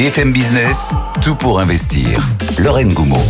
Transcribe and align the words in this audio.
BFM 0.00 0.32
Business, 0.32 0.94
tout 1.20 1.34
pour 1.34 1.60
investir. 1.60 2.26
Lorraine 2.56 2.94
Goumeau. 2.94 3.20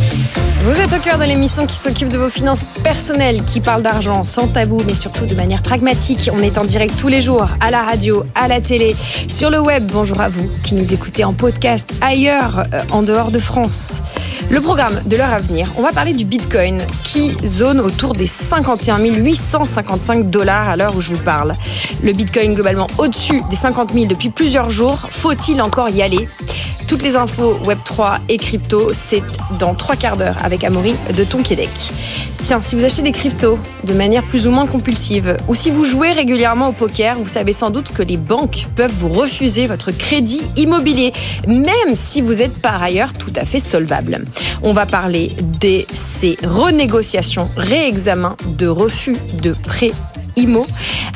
Vous 0.62 0.78
êtes 0.78 0.92
au 0.92 1.00
cœur 1.00 1.16
de 1.16 1.24
l'émission 1.24 1.66
qui 1.66 1.74
s'occupe 1.74 2.10
de 2.10 2.18
vos 2.18 2.28
finances 2.28 2.64
personnelles, 2.84 3.42
qui 3.44 3.60
parle 3.60 3.82
d'argent 3.82 4.24
sans 4.24 4.46
tabou, 4.46 4.82
mais 4.86 4.92
surtout 4.92 5.24
de 5.24 5.34
manière 5.34 5.62
pragmatique. 5.62 6.28
On 6.34 6.40
est 6.40 6.58
en 6.58 6.64
direct 6.64 6.94
tous 7.00 7.08
les 7.08 7.22
jours, 7.22 7.48
à 7.60 7.70
la 7.70 7.82
radio, 7.82 8.24
à 8.34 8.46
la 8.46 8.60
télé, 8.60 8.94
sur 9.26 9.48
le 9.48 9.58
web. 9.58 9.90
Bonjour 9.90 10.20
à 10.20 10.28
vous 10.28 10.50
qui 10.62 10.74
nous 10.74 10.92
écoutez 10.92 11.24
en 11.24 11.32
podcast 11.32 11.94
ailleurs, 12.02 12.64
euh, 12.74 12.82
en 12.92 13.02
dehors 13.02 13.30
de 13.30 13.38
France. 13.38 14.02
Le 14.50 14.60
programme 14.60 15.00
de 15.06 15.16
l'heure 15.16 15.32
à 15.32 15.38
venir, 15.38 15.68
on 15.78 15.82
va 15.82 15.92
parler 15.92 16.12
du 16.12 16.26
Bitcoin 16.26 16.82
qui 17.04 17.34
zone 17.46 17.80
autour 17.80 18.14
des 18.14 18.26
51 18.26 18.98
855 18.98 20.28
dollars 20.28 20.68
à 20.68 20.76
l'heure 20.76 20.94
où 20.94 21.00
je 21.00 21.14
vous 21.14 21.22
parle. 21.22 21.54
Le 22.02 22.12
Bitcoin 22.12 22.54
globalement 22.54 22.86
au-dessus 22.98 23.42
des 23.48 23.56
50 23.56 23.94
000 23.94 24.06
depuis 24.06 24.28
plusieurs 24.28 24.68
jours. 24.68 25.08
Faut-il 25.08 25.62
encore 25.62 25.88
y 25.88 26.02
aller? 26.02 26.28
Toutes 26.86 27.02
les 27.02 27.14
infos 27.16 27.56
Web3 27.58 28.18
et 28.28 28.36
crypto, 28.36 28.88
c'est 28.92 29.22
dans 29.60 29.74
trois 29.76 29.94
quarts 29.94 30.16
d'heure 30.16 30.38
avec 30.50 30.64
Amaury 30.64 30.96
de 31.16 31.22
Tonquédec. 31.22 31.70
Tiens, 32.42 32.60
si 32.60 32.74
vous 32.74 32.84
achetez 32.84 33.02
des 33.02 33.12
cryptos 33.12 33.56
de 33.84 33.94
manière 33.94 34.26
plus 34.26 34.48
ou 34.48 34.50
moins 34.50 34.66
compulsive, 34.66 35.36
ou 35.46 35.54
si 35.54 35.70
vous 35.70 35.84
jouez 35.84 36.10
régulièrement 36.10 36.70
au 36.70 36.72
poker, 36.72 37.16
vous 37.18 37.28
savez 37.28 37.52
sans 37.52 37.70
doute 37.70 37.92
que 37.92 38.02
les 38.02 38.16
banques 38.16 38.66
peuvent 38.74 38.92
vous 38.92 39.10
refuser 39.10 39.68
votre 39.68 39.92
crédit 39.92 40.42
immobilier, 40.56 41.12
même 41.46 41.94
si 41.94 42.20
vous 42.20 42.42
êtes 42.42 42.58
par 42.58 42.82
ailleurs 42.82 43.12
tout 43.12 43.32
à 43.36 43.44
fait 43.44 43.60
solvable. 43.60 44.24
On 44.64 44.72
va 44.72 44.86
parler 44.86 45.30
de 45.60 45.84
ces 45.92 46.36
renégociations, 46.42 47.48
réexamens 47.56 48.36
de 48.58 48.66
refus 48.66 49.18
de 49.40 49.52
prêts 49.52 49.92
IMO 50.36 50.66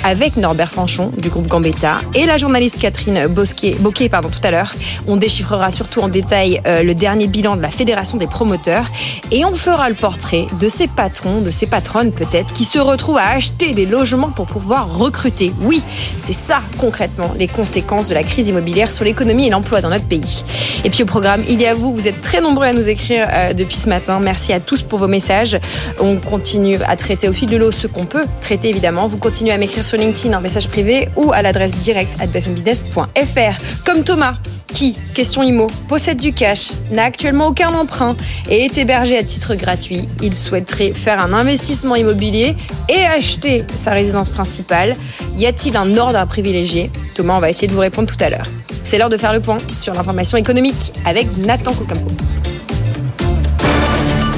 avec 0.03 0.37
Norbert 0.37 0.71
Franchon 0.71 1.11
du 1.17 1.31
groupe 1.31 1.49
Gambetta 1.49 1.97
et 2.15 2.27
la 2.27 2.37
journaliste 2.37 2.81
Catherine 2.81 3.27
Bosquet, 3.27 3.75
Bocquet 3.81 4.09
pardon, 4.09 4.29
tout 4.29 4.47
à 4.47 4.51
l'heure. 4.51 4.73
On 5.07 5.17
déchiffrera 5.17 5.71
surtout 5.71 6.01
en 6.01 6.09
détail 6.09 6.61
euh, 6.67 6.83
le 6.83 6.95
dernier 6.95 7.27
bilan 7.27 7.57
de 7.57 7.63
la 7.63 7.71
Fédération 7.71 8.19
des 8.19 8.27
promoteurs 8.27 8.87
et 9.31 9.45
on 9.45 9.55
fera 9.55 9.89
le 9.89 9.95
portrait 9.95 10.47
de 10.59 10.69
ces 10.69 10.89
patrons, 10.89 11.41
de 11.41 11.51
ces 11.51 11.67
patronnes 11.67 12.13
peut-être, 12.13 12.53
qui 12.53 12.65
se 12.65 12.79
retrouvent 12.79 13.19
à 13.19 13.29
acheter 13.31 13.73
des 13.73 13.87
logements 13.87 14.31
pour 14.31 14.47
pouvoir 14.47 14.99
recruter. 14.99 15.53
Oui, 15.63 15.83
c'est 16.19 16.33
ça 16.33 16.61
concrètement 16.79 17.33
les 17.39 17.49
conséquences 17.49 18.09
de 18.09 18.15
la 18.15 18.23
crise 18.23 18.49
immobilière 18.49 18.91
sur 18.91 19.05
l'économie 19.05 19.47
et 19.47 19.51
l'emploi 19.51 19.81
dans 19.81 19.91
notre 19.91 20.07
pays. 20.07 20.45
Et 20.85 20.91
puis 20.91 21.03
au 21.03 21.07
programme, 21.07 21.45
il 21.49 21.61
y 21.61 21.67
a 21.67 21.75
vous, 21.75 21.95
vous 21.95 22.09
êtes 22.09 22.21
très 22.21 22.41
nombreux 22.41 22.67
à 22.67 22.73
nous 22.73 22.89
écrire 22.89 23.27
euh, 23.31 23.53
depuis 23.53 23.77
ce 23.77 23.89
matin. 23.89 24.21
Merci 24.23 24.53
à 24.53 24.61
tous 24.61 24.83
pour 24.83 24.99
vos 24.99 25.09
messages. 25.09 25.59
On 26.01 26.17
continue 26.17 26.77
à 26.87 26.97
traiter 26.97 27.29
au 27.29 27.33
fil 27.33 27.49
de 27.49 27.57
l'eau 27.57 27.73
ce 27.73 27.87
qu'on 27.87 28.07
peut 28.07 28.25
traiter 28.41 28.69
évidemment. 28.69 29.07
Vous 29.15 29.21
continuez 29.21 29.53
à 29.53 29.59
m'écrire 29.59 29.85
sur 29.85 29.97
LinkedIn 29.97 30.37
en 30.37 30.41
message 30.41 30.69
privé 30.69 31.09
ou 31.15 31.31
à 31.33 31.41
l'adresse 31.41 31.77
directe 31.77 32.21
at 32.21 32.27
bfmbusiness.fr. 32.27 33.85
Comme 33.87 34.03
Thomas, 34.03 34.35
qui, 34.67 34.99
question 35.15 35.45
IMO, 35.45 35.69
possède 35.87 36.19
du 36.19 36.33
cash, 36.33 36.73
n'a 36.91 37.05
actuellement 37.05 37.47
aucun 37.47 37.69
emprunt 37.69 38.17
et 38.51 38.65
est 38.65 38.77
hébergé 38.77 39.17
à 39.17 39.23
titre 39.23 39.55
gratuit. 39.55 40.09
Il 40.21 40.35
souhaiterait 40.35 40.95
faire 40.95 41.23
un 41.23 41.33
investissement 41.33 41.95
immobilier 41.95 42.57
et 42.89 43.05
acheter 43.05 43.65
sa 43.77 43.93
résidence 43.93 44.31
principale. 44.31 44.97
Y 45.37 45.47
a-t-il 45.47 45.77
un 45.77 45.97
ordre 45.97 46.19
à 46.19 46.27
privilégier? 46.27 46.91
Thomas, 47.15 47.37
on 47.37 47.41
va 47.41 47.51
essayer 47.51 47.69
de 47.69 47.73
vous 47.73 47.83
répondre 47.83 48.13
tout 48.13 48.23
à 48.23 48.31
l'heure. 48.31 48.49
C'est 48.83 48.99
l'heure 48.99 49.11
de 49.11 49.17
faire 49.17 49.33
le 49.33 49.41
point 49.41 49.59
sur 49.71 49.95
l'information 49.95 50.39
économique 50.39 50.93
avec 51.07 51.29
Nathan 51.37 51.73
Kokampo. 51.73 52.11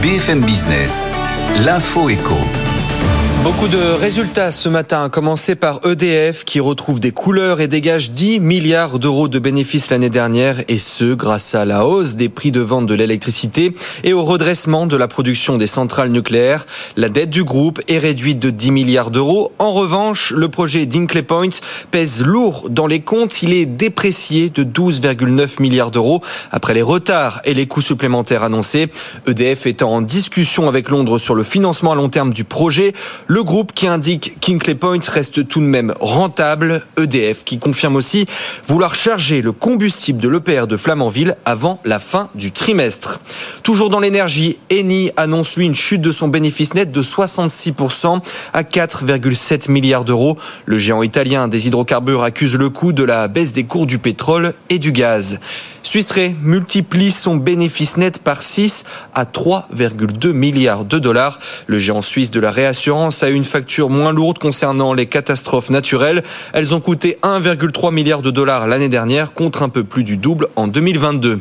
BFM 0.02 0.42
Business, 0.42 1.06
l'info 1.64 2.10
éco. 2.10 2.36
Beaucoup 3.47 3.69
de 3.69 3.78
résultats 3.78 4.50
ce 4.50 4.69
matin, 4.69 5.05
à 5.05 5.08
commencer 5.08 5.55
par 5.55 5.78
EDF 5.86 6.42
qui 6.44 6.58
retrouve 6.58 6.98
des 6.98 7.12
couleurs 7.12 7.61
et 7.61 7.69
dégage 7.69 8.11
10 8.11 8.41
milliards 8.41 8.98
d'euros 8.98 9.28
de 9.28 9.38
bénéfices 9.38 9.88
l'année 9.88 10.11
dernière 10.11 10.64
et 10.66 10.78
ce 10.78 11.14
grâce 11.14 11.55
à 11.55 11.64
la 11.64 11.86
hausse 11.86 12.16
des 12.16 12.28
prix 12.28 12.50
de 12.50 12.58
vente 12.58 12.86
de 12.86 12.94
l'électricité 12.94 13.72
et 14.03 14.12
au 14.12 14.25
redressement 14.25 14.88
de 14.88 14.97
la 14.97 15.06
production 15.06 15.59
des 15.59 15.69
centrales 15.69 16.09
nucléaires. 16.09 16.66
La 16.97 17.09
dette 17.09 17.31
du 17.31 17.44
groupe 17.44 17.81
est 17.87 18.00
réduite 18.00 18.41
de 18.41 18.50
10 18.50 18.72
milliards 18.72 19.12
d'euros. 19.12 19.53
En 19.60 19.71
revanche, 19.71 20.32
le 20.32 20.48
projet 20.48 20.84
d'Inclay 20.84 21.22
Point 21.22 21.50
pèse 21.92 22.26
lourd 22.26 22.66
dans 22.69 22.88
les 22.88 23.00
comptes. 23.00 23.44
Il 23.44 23.54
est 23.54 23.66
déprécié 23.66 24.50
de 24.50 24.65
12,9 24.65 25.62
milliards 25.62 25.92
d'euros 25.92 26.21
après 26.50 26.75
les 26.75 26.82
retards 26.82 27.42
et 27.44 27.54
les 27.54 27.69
coûts 27.69 27.81
supplémentaires 27.81 28.42
annoncés. 28.42 28.88
EDF 29.28 29.69
étant 29.69 29.92
en 29.92 30.03
discussion 30.03 30.66
avec 30.66 30.88
Londres 30.88 31.19
sur 31.19 31.37
le 31.37 31.44
financement 31.44 31.92
à 31.92 31.94
long 31.94 32.09
terme 32.09 32.32
du 32.32 32.42
projet. 32.42 32.92
Groupe 33.42 33.72
qui 33.74 33.86
indique 33.86 34.38
qu'Inclay 34.41 34.74
Point 34.74 35.00
reste 35.08 35.47
tout 35.48 35.60
de 35.60 35.66
même 35.66 35.92
rentable. 36.00 36.82
EDF 36.97 37.44
qui 37.44 37.58
confirme 37.58 37.97
aussi 37.97 38.26
vouloir 38.66 38.94
charger 38.94 39.42
le 39.42 39.52
combustible 39.52 40.20
de 40.20 40.28
l'EPR 40.28 40.66
de 40.66 40.76
Flamanville 40.76 41.36
avant 41.44 41.80
la 41.84 41.98
fin 41.98 42.28
du 42.34 42.52
trimestre. 42.52 43.20
Toujours 43.62 43.88
dans 43.88 44.00
l'énergie, 44.00 44.58
Eni 44.70 45.10
annonce 45.16 45.56
lui 45.56 45.66
une 45.66 45.74
chute 45.74 46.00
de 46.00 46.12
son 46.12 46.28
bénéfice 46.28 46.74
net 46.74 46.91
de 46.91 47.02
66% 47.02 48.20
à 48.52 48.62
4,7 48.62 49.70
milliards 49.70 50.04
d'euros. 50.04 50.36
Le 50.64 50.78
géant 50.78 51.03
italien 51.03 51.48
des 51.48 51.66
hydrocarbures 51.66 52.22
accuse 52.22 52.54
le 52.56 52.70
coût 52.70 52.92
de 52.92 53.03
la 53.03 53.28
baisse 53.28 53.53
des 53.53 53.64
cours 53.64 53.86
du 53.86 53.98
pétrole 53.98 54.54
et 54.70 54.78
du 54.78 54.92
gaz. 54.92 55.41
Swiss 55.86 56.12
multiplie 56.42 57.12
son 57.12 57.36
bénéfice 57.36 57.97
net 57.97 58.19
par 58.19 58.42
6 58.42 58.84
à 59.14 59.24
3,2 59.24 60.32
milliards 60.32 60.84
de 60.84 60.98
dollars. 60.98 61.38
Le 61.69 61.78
géant 61.78 62.02
suisse 62.02 62.32
de 62.32 62.41
la 62.41 62.50
réassurance 62.50 63.22
a 63.22 63.30
eu 63.30 63.34
une 63.34 63.44
facture 63.44 63.88
moins 63.88 64.12
lourde 64.12 64.38
concernant 64.38 64.94
les 64.94 65.06
catastrophes 65.06 65.70
naturelles. 65.70 66.24
Elles 66.52 66.74
ont 66.74 66.80
coûté 66.80 67.19
1,3 67.22 67.94
milliard 67.94 68.20
de 68.20 68.32
dollars 68.32 68.66
l'année 68.66 68.88
dernière 68.88 69.32
contre 69.32 69.62
un 69.62 69.69
peu 69.69 69.84
plus 69.84 70.02
du 70.02 70.16
double 70.16 70.48
en 70.56 70.66
2022. 70.66 71.38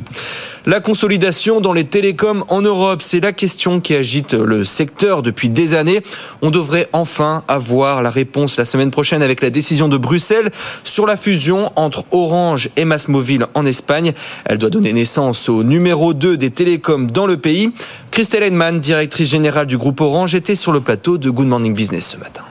La 0.68 0.80
consolidation 0.80 1.62
dans 1.62 1.74
les 1.74 1.84
télécoms 1.84 2.44
en 2.50 2.62
Europe, 2.62 3.04
c'est 3.04 3.20
la 3.20 3.34
question 3.34 3.80
qui 3.80 3.94
agite 3.94 4.34
le 4.34 4.66
secteur 4.66 5.22
depuis 5.22 5.50
des 5.50 5.76
années. 5.76 6.02
On 6.42 6.50
devrait 6.50 6.90
enfin 6.92 7.44
avoir 7.48 8.02
la 8.02 8.10
réponse 8.10 8.58
la 8.58 8.66
semaine 8.66 8.90
prochaine 8.90 9.22
avec 9.22 9.42
la 9.42 9.52
décision 9.52 9.90
de 9.90 9.98
Bruxelles 9.98 10.50
sur 10.84 11.06
la 11.06 11.18
fusion 11.18 11.72
entre 11.76 12.04
Orange 12.10 12.72
et 12.78 12.86
Massmobile 12.86 13.46
en 13.54 13.68
Espagne. 13.68 14.14
Elle 14.46 14.58
doit 14.58 14.72
donner 14.72 14.92
naissance 14.92 15.50
au 15.50 15.64
numéro 15.64 16.16
2 16.16 16.36
des 16.36 16.50
télécoms 16.50 17.12
dans 17.12 17.28
le 17.28 17.38
pays. 17.38 17.72
Christelle 18.10 18.42
Henman, 18.42 18.80
directrice 18.80 19.30
générale 19.30 19.68
du 19.68 19.78
groupe 19.78 20.02
Orange, 20.02 20.34
était 20.34 20.56
sur 20.56 20.72
le 20.72 20.80
plateau 20.82 21.20
de 21.20 21.30
Good 21.30 21.46
Morning 21.46 21.76
Business 21.76 22.08
ce 22.08 22.18
matin. 22.18 22.44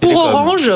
Pour 0.00 0.16
Orange, 0.16 0.70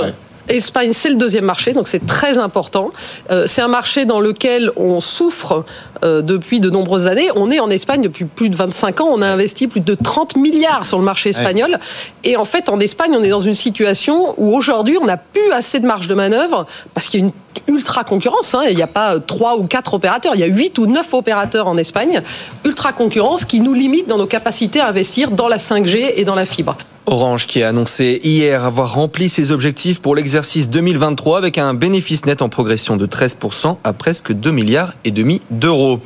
Espagne, 0.50 0.92
c'est 0.92 1.08
le 1.08 1.14
deuxième 1.14 1.44
marché, 1.44 1.72
donc 1.72 1.88
c'est 1.88 2.04
très 2.06 2.38
important. 2.38 2.90
Euh, 3.30 3.46
c'est 3.46 3.62
un 3.62 3.68
marché 3.68 4.04
dans 4.04 4.20
lequel 4.20 4.70
on 4.76 5.00
souffre 5.00 5.64
euh, 6.04 6.22
depuis 6.22 6.60
de 6.60 6.70
nombreuses 6.70 7.06
années. 7.06 7.28
On 7.36 7.50
est 7.50 7.60
en 7.60 7.70
Espagne 7.70 8.02
depuis 8.02 8.24
plus 8.24 8.48
de 8.48 8.56
25 8.56 9.00
ans. 9.00 9.08
On 9.12 9.22
a 9.22 9.28
investi 9.28 9.68
plus 9.68 9.80
de 9.80 9.94
30 9.94 10.36
milliards 10.36 10.86
sur 10.86 10.98
le 10.98 11.04
marché 11.04 11.30
espagnol. 11.30 11.78
Et 12.24 12.36
en 12.36 12.44
fait, 12.44 12.68
en 12.68 12.80
Espagne, 12.80 13.12
on 13.16 13.22
est 13.22 13.28
dans 13.28 13.40
une 13.40 13.54
situation 13.54 14.34
où 14.38 14.54
aujourd'hui, 14.54 14.98
on 15.00 15.06
n'a 15.06 15.16
plus 15.16 15.52
assez 15.52 15.78
de 15.78 15.86
marge 15.86 16.08
de 16.08 16.14
manœuvre 16.14 16.66
parce 16.94 17.08
qu'il 17.08 17.20
y 17.20 17.22
a 17.22 17.26
une 17.26 17.32
ultra 17.68 18.04
concurrence. 18.04 18.54
Hein. 18.54 18.62
Il 18.68 18.76
n'y 18.76 18.82
a 18.82 18.86
pas 18.86 19.18
trois 19.20 19.56
ou 19.56 19.64
quatre 19.64 19.94
opérateurs. 19.94 20.34
Il 20.34 20.40
y 20.40 20.44
a 20.44 20.46
huit 20.46 20.78
ou 20.78 20.86
neuf 20.86 21.12
opérateurs 21.14 21.66
en 21.66 21.76
Espagne. 21.76 22.22
Ultra 22.64 22.92
concurrence 22.92 23.44
qui 23.44 23.60
nous 23.60 23.74
limite 23.74 24.08
dans 24.08 24.18
nos 24.18 24.26
capacités 24.26 24.80
à 24.80 24.88
investir 24.88 25.30
dans 25.30 25.48
la 25.48 25.58
5G 25.58 26.12
et 26.16 26.24
dans 26.24 26.34
la 26.34 26.46
fibre. 26.46 26.76
Orange 27.06 27.46
qui 27.46 27.62
a 27.62 27.68
annoncé 27.68 28.20
hier 28.22 28.64
avoir 28.64 28.94
rempli 28.94 29.28
ses 29.28 29.50
objectifs 29.50 30.00
pour 30.00 30.14
l'exercice 30.14 30.70
2023 30.70 31.38
avec 31.38 31.58
un 31.58 31.74
bénéfice 31.74 32.24
net 32.24 32.40
en 32.40 32.48
progression 32.48 32.96
de 32.96 33.06
13% 33.06 33.78
à 33.82 33.92
presque 33.92 34.32
2 34.32 34.50
milliards 34.52 34.92
et 35.04 35.10
demi 35.10 35.40
d'euros. 35.50 36.00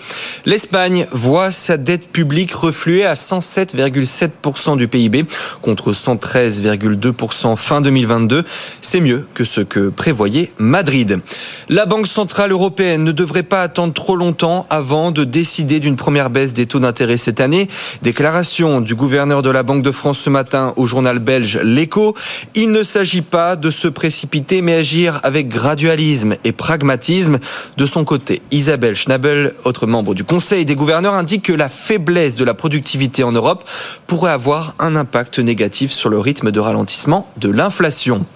L'Espagne 0.47 1.07
voit 1.13 1.51
sa 1.51 1.77
dette 1.77 2.09
publique 2.09 2.53
refluer 2.53 3.05
à 3.05 3.15
107,7% 3.15 4.79
du 4.79 4.89
PIB 4.89 5.27
contre 5.61 5.93
113,2% 5.93 7.57
fin 7.57 7.81
2022. 7.83 8.45
C'est 8.81 9.01
mieux 9.01 9.27
que 9.35 9.45
ce 9.45 9.61
que 9.61 9.91
prévoyait 9.91 10.53
Madrid. 10.59 11.21
La 11.69 11.87
Banque 11.87 12.07
centrale 12.07 12.53
européenne 12.53 13.05
ne 13.05 13.13
devrait 13.13 13.43
pas 13.43 13.63
attendre 13.63 13.95
trop 13.95 14.17
longtemps 14.17 14.67
avant 14.69 15.11
de 15.11 15.25
décider 15.25 15.81
d'une 15.81 15.97
première 15.97 16.29
baisse 16.29 16.53
des 16.53 16.67
taux 16.67 16.79
d'intérêt 16.79 17.17
cette 17.17 17.41
année. 17.41 17.69
Déclaration 18.03 18.81
du 18.81 18.95
gouverneur 18.95 19.43
de 19.43 19.51
la 19.51 19.63
Banque 19.63 19.83
de 19.83 19.91
France 19.91 20.19
ce 20.19 20.31
matin 20.31 20.75
au 20.77 20.87
journal 20.87 21.19
belge 21.19 21.59
L'Echo. 21.63 22.15
Il 22.55 22.71
ne 22.71 22.83
s'agit 22.83 23.23
pas 23.23 23.57
de 23.57 23.71
se 23.71 23.89
précipiter, 23.89 24.61
mais 24.61 24.75
agir 24.75 25.21
avec 25.23 25.49
gradualisme 25.49 26.37
et 26.45 26.53
pragmatisme. 26.53 27.39
De 27.77 27.87
son 27.87 28.05
côté, 28.05 28.43
Isabelle 28.51 28.95
Schnabel, 28.95 29.55
autre 29.65 29.87
membre 29.87 30.15
du 30.15 30.25
Conseil 30.25 30.65
des 30.65 30.75
gouverneurs, 30.75 31.15
indique 31.15 31.45
que 31.45 31.53
la 31.53 31.69
faiblesse 31.69 32.35
de 32.35 32.45
la 32.45 32.55
productivité 32.55 33.25
en 33.25 33.33
Europe 33.33 33.65
pourrait 34.07 34.33
avoir 34.33 34.75
un 34.79 34.97
impact 34.97 35.39
négatif 35.39 35.93
sur 35.93 36.11
le 36.11 36.19
rythme 36.19 36.51
de 36.51 36.61
ralentissement 36.61 37.29
de 37.39 37.51
l'inflation. 37.51 38.27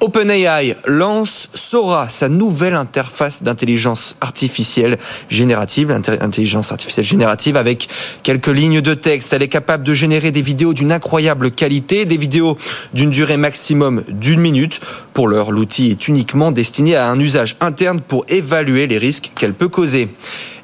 OpenAI 0.00 0.74
lance 0.86 1.48
Sora, 1.54 2.08
sa 2.08 2.28
nouvelle 2.28 2.74
interface 2.74 3.42
d'intelligence 3.42 4.16
artificielle 4.20 4.98
générative, 5.30 5.90
intelligence 5.90 6.70
artificielle 6.70 7.06
générative 7.06 7.56
avec 7.56 7.88
quelques 8.22 8.48
lignes 8.48 8.82
de 8.82 8.94
texte. 8.94 9.32
Elle 9.32 9.42
est 9.42 9.48
capable 9.48 9.84
de 9.84 9.94
générer 9.94 10.30
des 10.30 10.42
vidéos 10.42 10.74
d'une 10.74 10.92
incroyable 10.92 11.50
qualité, 11.50 12.04
des 12.04 12.18
vidéos 12.18 12.58
d'une 12.92 13.10
durée 13.10 13.38
maximum 13.38 14.04
d'une 14.08 14.40
minute. 14.40 14.80
Pour 15.14 15.28
l'heure, 15.28 15.50
l'outil 15.50 15.90
est 15.90 16.08
uniquement 16.08 16.52
destiné 16.52 16.96
à 16.96 17.08
un 17.08 17.18
usage 17.18 17.56
interne 17.60 18.00
pour 18.00 18.24
évaluer 18.28 18.86
les 18.86 18.98
risques 18.98 19.32
qu'elle 19.34 19.54
peut 19.54 19.68
causer. 19.68 20.08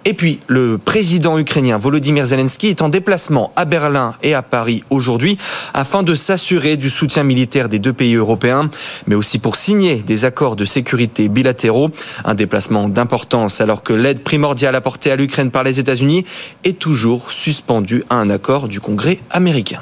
Et 0.05 0.15
puis, 0.15 0.41
le 0.49 0.79
président 0.79 1.39
ukrainien 1.39 1.79
Volodymyr 1.79 2.27
Zelensky 2.27 2.69
est 2.69 2.83
en 2.83 2.89
déplacement 2.89 3.53
à 3.55 3.65
Berlin 3.65 4.17
et 4.23 4.35
à 4.35 4.43
Paris 4.43 4.83
aujourd'hui 4.91 5.39
afin 5.75 6.03
de 6.03 6.15
s'assurer 6.15 6.77
du 6.77 6.91
soutien 6.91 7.23
militaire 7.23 7.69
des 7.69 7.79
deux 7.79 7.93
pays 7.93 8.15
européens, 8.15 8.69
mais 9.07 9.15
aussi 9.15 9.39
pour 9.39 9.55
signer 9.55 9.97
des 9.97 10.25
accords 10.25 10.57
de 10.57 10.65
sécurité 10.65 11.29
bilatéraux. 11.29 11.91
Un 12.25 12.35
déplacement 12.35 12.89
d'importance 12.89 13.61
alors 13.61 13.83
que 13.83 13.93
l'aide 13.93 14.23
primordiale 14.23 14.75
apportée 14.75 15.13
à 15.13 15.17
l'Ukraine 15.17 15.51
par 15.53 15.63
les 15.63 15.79
États-Unis 15.79 16.25
est 16.65 16.79
toujours 16.79 17.31
suspendue 17.31 18.05
à 18.11 18.17
un 18.17 18.29
accord 18.29 18.67
du 18.67 18.81
Congrès 18.81 19.21
américain. 19.31 19.81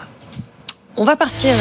On 0.96 1.04
va 1.04 1.16
partir 1.16 1.54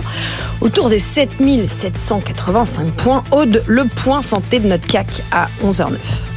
autour 0.62 0.90
des 0.90 1.00
7785 1.00 2.92
points. 2.92 3.24
Aude, 3.32 3.64
le 3.68 3.86
point 3.86 4.22
santé 4.22 4.60
de 4.60 4.68
notre 4.68 4.88
CAC 4.88 5.24
à 5.32 5.48
11h09. 5.64 6.31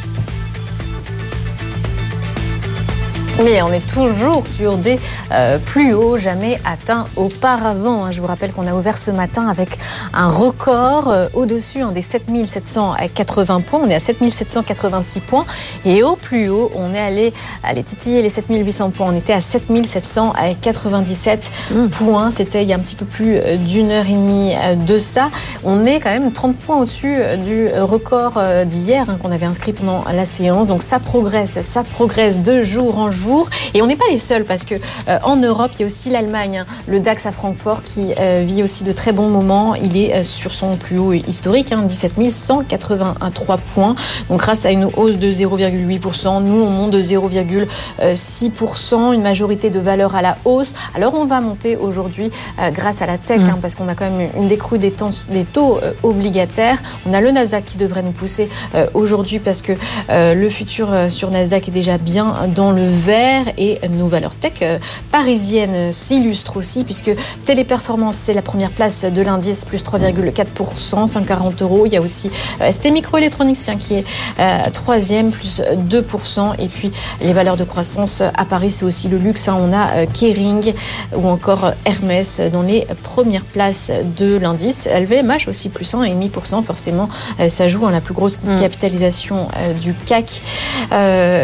Oui, 3.40 3.50
on 3.64 3.72
est 3.72 3.84
toujours 3.92 4.46
sur 4.46 4.78
des 4.78 5.00
euh, 5.32 5.58
plus 5.58 5.92
hauts 5.92 6.16
jamais 6.16 6.60
atteints 6.64 7.06
auparavant. 7.16 8.04
Hein. 8.04 8.12
Je 8.12 8.20
vous 8.20 8.28
rappelle 8.28 8.52
qu'on 8.52 8.68
a 8.68 8.74
ouvert 8.74 8.96
ce 8.96 9.10
matin 9.10 9.48
avec 9.48 9.70
un 10.12 10.28
record 10.28 11.10
euh, 11.10 11.26
au-dessus 11.34 11.80
hein, 11.80 11.90
des 11.92 12.00
7780 12.00 13.60
points. 13.62 13.80
On 13.82 13.90
est 13.90 13.94
à 13.96 14.00
7786 14.00 15.18
points. 15.18 15.44
Et 15.84 16.04
au 16.04 16.14
plus 16.14 16.48
haut, 16.48 16.70
on 16.76 16.94
est 16.94 17.00
allé, 17.00 17.32
aller 17.64 17.82
titiller 17.82 18.22
les 18.22 18.28
7800 18.28 18.90
points. 18.90 19.08
On 19.12 19.16
était 19.16 19.32
à 19.32 19.40
7797 19.40 21.50
mmh. 21.72 21.86
points. 21.88 22.30
C'était 22.30 22.62
il 22.62 22.68
y 22.68 22.72
a 22.72 22.76
un 22.76 22.80
petit 22.80 22.94
peu 22.94 23.04
plus 23.04 23.38
euh, 23.38 23.56
d'une 23.56 23.90
heure 23.90 24.06
et 24.06 24.12
demie 24.12 24.54
de 24.86 25.00
ça. 25.00 25.30
On 25.64 25.86
est 25.86 26.00
quand 26.00 26.10
même 26.10 26.32
30 26.32 26.56
points 26.56 26.78
au-dessus 26.78 27.16
du 27.44 27.68
record 27.68 28.40
d'hier 28.66 29.06
hein, 29.08 29.16
qu'on 29.20 29.32
avait 29.32 29.46
inscrit 29.46 29.72
pendant 29.72 30.04
la 30.12 30.24
séance. 30.24 30.68
Donc 30.68 30.82
ça 30.82 30.98
progresse, 30.98 31.60
ça 31.62 31.84
progresse 31.84 32.42
de 32.42 32.62
jour 32.62 32.98
en 32.98 33.10
jour. 33.10 33.48
Et 33.74 33.82
on 33.82 33.86
n'est 33.86 33.96
pas 33.96 34.04
les 34.10 34.18
seuls 34.18 34.44
parce 34.44 34.64
que 34.64 34.74
euh, 35.08 35.18
en 35.22 35.36
Europe, 35.36 35.70
il 35.74 35.80
y 35.80 35.82
a 35.82 35.86
aussi 35.86 36.10
l'Allemagne, 36.10 36.58
hein. 36.58 36.66
le 36.86 37.00
DAX 37.00 37.26
à 37.26 37.32
Francfort 37.32 37.82
qui 37.82 38.12
euh, 38.18 38.44
vit 38.46 38.62
aussi 38.62 38.84
de 38.84 38.92
très 38.92 39.12
bons 39.12 39.28
moments. 39.28 39.74
Il 39.74 39.96
est 39.96 40.14
euh, 40.14 40.22
sur 40.24 40.52
son 40.52 40.76
plus 40.76 40.98
haut 40.98 41.12
historique, 41.12 41.72
hein, 41.72 41.82
17 41.82 42.14
183 42.30 43.56
points. 43.74 43.94
Donc 44.28 44.38
grâce 44.40 44.64
à 44.64 44.70
une 44.70 44.88
hausse 44.96 45.16
de 45.16 45.30
0,8%, 45.30 46.42
nous 46.42 46.62
on 46.62 46.70
monte 46.70 46.92
de 46.92 47.02
0,6%, 47.02 49.14
une 49.14 49.22
majorité 49.22 49.70
de 49.70 49.80
valeurs 49.80 50.14
à 50.14 50.22
la 50.22 50.36
hausse. 50.44 50.74
Alors 50.94 51.14
on 51.14 51.24
va 51.24 51.40
monter 51.40 51.76
aujourd'hui 51.76 52.30
grâce 52.72 53.02
à 53.02 53.06
la 53.06 53.18
tech, 53.18 53.40
mm. 53.40 53.44
hein, 53.44 53.58
parce 53.60 53.74
qu'on 53.74 53.88
a 53.88 53.94
quand 53.94 54.10
même 54.10 54.30
une 54.36 54.48
décrue 54.48 54.78
des, 54.78 54.94
des 55.28 55.44
taux 55.54 55.80
obligataires. 56.02 56.82
On 57.06 57.14
a 57.14 57.22
le 57.22 57.30
Nasdaq 57.30 57.64
qui 57.64 57.78
devrait 57.78 58.02
nous 58.02 58.12
pousser 58.12 58.50
aujourd'hui 58.92 59.38
parce 59.38 59.62
que 59.62 59.72
le 60.10 60.48
futur 60.50 60.88
sur 61.08 61.30
Nasdaq 61.30 61.68
est 61.68 61.72
déjà 61.72 61.96
bien 61.96 62.34
dans 62.54 62.70
le 62.70 62.86
vert 62.86 63.44
et 63.56 63.78
nos 63.88 64.08
valeurs 64.08 64.34
tech 64.34 64.52
euh, 64.62 64.78
parisiennes 65.10 65.92
s'illustrent 65.92 66.56
aussi 66.56 66.84
puisque 66.84 67.10
Téléperformance, 67.46 68.16
c'est 68.16 68.34
la 68.34 68.42
première 68.42 68.70
place 68.70 69.04
de 69.04 69.22
l'indice, 69.22 69.64
plus 69.64 69.84
3,4%, 69.84 71.06
140 71.06 71.62
euros. 71.62 71.86
Il 71.86 71.92
y 71.92 71.96
a 71.96 72.00
aussi 72.00 72.30
euh, 72.60 72.70
ST 72.70 72.90
Microelectronics 72.90 73.78
qui 73.78 73.94
est 73.94 74.04
euh, 74.38 74.70
troisième, 74.72 75.30
plus 75.30 75.60
2%. 75.60 76.54
Et 76.58 76.68
puis 76.68 76.92
les 77.20 77.32
valeurs 77.32 77.56
de 77.56 77.64
croissance 77.64 78.20
à 78.20 78.44
Paris, 78.44 78.70
c'est 78.70 78.84
aussi 78.84 79.08
le 79.08 79.18
luxe. 79.18 79.48
Hein. 79.48 79.56
On 79.60 79.72
a 79.72 80.06
Kering 80.06 80.74
ou 81.16 81.28
encore 81.28 81.72
Hermès 81.84 82.40
dans 82.52 82.62
les 82.62 82.86
premières 83.02 83.44
places 83.44 83.90
de 84.16 84.36
l'indice. 84.36 84.88
LVMH 84.88 85.43
aussi 85.48 85.68
plus 85.68 85.92
1,5%. 85.94 86.62
Forcément, 86.62 87.08
ça 87.48 87.68
joue 87.68 87.86
à 87.86 87.90
la 87.90 88.00
plus 88.00 88.14
grosse 88.14 88.38
mm. 88.42 88.56
capitalisation 88.56 89.48
du 89.80 89.94
CAC. 89.94 90.42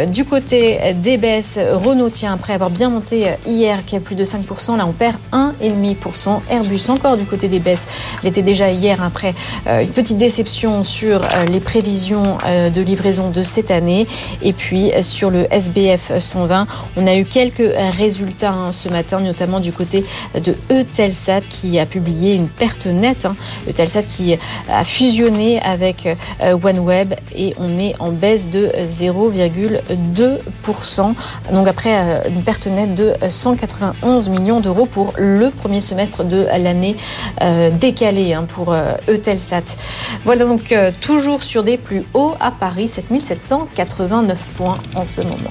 Du 0.09 0.25
côté 0.25 0.95
des 0.95 1.17
baisses, 1.17 1.59
Renault 1.59 2.11
tient 2.11 2.33
après 2.33 2.53
avoir 2.53 2.71
bien 2.71 2.89
monté 2.89 3.29
euh, 3.29 3.33
hier, 3.47 3.85
qui 3.85 3.97
a 3.97 4.01
plus 4.01 4.15
de 4.15 4.25
5%. 4.25 4.77
Là, 4.77 4.87
on 4.87 4.93
perd 4.93 5.17
1,5%. 5.33 6.41
Airbus 6.49 6.89
encore 6.89 7.17
du 7.17 7.25
côté 7.25 7.49
des 7.49 7.59
baisses. 7.59 7.87
L'était 8.23 8.43
déjà 8.43 8.71
hier 8.71 9.03
après 9.03 9.35
euh, 9.67 9.83
une 9.83 9.89
petite 9.89 10.19
déception 10.19 10.83
sur 10.85 11.23
euh, 11.23 11.45
les 11.47 11.61
prévisions 11.61 12.39
de 12.75 12.81
livraison 12.81 13.31
de 13.31 13.43
cette 13.43 13.71
année. 13.71 14.07
Et 14.43 14.53
puis 14.53 14.91
sur 15.03 15.31
le 15.31 15.47
SBF 15.53 16.19
120, 16.19 16.67
on 16.97 17.07
a 17.07 17.17
eu 17.17 17.25
quelques 17.25 17.71
résultats 17.97 18.53
hein, 18.53 18.73
ce 18.73 18.89
matin, 18.89 19.21
notamment 19.21 19.61
du 19.61 19.73
côté 19.73 20.05
de 20.35 20.55
Eutelsat 20.71 21.43
qui 21.49 21.79
a 21.79 21.87
publié 21.87 22.35
une 22.35 22.49
perte 22.49 22.87
nette. 22.87 23.27
Hein. 23.27 23.37
Eutelsat 23.69 23.90
qui 24.03 24.37
a 24.69 24.85
fusionné 24.85 25.61
avec 25.63 26.09
OneWeb 26.41 27.15
et 27.37 27.55
on 27.59 27.79
est 27.79 27.95
en 27.99 28.11
baisse 28.11 28.49
de 28.49 28.71
0,2%. 28.79 31.15
Donc 31.53 31.69
après 31.69 31.95
euh, 31.95 32.29
une 32.29 32.43
perte 32.43 32.67
nette 32.67 32.95
de 32.95 33.13
191 33.29 34.29
millions 34.29 34.61
d'euros 34.61 34.87
pour 34.87 35.13
le 35.19 35.51
premier 35.51 35.81
semestre 35.81 36.25
de 36.25 36.47
l'année 36.59 36.97
euh, 37.43 37.71
décalée 37.71 38.35
hein, 38.35 38.45
pour 38.47 38.73
euh, 38.73 38.93
Eutelsat. 39.09 39.77
Voilà 40.25 40.45
donc 40.45 40.75
toujours 41.01 41.43
sur 41.43 41.63
des 41.63 41.77
plus 41.77 42.05
hauts 42.15 42.35
à 42.41 42.51
Paris, 42.51 42.89
7789 42.89 44.39
points 44.57 44.79
en 44.95 45.07
ce 45.07 45.23
moment. 45.23 45.51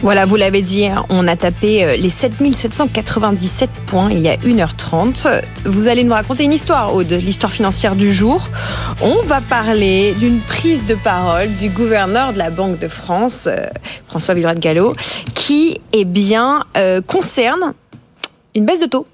Voilà, 0.00 0.26
vous 0.26 0.36
l'avez 0.36 0.62
dit, 0.62 0.86
hein, 0.86 1.04
on 1.08 1.26
a 1.26 1.34
tapé 1.34 1.84
euh, 1.84 1.96
les 1.96 2.08
7797 2.08 3.68
points 3.86 4.10
il 4.12 4.20
y 4.20 4.28
a 4.28 4.36
1h30. 4.36 5.42
Vous 5.64 5.88
allez 5.88 6.04
nous 6.04 6.12
raconter 6.12 6.44
une 6.44 6.52
histoire, 6.52 6.94
Aude, 6.94 7.10
l'histoire 7.10 7.50
financière 7.50 7.96
du 7.96 8.12
jour. 8.12 8.46
On 9.02 9.20
va 9.22 9.40
parler 9.40 10.14
d'une 10.14 10.38
prise 10.38 10.86
de 10.86 10.94
parole 10.94 11.52
du 11.56 11.68
gouverneur 11.68 12.32
de 12.32 12.38
la 12.38 12.50
Banque 12.50 12.78
de 12.78 12.86
France, 12.86 13.48
euh, 13.50 13.66
François 14.06 14.34
Villeroy 14.34 14.54
de 14.54 14.60
Gallo, 14.60 14.94
qui 15.34 15.80
eh 15.92 16.04
bien, 16.04 16.64
euh, 16.76 17.02
concerne 17.02 17.74
une 18.54 18.66
baisse 18.66 18.80
de 18.80 18.86
taux 18.86 19.06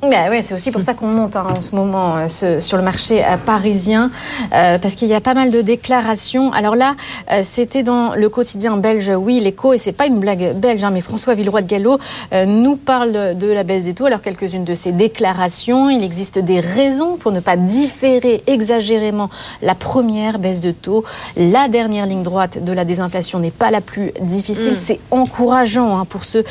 Bah 0.00 0.30
ouais, 0.30 0.42
c'est 0.42 0.54
aussi 0.54 0.70
pour 0.70 0.80
ça 0.80 0.94
qu'on 0.94 1.08
monte 1.08 1.34
hein, 1.34 1.44
en 1.56 1.60
ce 1.60 1.74
moment 1.74 2.14
euh, 2.18 2.60
sur 2.60 2.76
le 2.76 2.84
marché 2.84 3.24
euh, 3.24 3.36
parisien, 3.36 4.12
euh, 4.54 4.78
parce 4.78 4.94
qu'il 4.94 5.08
y 5.08 5.14
a 5.14 5.20
pas 5.20 5.34
mal 5.34 5.50
de 5.50 5.60
déclarations. 5.60 6.52
Alors 6.52 6.76
là, 6.76 6.94
c'était 7.42 7.82
dans 7.82 8.14
le 8.14 8.28
quotidien 8.28 8.76
belge, 8.76 9.10
oui, 9.16 9.40
l'écho, 9.40 9.72
et 9.72 9.78
c'est 9.78 9.92
pas 9.92 10.06
une 10.06 10.20
blague 10.20 10.54
belge, 10.54 10.84
hein, 10.84 10.90
mais 10.92 11.00
François 11.00 11.34
Villeroy 11.34 11.62
de 11.62 11.66
Gallo 11.66 11.98
nous 12.46 12.76
parle 12.76 13.36
de 13.36 13.46
la 13.48 13.64
baisse 13.64 13.84
des 13.84 13.94
taux. 13.94 14.06
Alors 14.06 14.22
quelques-unes 14.22 14.64
de 14.64 14.74
ces 14.76 14.92
déclarations, 14.92 15.90
il 15.90 16.04
existe 16.04 16.38
des 16.38 16.60
raisons 16.60 17.16
pour 17.16 17.32
ne 17.32 17.40
pas 17.40 17.56
différer 17.56 18.42
exagérément 18.46 19.30
la 19.62 19.74
première 19.74 20.38
baisse 20.38 20.60
de 20.60 20.70
taux. 20.70 21.04
La 21.36 21.66
dernière 21.66 22.06
ligne 22.06 22.22
droite 22.22 22.62
de 22.62 22.72
la 22.72 22.84
désinflation 22.84 23.40
n'est 23.40 23.50
pas 23.50 23.70
la 23.70 23.80
plus 23.80 24.12
difficile. 24.20 24.72
Mm. 24.72 24.76
C'est 24.76 25.00
encourageant 25.10 25.98
hein, 25.98 26.04
pour 26.04 26.24
ceux 26.24 26.44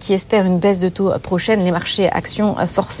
qui 0.00 0.14
espèrent 0.14 0.46
une 0.46 0.58
baisse 0.58 0.80
de 0.80 0.88
taux 0.88 1.10
prochaine. 1.22 1.62
Les 1.64 1.70
marchés 1.70 2.10
actions 2.10 2.56
forcément 2.66 2.93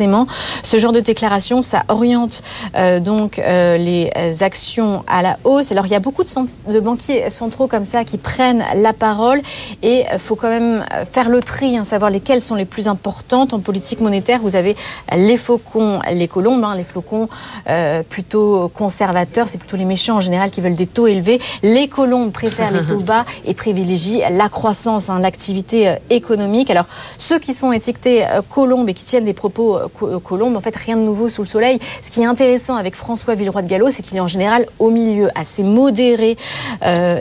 ce 0.62 0.78
genre 0.78 0.92
de 0.92 1.00
déclaration, 1.00 1.62
ça 1.62 1.82
oriente 1.88 2.42
euh, 2.76 3.00
donc 3.00 3.38
euh, 3.38 3.76
les 3.76 4.10
actions 4.42 5.04
à 5.06 5.22
la 5.22 5.38
hausse. 5.44 5.72
Alors 5.72 5.86
il 5.86 5.92
y 5.92 5.94
a 5.94 6.00
beaucoup 6.00 6.24
de, 6.24 6.80
banquiers 6.80 7.30
centraux 7.30 7.66
comme 7.66 7.84
ça 7.84 8.04
qui 8.04 8.18
prennent 8.18 8.64
la 8.76 8.92
parole 8.92 9.40
et 9.82 10.04
il 10.12 10.18
faut 10.18 10.36
quand 10.36 10.48
même 10.48 10.84
faire 11.12 11.28
le 11.28 11.40
tri, 11.40 11.76
hein, 11.76 11.84
savoir 11.84 12.10
lesquelles 12.10 12.40
sont 12.40 12.54
les 12.54 12.64
plus 12.64 12.88
importantes 12.88 13.54
en 13.54 13.60
politique 13.60 14.00
monétaire. 14.00 14.40
Vous 14.42 14.56
avez 14.56 14.76
les 15.16 15.36
faucons, 15.36 16.00
les 16.12 16.28
colombes, 16.28 16.64
hein, 16.64 16.74
les 16.76 16.84
flocons 16.84 17.28
euh, 17.68 18.02
plutôt 18.02 18.68
conservateurs, 18.68 19.48
c'est 19.48 19.58
plutôt 19.58 19.76
les 19.76 19.84
méchants 19.84 20.16
en 20.16 20.20
général 20.20 20.50
qui 20.50 20.60
veulent 20.60 20.74
des 20.74 20.86
taux 20.86 21.06
élevés. 21.06 21.40
Les 21.62 21.88
colombes 21.88 22.32
préfèrent 22.32 22.72
les 22.72 22.84
taux 22.84 23.00
bas 23.00 23.24
et 23.44 23.54
privilégient 23.54 24.22
la 24.30 24.48
croissance, 24.48 25.08
hein, 25.08 25.18
l'activité 25.20 25.94
économique. 26.10 26.70
Alors 26.70 26.86
ceux 27.18 27.38
qui 27.38 27.54
sont 27.54 27.72
étiquetés 27.72 28.24
colombes 28.50 28.88
et 28.88 28.94
qui 28.94 29.04
tiennent 29.04 29.24
des 29.24 29.34
propos 29.34 29.78
colombes. 30.22 30.56
En 30.56 30.60
fait, 30.60 30.76
rien 30.76 30.96
de 30.96 31.02
nouveau 31.02 31.28
sous 31.28 31.42
le 31.42 31.48
soleil. 31.48 31.78
Ce 32.02 32.10
qui 32.10 32.22
est 32.22 32.26
intéressant 32.26 32.76
avec 32.76 32.94
François 32.94 33.34
Villeroy 33.34 33.62
de 33.62 33.68
Gallo, 33.68 33.90
c'est 33.90 34.02
qu'il 34.02 34.16
est 34.16 34.20
en 34.20 34.28
général 34.28 34.66
au 34.78 34.90
milieu, 34.90 35.28
assez 35.34 35.62
modéré. 35.62 36.36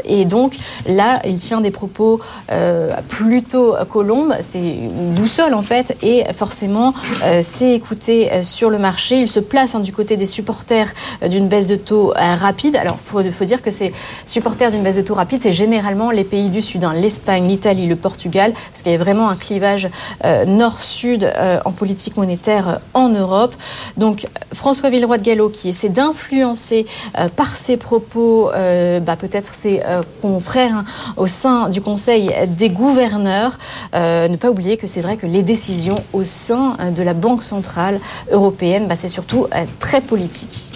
et 0.05 0.25
donc, 0.25 0.57
là, 0.87 1.21
il 1.25 1.39
tient 1.39 1.61
des 1.61 1.71
propos 1.71 2.19
plutôt 3.07 3.75
colombes. 3.89 4.35
C'est 4.41 4.59
une 4.59 5.13
boussole, 5.13 5.53
en 5.53 5.61
fait. 5.61 5.97
Et 6.01 6.23
forcément, 6.33 6.93
c'est 7.41 7.73
écouté 7.73 8.43
sur 8.43 8.69
le 8.69 8.77
marché. 8.77 9.17
Il 9.19 9.29
se 9.29 9.39
place 9.39 9.75
hein, 9.75 9.79
du 9.79 9.91
côté 9.91 10.17
des 10.17 10.25
supporters 10.25 10.93
d'une 11.27 11.47
baisse 11.47 11.67
de 11.67 11.75
taux 11.75 12.13
rapide. 12.15 12.75
Alors, 12.75 12.97
il 13.23 13.31
faut, 13.31 13.45
dire 13.45 13.61
que 13.61 13.71
ces 13.71 13.93
supporters 14.25 14.71
d'une 14.71 14.83
baisse 14.83 14.95
de 14.95 15.01
taux 15.01 15.13
rapide, 15.13 15.41
c'est 15.41 15.51
généralement 15.51 16.11
les 16.11 16.23
pays 16.23 16.49
du 16.49 16.61
Sud, 16.61 16.83
hein, 16.83 16.93
l'Espagne, 16.93 17.47
l'Italie, 17.47 17.87
le 17.87 17.95
Portugal, 17.95 18.53
parce 18.53 18.81
qu'il 18.81 18.91
y 18.91 18.95
a 18.95 18.97
vraiment 18.97 19.29
un 19.29 19.35
clivage 19.35 19.89
euh, 20.25 20.45
nord-sud 20.45 21.23
euh, 21.23 21.59
en 21.65 21.71
politique 21.71 22.17
monétaire 22.17 22.52
euh, 22.61 22.75
en 22.93 23.09
Europe. 23.09 23.55
Donc, 23.97 24.27
François 24.53 24.89
Villeroy 24.89 25.17
de 25.17 25.23
Gallo, 25.23 25.49
qui 25.49 25.69
essaie 25.69 25.89
d'influencer 25.89 26.85
par 27.35 27.55
ses 27.55 27.77
propos, 27.77 28.51
bah, 29.01 29.15
peut-être 29.15 29.53
ses 29.53 29.81
confrères 30.21 30.77
hein, 30.77 30.85
au 31.17 31.27
sein 31.27 31.69
du 31.69 31.81
Conseil 31.81 32.31
des 32.47 32.69
gouverneurs, 32.69 33.57
ne 33.93 34.35
pas 34.35 34.49
oublier 34.49 34.77
que 34.77 34.87
c'est 34.87 35.01
vrai 35.01 35.17
que 35.17 35.25
les 35.25 35.43
décisions 35.43 36.03
au 36.13 36.23
sein 36.23 36.77
de 36.95 37.03
la 37.03 37.13
Banque 37.13 37.43
centrale 37.43 37.99
européenne, 38.31 38.87
bah, 38.87 38.95
c'est 38.95 39.09
surtout 39.09 39.47
très 39.79 40.01
politique. 40.01 40.71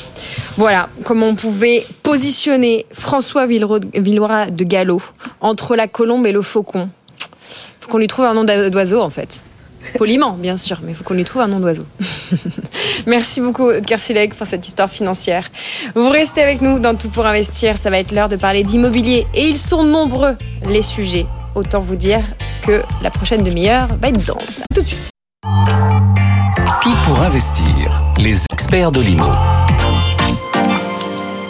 Voilà 0.57 0.89
comment 1.03 1.27
on 1.27 1.35
pouvait 1.35 1.85
positionner 2.03 2.85
François 2.91 3.45
Villeroy 3.45 3.79
de 3.79 4.63
Gallo 4.63 5.01
entre 5.41 5.75
la 5.75 5.87
colombe 5.87 6.25
et 6.25 6.31
le 6.31 6.41
faucon. 6.41 6.89
Faut 7.79 7.91
qu'on 7.91 7.97
lui 7.97 8.07
trouve 8.07 8.25
un 8.25 8.33
nom 8.33 8.43
d'oiseau 8.43 9.01
en 9.01 9.09
fait. 9.09 9.43
Poliment, 9.97 10.33
bien 10.33 10.57
sûr, 10.57 10.79
mais 10.83 10.91
il 10.91 10.95
faut 10.95 11.03
qu'on 11.03 11.13
lui 11.13 11.23
trouve 11.23 11.41
un 11.41 11.47
nom 11.47 11.59
d'oiseau. 11.59 11.85
Merci 13.05 13.41
beaucoup, 13.41 13.71
Kersilek, 13.85 14.35
pour 14.35 14.47
cette 14.47 14.67
histoire 14.67 14.89
financière. 14.89 15.49
Vous 15.95 16.09
restez 16.09 16.41
avec 16.41 16.61
nous 16.61 16.79
dans 16.79 16.95
Tout 16.95 17.09
pour 17.09 17.25
investir. 17.25 17.77
Ça 17.77 17.89
va 17.89 17.99
être 17.99 18.11
l'heure 18.11 18.29
de 18.29 18.35
parler 18.35 18.63
d'immobilier. 18.63 19.25
Et 19.33 19.47
ils 19.47 19.57
sont 19.57 19.83
nombreux, 19.83 20.35
les 20.67 20.81
sujets. 20.81 21.25
Autant 21.55 21.79
vous 21.79 21.95
dire 21.95 22.23
que 22.61 22.81
la 23.01 23.09
prochaine 23.09 23.43
demi-heure 23.43 23.87
va 24.01 24.09
être 24.09 24.25
dense. 24.25 24.61
tout 24.73 24.81
de 24.81 24.85
suite. 24.85 25.09
Tout 26.81 26.95
pour 27.03 27.21
investir. 27.21 27.65
Les 28.17 28.43
experts 28.51 28.91
de 28.91 29.01
l'IMO. 29.01 29.31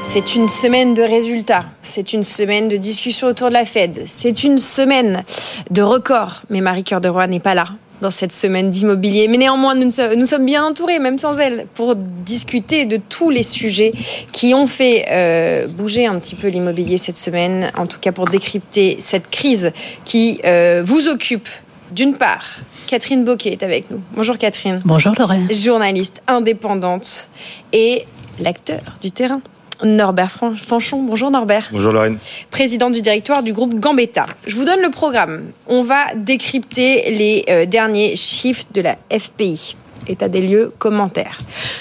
C'est 0.02 0.36
une 0.36 0.48
semaine 0.48 0.94
de 0.94 1.04
résultats, 1.04 1.66
c'est 1.82 2.14
une 2.14 2.24
semaine 2.24 2.70
de 2.70 2.78
discussions 2.78 3.28
autour 3.28 3.50
de 3.50 3.54
la 3.54 3.66
Fed, 3.66 4.04
c'est 4.06 4.44
une 4.44 4.58
semaine 4.58 5.24
de 5.70 5.82
records. 5.82 6.42
Mais 6.50 6.62
Marie 6.62 6.86
Cœur 6.86 7.02
de 7.02 7.10
Roy 7.10 7.28
n'est 7.28 7.42
pas 7.42 7.54
là 7.54 7.66
dans 8.02 8.12
cette 8.12 8.34
semaine 8.34 8.70
d'immobilier. 8.70 9.28
Mais 9.28 9.38
néanmoins, 9.38 9.76
nous, 9.76 9.92
sommes 9.92 10.46
bien 10.46 10.66
entourés, 10.66 11.00
même 11.00 11.18
sans 11.18 11.38
elle, 11.38 11.66
pour 11.74 11.96
discuter 11.96 12.86
de 12.86 12.98
tous 12.98 13.30
les 13.30 13.44
sujets 13.44 13.94
qui 14.32 14.54
ont 14.54 14.68
fait 14.68 15.06
euh, 15.10 15.68
bouger 15.68 16.06
un 16.06 16.20
petit 16.20 16.36
peu 16.36 16.48
l'immobilier 16.48 16.98
cette 16.98 17.18
semaine, 17.18 17.72
en 17.78 17.88
tout 17.88 18.00
cas 18.00 18.12
pour 18.12 18.26
décrypter 18.26 18.98
cette 19.00 19.30
crise 19.30 19.72
qui 20.06 20.40
euh, 20.46 20.84
vous 20.86 21.08
occupe 21.08 21.48
d'une 21.92 22.16
part. 22.16 22.60
Catherine 22.88 23.26
Boquet 23.26 23.52
est 23.52 23.64
avec 23.64 23.92
nous. 23.92 24.02
Bonjour 24.16 24.38
Catherine. 24.38 24.82
Bonjour 24.86 25.14
Lorraine. 25.18 25.48
Journaliste 25.52 26.22
indépendante 26.28 27.30
et 27.74 28.06
l'acteur 28.40 28.82
du 29.02 29.12
terrain. 29.12 29.42
Norbert 29.84 30.32
Fanchon. 30.58 31.04
Bonjour 31.04 31.32
Norbert. 31.32 31.70
Bonjour 31.72 31.92
Lorraine. 31.92 32.18
Président 32.50 32.90
du 32.90 33.02
directoire 33.02 33.44
du 33.44 33.54
groupe 33.54 33.76
Gambetta. 33.80 34.26
Je 34.46 34.56
vous 34.56 34.66
donne 34.66 34.82
le 34.82 34.90
programme. 34.90 35.52
On 35.68 35.82
va 35.82 36.06
décrypter 36.16 37.12
les 37.12 37.44
euh, 37.50 37.66
derniers 37.66 38.16
chiffres 38.16 38.66
de 38.74 38.82
la 38.82 38.98
FPI. 39.12 39.76
État 40.08 40.30
des 40.30 40.42
lieux, 40.42 40.72
commentaires. 40.78 41.40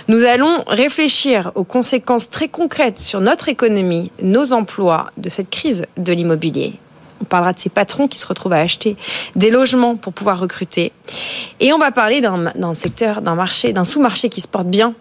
Nous 0.08 0.24
allons 0.24 0.64
réfléchir 0.66 1.52
aux 1.54 1.64
conséquences 1.64 2.28
très 2.28 2.48
concrètes 2.48 2.98
sur 2.98 3.20
notre 3.20 3.48
économie, 3.48 4.10
nos 4.20 4.52
emplois 4.52 5.10
de 5.16 5.28
cette 5.28 5.50
crise 5.50 5.86
de 5.96 6.12
l'immobilier. 6.12 6.74
On 7.20 7.24
parlera 7.24 7.52
de 7.52 7.58
ces 7.58 7.70
patrons 7.70 8.08
qui 8.08 8.18
se 8.18 8.26
retrouvent 8.26 8.52
à 8.52 8.60
acheter 8.60 8.96
des 9.36 9.50
logements 9.50 9.96
pour 9.96 10.12
pouvoir 10.12 10.38
recruter. 10.38 10.92
Et 11.60 11.72
on 11.72 11.78
va 11.78 11.90
parler 11.90 12.20
d'un 12.20 12.74
secteur, 12.74 13.22
d'un 13.22 13.34
marché, 13.34 13.72
d'un 13.72 13.84
sous-marché 13.84 14.28
qui 14.28 14.40
se 14.40 14.48
porte 14.48 14.66
bien, 14.66 14.94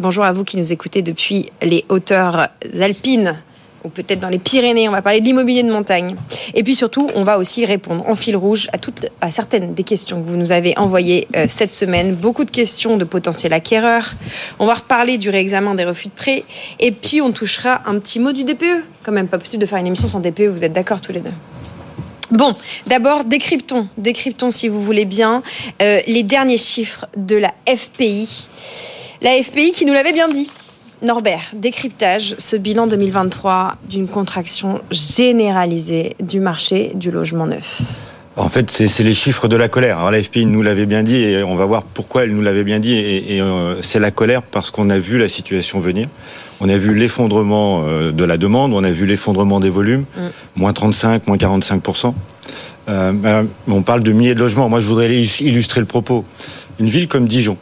Bonjour 0.00 0.22
à 0.22 0.30
vous 0.30 0.44
qui 0.44 0.56
nous 0.56 0.72
écoutez 0.72 1.02
depuis 1.02 1.50
les 1.60 1.84
hauteurs 1.88 2.50
alpines 2.80 3.36
ou 3.82 3.88
peut-être 3.88 4.20
dans 4.20 4.28
les 4.28 4.38
Pyrénées. 4.38 4.88
On 4.88 4.92
va 4.92 5.02
parler 5.02 5.20
de 5.20 5.24
l'immobilier 5.24 5.64
de 5.64 5.72
montagne. 5.72 6.14
Et 6.54 6.62
puis 6.62 6.76
surtout, 6.76 7.10
on 7.16 7.24
va 7.24 7.36
aussi 7.36 7.66
répondre 7.66 8.08
en 8.08 8.14
fil 8.14 8.36
rouge 8.36 8.68
à, 8.72 8.78
toutes, 8.78 9.06
à 9.20 9.32
certaines 9.32 9.74
des 9.74 9.82
questions 9.82 10.22
que 10.22 10.28
vous 10.28 10.36
nous 10.36 10.52
avez 10.52 10.78
envoyées 10.78 11.26
euh, 11.34 11.46
cette 11.48 11.72
semaine. 11.72 12.14
Beaucoup 12.14 12.44
de 12.44 12.52
questions 12.52 12.96
de 12.96 13.02
potentiels 13.02 13.52
acquéreurs. 13.52 14.14
On 14.60 14.66
va 14.66 14.74
reparler 14.74 15.18
du 15.18 15.30
réexamen 15.30 15.74
des 15.74 15.84
refus 15.84 16.06
de 16.06 16.14
prêt. 16.14 16.44
Et 16.78 16.92
puis, 16.92 17.20
on 17.20 17.32
touchera 17.32 17.82
un 17.84 17.98
petit 17.98 18.20
mot 18.20 18.30
du 18.30 18.44
DPE. 18.44 18.84
Quand 19.02 19.10
même 19.12 19.26
pas 19.26 19.38
possible 19.38 19.62
de 19.62 19.66
faire 19.66 19.80
une 19.80 19.88
émission 19.88 20.06
sans 20.06 20.20
DPE, 20.20 20.42
vous 20.42 20.62
êtes 20.62 20.72
d'accord 20.72 21.00
tous 21.00 21.12
les 21.12 21.20
deux? 21.20 21.32
Bon, 22.30 22.54
d'abord, 22.86 23.24
décryptons, 23.24 23.88
décryptons 23.96 24.50
si 24.50 24.68
vous 24.68 24.82
voulez 24.82 25.06
bien, 25.06 25.42
euh, 25.80 26.00
les 26.06 26.22
derniers 26.22 26.58
chiffres 26.58 27.06
de 27.16 27.36
la 27.36 27.54
FPI. 27.66 28.48
La 29.22 29.42
FPI 29.42 29.72
qui 29.72 29.86
nous 29.86 29.94
l'avait 29.94 30.12
bien 30.12 30.28
dit. 30.28 30.50
Norbert, 31.00 31.52
décryptage, 31.54 32.34
ce 32.38 32.56
bilan 32.56 32.86
2023 32.86 33.76
d'une 33.88 34.08
contraction 34.08 34.80
généralisée 34.90 36.16
du 36.20 36.40
marché 36.40 36.90
du 36.94 37.10
logement 37.10 37.46
neuf. 37.46 37.82
En 38.36 38.48
fait, 38.48 38.70
c'est 38.70 39.02
les 39.02 39.14
chiffres 39.14 39.48
de 39.48 39.56
la 39.56 39.68
colère. 39.68 39.98
Alors, 39.98 40.10
la 40.10 40.22
FPI 40.22 40.46
nous 40.46 40.62
l'avait 40.62 40.86
bien 40.86 41.02
dit 41.02 41.16
et 41.16 41.42
on 41.42 41.56
va 41.56 41.64
voir 41.64 41.82
pourquoi 41.82 42.24
elle 42.24 42.32
nous 42.32 42.42
l'avait 42.42 42.62
bien 42.62 42.78
dit. 42.78 42.94
Et, 42.94 43.40
euh, 43.40 43.80
c'est 43.82 43.98
la 43.98 44.10
colère 44.10 44.42
parce 44.42 44.70
qu'on 44.70 44.90
a 44.90 44.98
vu 44.98 45.18
la 45.18 45.28
situation 45.28 45.80
venir. 45.80 46.08
On 46.60 46.68
a 46.68 46.76
vu 46.76 46.94
l'effondrement 46.94 47.84
euh, 47.84 48.12
de 48.12 48.24
la 48.24 48.36
demande, 48.36 48.72
on 48.72 48.82
a 48.82 48.90
vu 48.90 49.06
l'effondrement 49.06 49.60
des 49.60 49.70
volumes, 49.70 50.04
mm. 50.16 50.20
moins 50.56 50.72
35, 50.72 51.26
moins 51.26 51.36
45% 51.36 52.14
euh, 52.88 53.12
ben, 53.12 53.46
On 53.68 53.82
parle 53.82 54.02
de 54.02 54.12
milliers 54.12 54.34
de 54.34 54.40
logements. 54.40 54.68
Moi, 54.68 54.80
je 54.80 54.88
voudrais 54.88 55.12
illustrer 55.14 55.80
le 55.80 55.86
propos. 55.86 56.24
Une 56.80 56.88
ville 56.88 57.08
comme 57.08 57.28
Dijon, 57.28 57.56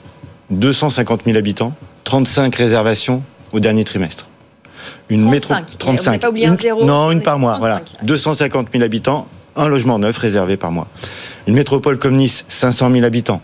250 0.51 1.23
000 1.25 1.37
habitants, 1.37 1.75
35 2.05 2.55
réservations 2.55 3.23
au 3.53 3.61
dernier 3.61 3.85
trimestre. 3.85 4.29
Une 5.09 5.23
35. 5.27 5.61
métro 5.61 5.77
35. 5.79 6.21
Pas 6.21 6.29
un 6.29 6.57
zéro, 6.57 6.85
non, 6.85 7.11
une 7.11 7.23
par 7.23 7.39
mois. 7.39 7.59
Voilà. 7.59 7.83
250 8.03 8.69
000 8.73 8.85
habitants, 8.85 9.27
un 9.55 9.69
logement 9.69 9.99
neuf 9.99 10.19
réservé 10.19 10.57
par 10.57 10.71
mois. 10.71 10.89
Une 11.47 11.55
métropole 11.55 11.99
comme 11.99 12.17
Nice, 12.17 12.45
500 12.49 12.91
000 12.91 13.05
habitants. 13.05 13.41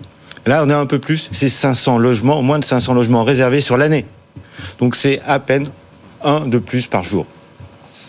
Là, 0.47 0.63
on 0.65 0.71
est 0.71 0.75
un 0.75 0.87
peu 0.87 0.99
plus, 0.99 1.29
c'est 1.31 1.49
500 1.49 1.99
logements, 1.99 2.43
moins 2.43 2.59
de 2.59 2.65
500 2.65 2.95
logements 2.95 3.23
réservés 3.23 3.61
sur 3.61 3.77
l'année. 3.77 4.05
Donc 4.79 4.97
c'est 4.97 5.21
à 5.27 5.39
peine 5.39 5.69
un 6.23 6.47
de 6.47 6.59
plus 6.59 6.87
par 6.87 7.05
jour. 7.05 7.27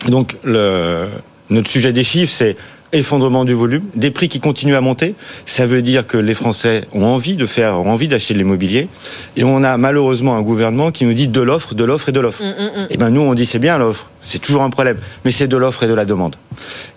Donc 0.07 0.35
le, 0.43 1.07
notre 1.49 1.69
sujet 1.69 1.93
des 1.93 2.03
chiffres, 2.03 2.33
c'est 2.35 2.57
effondrement 2.93 3.43
du 3.43 3.53
volume, 3.53 3.83
des 3.95 4.11
prix 4.11 4.29
qui 4.29 4.39
continuent 4.39 4.75
à 4.75 4.81
monter. 4.81 5.15
Ça 5.45 5.65
veut 5.65 5.81
dire 5.81 6.05
que 6.05 6.17
les 6.17 6.35
Français 6.35 6.85
ont 6.93 7.05
envie 7.05 7.35
de 7.35 7.45
faire, 7.45 7.79
ont 7.79 7.89
envie 7.89 8.07
d'acheter 8.07 8.35
de 8.35 8.39
l'immobilier. 8.39 8.87
Et 9.35 9.43
on 9.43 9.63
a 9.63 9.77
malheureusement 9.77 10.35
un 10.35 10.41
gouvernement 10.41 10.91
qui 10.91 11.05
nous 11.05 11.13
dit 11.13 11.27
de 11.27 11.41
l'offre, 11.41 11.73
de 11.73 11.83
l'offre 11.83 12.09
et 12.09 12.11
de 12.11 12.19
l'offre. 12.19 12.43
Mm, 12.43 12.47
mm, 12.47 12.83
mm. 12.83 12.87
Et 12.91 12.97
ben 12.97 13.09
nous, 13.09 13.21
on 13.21 13.33
dit 13.33 13.45
c'est 13.45 13.59
bien 13.59 13.77
l'offre. 13.77 14.09
C'est 14.23 14.39
toujours 14.39 14.61
un 14.61 14.69
problème. 14.69 14.97
Mais 15.25 15.31
c'est 15.31 15.47
de 15.47 15.57
l'offre 15.57 15.83
et 15.83 15.87
de 15.87 15.93
la 15.93 16.05
demande. 16.05 16.35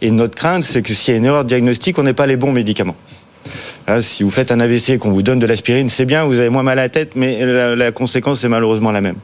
Et 0.03 0.11
notre 0.11 0.35
crainte, 0.35 0.65
c'est 0.65 0.83
que 0.83 0.93
s'il 0.93 1.13
y 1.13 1.15
a 1.15 1.19
une 1.19 1.25
erreur 1.25 1.45
de 1.45 1.49
diagnostic, 1.49 1.99
on 1.99 2.03
n'ait 2.03 2.13
pas 2.13 2.27
les 2.27 2.37
bons 2.37 2.53
médicaments. 2.53 2.97
Hein, 3.89 4.03
si 4.03 4.25
vous 4.25 4.31
faites 4.31 4.51
un 4.51 4.59
AVC 4.59 4.91
et 4.91 4.99
qu'on 4.99 5.13
vous 5.13 5.23
donne 5.23 5.39
de 5.39 5.47
l'aspirine, 5.47 5.89
c'est 5.89 6.07
bien, 6.07 6.25
vous 6.25 6.39
avez 6.39 6.49
moins 6.49 6.65
mal 6.65 6.79
à 6.79 6.83
la 6.83 6.89
tête, 6.89 7.13
mais 7.15 7.45
la, 7.77 7.93
conséquence 7.93 8.43
est 8.43 8.49
malheureusement 8.49 8.91
la 8.91 9.01
même. 9.01 9.17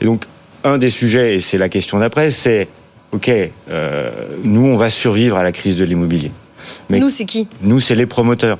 Et 0.00 0.06
donc, 0.06 0.22
un 0.64 0.78
des 0.78 0.90
sujets, 0.90 1.36
et 1.36 1.40
c'est 1.40 1.58
la 1.58 1.68
question 1.68 1.98
d'après, 1.98 2.30
c'est 2.30 2.68
OK, 3.12 3.30
euh, 3.70 4.10
nous, 4.44 4.64
on 4.64 4.76
va 4.76 4.90
survivre 4.90 5.36
à 5.36 5.42
la 5.42 5.52
crise 5.52 5.76
de 5.76 5.84
l'immobilier. 5.84 6.30
Mais 6.90 7.00
nous, 7.00 7.10
c'est 7.10 7.26
qui? 7.26 7.48
Nous, 7.62 7.80
c'est 7.80 7.94
les 7.94 8.06
promoteurs. 8.06 8.58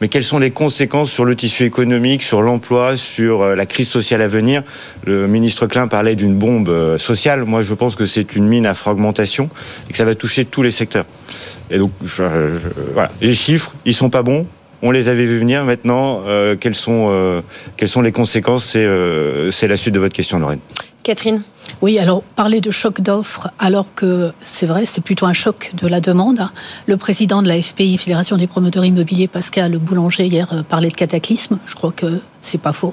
Mais 0.00 0.08
quelles 0.08 0.24
sont 0.24 0.38
les 0.38 0.50
conséquences 0.50 1.10
sur 1.10 1.24
le 1.24 1.34
tissu 1.34 1.64
économique, 1.64 2.22
sur 2.22 2.42
l'emploi, 2.42 2.96
sur 2.96 3.42
euh, 3.42 3.54
la 3.54 3.64
crise 3.64 3.88
sociale 3.88 4.20
à 4.20 4.28
venir? 4.28 4.62
Le 5.06 5.26
ministre 5.26 5.66
Klein 5.66 5.88
parlait 5.88 6.14
d'une 6.14 6.34
bombe 6.34 6.68
euh, 6.68 6.98
sociale. 6.98 7.44
Moi, 7.44 7.62
je 7.62 7.72
pense 7.72 7.96
que 7.96 8.04
c'est 8.04 8.36
une 8.36 8.46
mine 8.46 8.66
à 8.66 8.74
fragmentation 8.74 9.48
et 9.88 9.92
que 9.92 9.98
ça 9.98 10.04
va 10.04 10.14
toucher 10.14 10.44
tous 10.44 10.62
les 10.62 10.70
secteurs. 10.70 11.06
Et 11.70 11.78
donc, 11.78 11.92
voilà. 12.02 13.10
Les 13.20 13.34
chiffres, 13.34 13.74
ils 13.86 13.94
sont 13.94 14.10
pas 14.10 14.22
bons. 14.22 14.46
On 14.82 14.90
les 14.90 15.08
avait 15.08 15.26
vu 15.26 15.38
venir. 15.38 15.64
Maintenant, 15.64 16.22
quelles, 16.58 16.74
sont, 16.74 17.42
quelles 17.76 17.88
sont 17.88 18.02
les 18.02 18.12
conséquences? 18.12 18.64
C'est 18.64 19.68
la 19.68 19.76
suite 19.76 19.94
de 19.94 20.00
votre 20.00 20.14
question, 20.14 20.38
Lorraine. 20.38 20.60
Catherine 21.02 21.42
oui, 21.82 21.98
alors 21.98 22.22
parler 22.22 22.60
de 22.60 22.70
choc 22.70 23.00
d'offres, 23.00 23.50
alors 23.58 23.94
que 23.94 24.32
c'est 24.44 24.66
vrai, 24.66 24.84
c'est 24.86 25.00
plutôt 25.00 25.26
un 25.26 25.32
choc 25.32 25.70
de 25.80 25.86
la 25.86 26.00
demande. 26.00 26.48
Le 26.86 26.96
président 26.96 27.42
de 27.42 27.48
la 27.48 27.60
FPI, 27.60 27.96
Fédération 27.96 28.36
des 28.36 28.46
promoteurs 28.46 28.84
immobiliers, 28.84 29.28
Pascal 29.28 29.78
Boulanger, 29.78 30.26
hier 30.26 30.48
euh, 30.52 30.62
parlait 30.62 30.90
de 30.90 30.94
cataclysme. 30.94 31.58
Je 31.66 31.74
crois 31.74 31.92
que 31.92 32.20
c'est 32.40 32.60
pas 32.60 32.72
faux. 32.72 32.92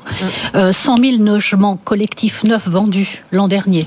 100 0.54 0.98
000 0.98 1.18
mm. 1.18 1.28
euh, 1.28 1.32
logements 1.34 1.78
collectifs 1.78 2.44
neufs 2.44 2.68
vendus 2.68 3.24
l'an 3.32 3.48
dernier. 3.48 3.86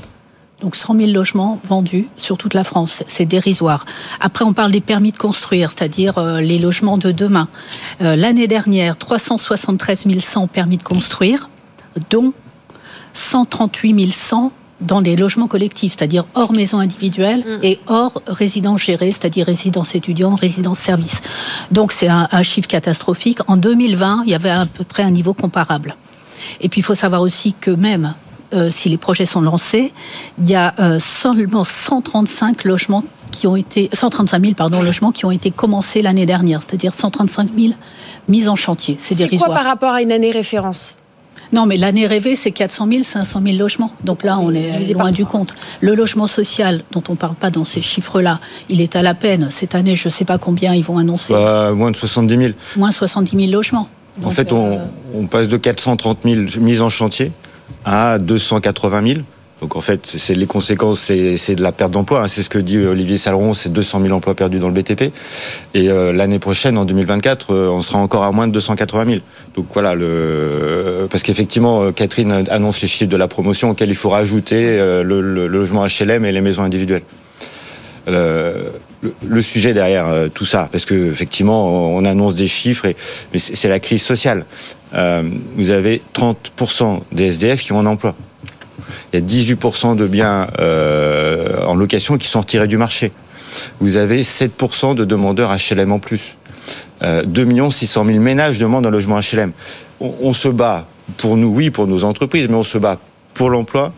Donc 0.60 0.76
100 0.76 0.96
000 0.96 1.10
logements 1.10 1.58
vendus 1.64 2.08
sur 2.16 2.36
toute 2.36 2.54
la 2.54 2.64
France, 2.64 3.02
c'est 3.06 3.24
dérisoire. 3.24 3.86
Après, 4.20 4.44
on 4.44 4.52
parle 4.52 4.70
des 4.70 4.82
permis 4.82 5.10
de 5.10 5.16
construire, 5.16 5.70
c'est-à-dire 5.70 6.18
euh, 6.18 6.40
les 6.40 6.58
logements 6.58 6.98
de 6.98 7.12
demain. 7.12 7.48
Euh, 8.02 8.14
l'année 8.14 8.46
dernière, 8.46 8.96
373 8.98 10.06
100 10.20 10.46
permis 10.48 10.76
de 10.76 10.82
construire, 10.82 11.48
dont 12.10 12.34
138 13.14 14.12
100 14.12 14.52
dans 14.80 15.02
des 15.02 15.16
logements 15.16 15.46
collectifs, 15.46 15.94
c'est-à-dire 15.96 16.24
hors 16.34 16.52
maison 16.52 16.78
individuelle 16.78 17.40
mm. 17.40 17.64
et 17.64 17.80
hors 17.86 18.22
résidence 18.26 18.82
gérée, 18.82 19.10
c'est-à-dire 19.10 19.46
résidence 19.46 19.94
étudiant, 19.94 20.34
résidence 20.34 20.78
service. 20.78 21.20
Donc 21.70 21.92
c'est 21.92 22.08
un, 22.08 22.28
chiffre 22.42 22.68
catastrophique. 22.68 23.38
En 23.46 23.56
2020, 23.56 24.22
il 24.24 24.30
y 24.30 24.34
avait 24.34 24.50
à 24.50 24.66
peu 24.66 24.84
près 24.84 25.02
un 25.02 25.10
niveau 25.10 25.34
comparable. 25.34 25.96
Et 26.60 26.68
puis 26.68 26.80
il 26.80 26.84
faut 26.84 26.94
savoir 26.94 27.20
aussi 27.20 27.52
que 27.52 27.70
même 27.70 28.14
euh, 28.52 28.70
si 28.70 28.88
les 28.88 28.96
projets 28.96 29.26
sont 29.26 29.40
lancés, 29.40 29.92
il 30.38 30.50
y 30.50 30.54
a 30.54 30.74
euh, 30.78 30.98
seulement 30.98 31.64
135 31.64 32.64
logements 32.64 33.04
qui 33.30 33.46
ont 33.46 33.56
été 33.56 33.88
135 33.92 34.40
000 34.40 34.54
pardon 34.54 34.82
logements 34.82 35.12
qui 35.12 35.24
ont 35.24 35.30
été 35.30 35.50
commencés 35.50 36.02
l'année 36.02 36.26
dernière, 36.26 36.62
c'est-à-dire 36.62 36.92
135 36.92 37.50
000 37.56 37.74
mises 38.28 38.48
en 38.48 38.56
chantier. 38.56 38.96
C'est 38.98 39.14
dérisoire. 39.14 39.48
quoi 39.48 39.56
par 39.56 39.64
rapport 39.64 39.92
à 39.92 40.02
une 40.02 40.12
année 40.12 40.30
référence? 40.30 40.96
Non, 41.52 41.66
mais 41.66 41.76
l'année 41.76 42.06
rêvée, 42.06 42.36
c'est 42.36 42.52
400 42.52 42.88
000, 42.90 43.02
500 43.02 43.42
000 43.44 43.56
logements. 43.56 43.92
Donc 44.04 44.22
là, 44.22 44.38
on 44.38 44.52
est 44.52 44.92
loin 44.92 45.10
du 45.10 45.24
compte. 45.26 45.54
Le 45.80 45.94
logement 45.94 46.26
social, 46.28 46.84
dont 46.92 47.02
on 47.08 47.12
ne 47.12 47.16
parle 47.16 47.34
pas 47.34 47.50
dans 47.50 47.64
ces 47.64 47.82
chiffres-là, 47.82 48.38
il 48.68 48.80
est 48.80 48.94
à 48.94 49.02
la 49.02 49.14
peine. 49.14 49.48
Cette 49.50 49.74
année, 49.74 49.96
je 49.96 50.06
ne 50.06 50.10
sais 50.10 50.24
pas 50.24 50.38
combien 50.38 50.74
ils 50.74 50.84
vont 50.84 50.98
annoncer. 50.98 51.32
Bah, 51.32 51.72
moins 51.74 51.90
de 51.90 51.96
70 51.96 52.36
000. 52.36 52.52
Moins 52.76 52.92
70 52.92 53.36
000 53.36 53.52
logements. 53.52 53.88
en 54.22 54.30
fait, 54.30 54.52
on, 54.52 54.74
euh, 54.74 54.78
on, 55.14 55.26
passe 55.26 55.48
de 55.48 55.56
430 55.56 56.18
000 56.24 56.40
mises 56.60 56.82
en 56.82 56.88
chantier 56.88 57.32
à 57.84 58.18
280 58.18 59.06
000. 59.14 59.20
Donc 59.60 59.76
en 59.76 59.82
fait, 59.82 60.06
c'est 60.06 60.34
les 60.34 60.46
conséquences, 60.46 61.00
c'est 61.00 61.54
de 61.54 61.62
la 61.62 61.72
perte 61.72 61.90
d'emploi. 61.90 62.22
Hein. 62.22 62.28
C'est 62.28 62.42
ce 62.42 62.48
que 62.48 62.58
dit 62.58 62.78
Olivier 62.78 63.18
Saleron, 63.18 63.52
c'est 63.52 63.70
200 63.70 64.00
000 64.02 64.14
emplois 64.14 64.34
perdus 64.34 64.58
dans 64.58 64.68
le 64.68 64.74
BTP. 64.74 65.12
Et 65.74 65.90
euh, 65.90 66.12
l'année 66.12 66.38
prochaine, 66.38 66.78
en 66.78 66.86
2024, 66.86 67.52
euh, 67.52 67.68
on 67.68 67.82
sera 67.82 67.98
encore 67.98 68.22
à 68.22 68.32
moins 68.32 68.48
de 68.48 68.52
280 68.52 69.04
000. 69.04 69.18
Donc 69.54 69.66
voilà, 69.74 69.94
le... 69.94 71.06
parce 71.10 71.22
qu'effectivement, 71.22 71.82
euh, 71.82 71.92
Catherine 71.92 72.46
annonce 72.50 72.80
les 72.80 72.88
chiffres 72.88 73.10
de 73.10 73.16
la 73.18 73.28
promotion 73.28 73.70
auxquels 73.70 73.90
il 73.90 73.96
faut 73.96 74.10
rajouter 74.10 74.78
le, 74.78 75.20
logement 75.46 75.84
HLM 75.86 76.24
et 76.24 76.32
les 76.32 76.40
maisons 76.40 76.62
individuelles. 76.62 77.02
Le, 79.26 79.42
sujet 79.42 79.72
derrière 79.72 80.28
tout 80.34 80.44
ça, 80.44 80.68
parce 80.70 80.84
que 80.84 81.10
effectivement, 81.10 81.94
on 81.94 82.04
annonce 82.04 82.34
des 82.34 82.48
chiffres, 82.48 82.86
et, 82.86 82.96
mais 83.32 83.38
c'est 83.38 83.68
la 83.68 83.80
crise 83.80 84.02
sociale. 84.02 84.44
vous 84.92 85.70
avez 85.70 86.02
30% 86.14 87.00
des 87.12 87.26
SDF 87.26 87.62
qui 87.62 87.72
ont 87.72 87.80
un 87.80 87.86
emploi 87.86 88.14
il 89.12 89.20
y 89.20 89.22
a 89.22 89.26
18% 89.26 89.96
de 89.96 90.06
biens 90.06 90.48
euh, 90.58 91.64
en 91.64 91.74
location 91.74 92.16
qui 92.16 92.28
sont 92.28 92.40
retirés 92.40 92.68
du 92.68 92.76
marché. 92.76 93.12
Vous 93.80 93.96
avez 93.96 94.22
7% 94.22 94.94
de 94.94 95.04
demandeurs 95.04 95.54
HLM 95.54 95.92
en 95.92 95.98
plus. 95.98 96.36
Euh, 97.02 97.24
2 97.24 97.70
600 97.70 98.04
000 98.04 98.18
ménages 98.20 98.58
demandent 98.58 98.86
un 98.86 98.90
logement 98.90 99.18
HLM. 99.18 99.52
On, 100.00 100.32
se 100.32 100.48
bat 100.48 100.86
pour 101.16 101.36
nous, 101.36 101.48
oui, 101.48 101.70
pour 101.70 101.86
nos 101.86 102.04
entreprises, 102.04 102.48
mais 102.48 102.54
on 102.54 102.62
se 102.62 102.78
bat 102.78 102.98
pour 103.34 103.50
l'emploi 103.50 103.92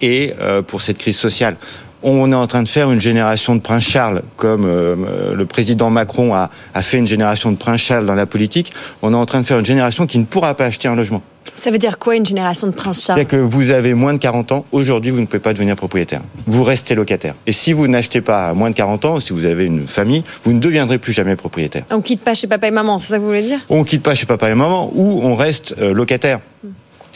et 0.00 0.34
euh, 0.40 0.62
pour 0.62 0.82
cette 0.82 0.98
crise 0.98 1.16
sociale. 1.16 1.56
On 2.02 2.30
est 2.30 2.34
en 2.34 2.46
train 2.46 2.62
de 2.62 2.68
faire 2.68 2.90
une 2.92 3.00
génération 3.00 3.54
de 3.56 3.60
Prince 3.60 3.84
Charles, 3.84 4.22
comme 4.36 4.64
euh, 4.66 5.34
le 5.34 5.46
président 5.46 5.90
Macron 5.90 6.34
a, 6.34 6.50
a 6.74 6.82
fait 6.82 6.98
une 6.98 7.06
génération 7.06 7.50
de 7.50 7.56
Prince 7.56 7.80
Charles 7.80 8.06
dans 8.06 8.14
la 8.14 8.26
politique. 8.26 8.72
On 9.02 9.12
est 9.12 9.16
en 9.16 9.26
train 9.26 9.40
de 9.40 9.46
faire 9.46 9.58
une 9.58 9.66
génération 9.66 10.06
qui 10.06 10.18
ne 10.18 10.24
pourra 10.24 10.54
pas 10.54 10.66
acheter 10.66 10.86
un 10.88 10.94
logement. 10.94 11.22
Ça 11.56 11.70
veut 11.70 11.78
dire 11.78 11.98
quoi 11.98 12.14
une 12.14 12.26
génération 12.26 12.66
de 12.68 12.72
prince 12.72 13.04
Charles? 13.04 13.18
C'est 13.18 13.24
que 13.26 13.36
vous 13.36 13.70
avez 13.70 13.94
moins 13.94 14.12
de 14.12 14.18
40 14.18 14.52
ans, 14.52 14.64
aujourd'hui 14.70 15.10
vous 15.10 15.20
ne 15.20 15.26
pouvez 15.26 15.40
pas 15.40 15.52
devenir 15.52 15.74
propriétaire. 15.76 16.20
Vous 16.46 16.62
restez 16.62 16.94
locataire. 16.94 17.34
Et 17.46 17.52
si 17.52 17.72
vous 17.72 17.88
n'achetez 17.88 18.20
pas 18.20 18.48
à 18.48 18.54
moins 18.54 18.70
de 18.70 18.76
40 18.76 19.04
ans, 19.06 19.18
si 19.20 19.32
vous 19.32 19.44
avez 19.44 19.64
une 19.64 19.86
famille, 19.86 20.22
vous 20.44 20.52
ne 20.52 20.60
deviendrez 20.60 20.98
plus 20.98 21.12
jamais 21.12 21.34
propriétaire. 21.34 21.84
On 21.90 22.00
quitte 22.00 22.20
pas 22.20 22.34
chez 22.34 22.46
papa 22.46 22.68
et 22.68 22.70
maman, 22.70 22.98
c'est 22.98 23.08
ça 23.08 23.16
que 23.16 23.22
vous 23.22 23.28
voulez 23.28 23.42
dire? 23.42 23.60
On 23.70 23.82
quitte 23.82 24.02
pas 24.02 24.14
chez 24.14 24.26
papa 24.26 24.48
et 24.50 24.54
maman 24.54 24.90
ou 24.94 25.20
on 25.24 25.34
reste 25.34 25.74
euh, 25.80 25.92
locataire. 25.92 26.40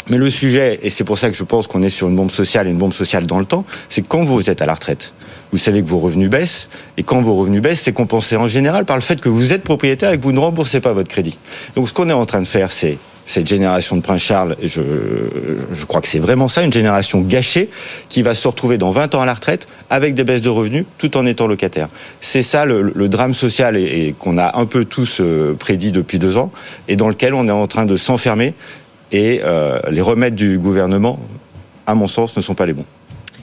Mais 0.08 0.16
le 0.16 0.30
sujet, 0.30 0.80
et 0.82 0.90
c'est 0.90 1.04
pour 1.04 1.18
ça 1.18 1.30
que 1.30 1.36
je 1.36 1.44
pense 1.44 1.66
qu'on 1.66 1.82
est 1.82 1.90
sur 1.90 2.08
une 2.08 2.16
bombe 2.16 2.30
sociale 2.30 2.66
et 2.66 2.70
une 2.70 2.78
bombe 2.78 2.92
sociale 2.92 3.26
dans 3.26 3.38
le 3.38 3.44
temps, 3.44 3.64
c'est 3.88 4.06
quand 4.06 4.24
vous 4.24 4.50
êtes 4.50 4.62
à 4.62 4.66
la 4.66 4.74
retraite, 4.74 5.12
vous 5.52 5.58
savez 5.58 5.82
que 5.82 5.88
vos 5.88 5.98
revenus 5.98 6.30
baissent, 6.30 6.68
et 6.96 7.02
quand 7.02 7.22
vos 7.22 7.36
revenus 7.36 7.62
baissent, 7.62 7.82
c'est 7.82 7.92
compensé 7.92 8.36
en 8.36 8.48
général 8.48 8.84
par 8.84 8.96
le 8.96 9.02
fait 9.02 9.20
que 9.20 9.28
vous 9.28 9.52
êtes 9.52 9.62
propriétaire 9.62 10.10
et 10.10 10.18
que 10.18 10.22
vous 10.22 10.32
ne 10.32 10.40
remboursez 10.40 10.80
pas 10.80 10.92
votre 10.92 11.08
crédit. 11.08 11.38
Donc 11.76 11.88
ce 11.88 11.92
qu'on 11.92 12.08
est 12.08 12.14
en 12.14 12.26
train 12.26 12.40
de 12.40 12.48
faire, 12.48 12.72
c'est 12.72 12.98
cette 13.26 13.46
génération 13.46 13.96
de 13.96 14.02
Prince 14.02 14.22
Charles, 14.22 14.56
et 14.60 14.66
je, 14.66 14.80
je 15.72 15.84
crois 15.84 16.00
que 16.00 16.08
c'est 16.08 16.18
vraiment 16.18 16.48
ça, 16.48 16.62
une 16.62 16.72
génération 16.72 17.20
gâchée 17.20 17.70
qui 18.08 18.22
va 18.22 18.34
se 18.34 18.48
retrouver 18.48 18.78
dans 18.78 18.90
20 18.90 19.14
ans 19.14 19.20
à 19.20 19.26
la 19.26 19.34
retraite 19.34 19.68
avec 19.90 20.14
des 20.14 20.24
baisses 20.24 20.42
de 20.42 20.48
revenus 20.48 20.86
tout 20.98 21.16
en 21.16 21.26
étant 21.26 21.46
locataire. 21.46 21.88
C'est 22.20 22.42
ça 22.42 22.64
le, 22.64 23.08
drame 23.08 23.34
social 23.34 23.76
et, 23.76 24.14
qu'on 24.18 24.38
a 24.38 24.58
un 24.58 24.64
peu 24.64 24.84
tous 24.84 25.20
euh, 25.20 25.54
prédit 25.58 25.92
depuis 25.92 26.18
deux 26.18 26.36
ans 26.36 26.50
et 26.88 26.96
dans 26.96 27.08
lequel 27.08 27.34
on 27.34 27.46
est 27.46 27.52
en 27.52 27.66
train 27.66 27.84
de 27.84 27.96
s'enfermer 27.96 28.54
et 29.12 29.40
euh, 29.44 29.78
les 29.90 30.00
remèdes 30.00 30.34
du 30.34 30.58
gouvernement, 30.58 31.20
à 31.86 31.94
mon 31.94 32.08
sens, 32.08 32.36
ne 32.36 32.42
sont 32.42 32.54
pas 32.54 32.66
les 32.66 32.72
bons. 32.72 32.86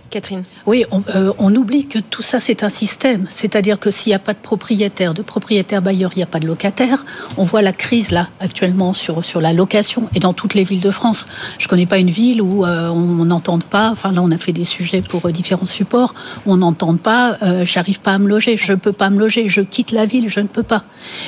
Catherine 0.10 0.44
Oui, 0.66 0.86
euh, 1.16 1.34
on, 1.38 1.56
oublie 1.56 1.86
que 1.86 2.00
tout 2.00 2.22
ça, 2.22 2.40
c'est 2.40 2.64
un 2.64 2.70
système. 2.70 3.25
C'est-à-dire 3.29 3.79
que 3.79 3.92
s'il 3.92 4.10
n'y 4.12 4.16
a 4.16 4.20
pas 4.20 4.34
de 4.34 4.40
propriétaire, 4.40 5.14
de 5.14 5.22
propriétaire 5.22 5.82
bailleur, 5.82 6.12
il 6.16 6.18
n'y 6.18 6.24
a 6.24 6.27
pas 6.27 6.40
de 6.40 6.48
locataire. 6.48 7.05
On 7.38 7.44
voit 7.44 7.62
la 7.62 7.72
crise, 7.72 8.12
là, 8.12 8.27
actuellement, 8.40 8.94
sur, 8.94 9.24
sur 9.24 9.40
la 9.40 9.53
location 9.53 10.10
et 10.16 10.20
dans 10.20 10.34
toutes 10.34 10.55
les 10.55 10.64
villes 10.64 10.82
de 10.82 10.92
France. 10.92 11.25
Je 11.58 11.66
ne 11.66 11.70
connais 11.70 11.86
pas 11.86 12.00
une 12.00 12.10
ville 12.10 12.42
où 12.42 12.66
euh, 12.66 12.90
on 12.90 13.25
n'entende 13.25 13.64
pas, 13.64 13.92
enfin 13.92 14.12
là, 14.12 14.22
on 14.22 14.32
a 14.32 14.38
fait 14.38 14.53
des 14.53 14.64
sujets 14.64 15.01
pour 15.01 15.25
euh, 15.25 15.32
différents 15.32 15.66
supports, 15.66 16.14
où 16.46 16.53
on 16.53 16.58
n'entend 16.58 16.96
pas, 16.96 17.38
j'arrive 17.64 18.00
pas 18.00 18.14
à 18.14 18.20
me 18.20 18.27
loger, 18.27 18.58
je 18.58 18.74
ne 18.74 18.77
peux 18.77 18.92
pas 18.92 19.10
me 19.10 19.20
loger, 19.20 19.48
je 19.48 19.62
quitte 19.62 19.92
la 19.92 20.05
ville, 20.05 20.29
je 20.29 20.40
ne 20.40 20.48
peux 20.48 20.64
pas. 20.64 20.84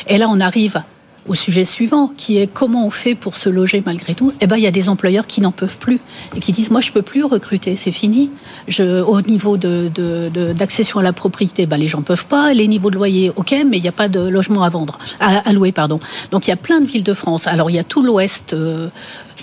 Et 0.07 0.17
là, 0.17 0.27
on 0.29 0.39
arrive 0.39 0.81
au 1.27 1.35
sujet 1.35 1.65
suivant, 1.65 2.11
qui 2.17 2.37
est 2.37 2.47
comment 2.47 2.85
on 2.85 2.89
fait 2.89 3.15
pour 3.15 3.35
se 3.35 3.49
loger 3.49 3.83
malgré 3.85 4.15
tout, 4.15 4.33
eh 4.41 4.47
ben, 4.47 4.57
il 4.57 4.63
y 4.63 4.67
a 4.67 4.71
des 4.71 4.89
employeurs 4.89 5.27
qui 5.27 5.41
n'en 5.41 5.51
peuvent 5.51 5.77
plus 5.77 5.99
et 6.35 6.39
qui 6.39 6.51
disent 6.51 6.71
moi 6.71 6.81
je 6.81 6.91
peux 6.91 7.01
plus 7.01 7.23
recruter, 7.23 7.75
c'est 7.75 7.91
fini. 7.91 8.31
Je, 8.67 9.01
au 9.01 9.21
niveau 9.21 9.57
d'accession 9.57 10.99
de, 10.99 11.01
à 11.01 11.03
la 11.03 11.13
propriété, 11.13 11.65
ben, 11.65 11.77
les 11.77 11.87
gens 11.87 12.01
peuvent 12.01 12.25
pas. 12.25 12.53
Les 12.53 12.67
niveaux 12.67 12.89
de 12.89 12.95
loyer, 12.95 13.31
ok, 13.35 13.55
mais 13.67 13.77
il 13.77 13.83
n'y 13.83 13.89
a 13.89 13.93
pas 13.93 14.07
de 14.07 14.19
logement 14.19 14.63
à 14.63 14.69
vendre, 14.69 14.97
à, 15.19 15.51
louer, 15.53 15.71
pardon. 15.71 15.99
Donc 16.31 16.47
il 16.47 16.49
y 16.49 16.53
a 16.53 16.57
plein 16.57 16.79
de 16.79 16.85
villes 16.85 17.03
de 17.03 17.13
France. 17.13 17.47
Alors 17.47 17.69
il 17.69 17.75
y 17.75 17.79
a 17.79 17.83
tout 17.83 18.01
l'Ouest. 18.01 18.53
Euh, 18.53 18.87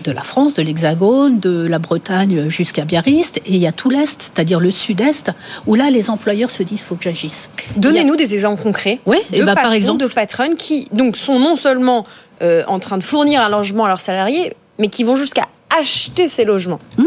de 0.03 0.13
la 0.13 0.23
France, 0.23 0.55
de 0.55 0.63
l'Hexagone, 0.63 1.41
de 1.41 1.67
la 1.67 1.79
Bretagne 1.79 2.49
jusqu'à 2.49 2.85
Biarritz, 2.85 3.37
et 3.37 3.43
il 3.47 3.57
y 3.57 3.67
a 3.67 3.73
tout 3.73 3.91
l'Est, 3.91 4.21
c'est-à-dire 4.21 4.61
le 4.61 4.71
Sud-Est, 4.71 5.31
où 5.67 5.75
là, 5.75 5.91
les 5.91 6.11
employeurs 6.11 6.51
se 6.51 6.63
disent, 6.63 6.83
faut 6.83 6.97
que 6.97 7.05
j'agisse. 7.05 7.51
Donnez-nous 7.77 8.17
des 8.17 8.35
exemples 8.35 8.63
concrets 8.63 9.01
oui, 9.07 9.19
de 9.33 9.45
bah, 9.45 9.55
par 9.55 9.73
exemple, 9.73 10.01
de 10.01 10.07
patronnes 10.09 10.57
qui 10.57 10.87
donc, 10.93 11.17
sont 11.17 11.39
non 11.39 11.57
seulement 11.57 12.07
euh, 12.43 12.63
en 12.67 12.79
train 12.79 12.99
de 12.99 13.05
fournir 13.05 13.41
un 13.41 13.49
logement 13.49 13.85
à 13.85 13.89
leurs 13.89 14.01
salariés, 14.01 14.53
mais 14.79 14.89
qui 14.89 15.05
vont 15.05 15.17
jusqu'à 15.17 15.47
acheter 15.79 16.29
ces 16.29 16.45
logements. 16.45 16.81
Hmm 16.97 17.07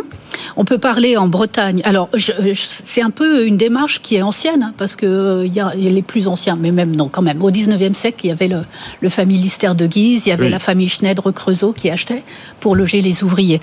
on 0.56 0.66
peut 0.66 0.78
parler 0.78 1.18
en 1.18 1.28
Bretagne. 1.28 1.82
Alors, 1.86 2.10
c'est 2.56 3.02
un 3.02 3.10
peu 3.10 3.46
une 3.46 3.58
démarche 3.58 4.02
qui 4.02 4.16
est 4.16 4.22
ancienne, 4.22 4.64
hein, 4.64 4.74
parce 4.78 4.96
que 4.96 5.06
euh, 5.06 5.46
il 5.46 5.54
y, 5.54 5.60
a 5.60 5.74
les 5.74 6.02
plus 6.02 6.28
anciens, 6.28 6.58
mais 6.60 6.72
même 6.72 6.96
non, 6.96 7.10
quand 7.10 7.22
même. 7.22 7.42
Au 7.42 7.52
19e 7.52 7.94
siècle, 7.94 8.20
il 8.26 8.28
y 8.28 8.32
avait 8.32 8.48
le, 8.48 8.64
le 9.02 9.10
familistère 9.10 9.76
de 9.76 9.86
Guise, 9.86 10.26
il 10.26 10.30
y 10.30 10.32
avait 10.32 10.50
la 10.50 10.60
famille 10.60 10.90
Schneider-Creusot 10.90 11.74
qui 11.74 11.90
achetait 11.90 12.24
pour 12.60 12.76
loger 12.76 13.02
les 13.02 13.24
ouvriers. 13.24 13.62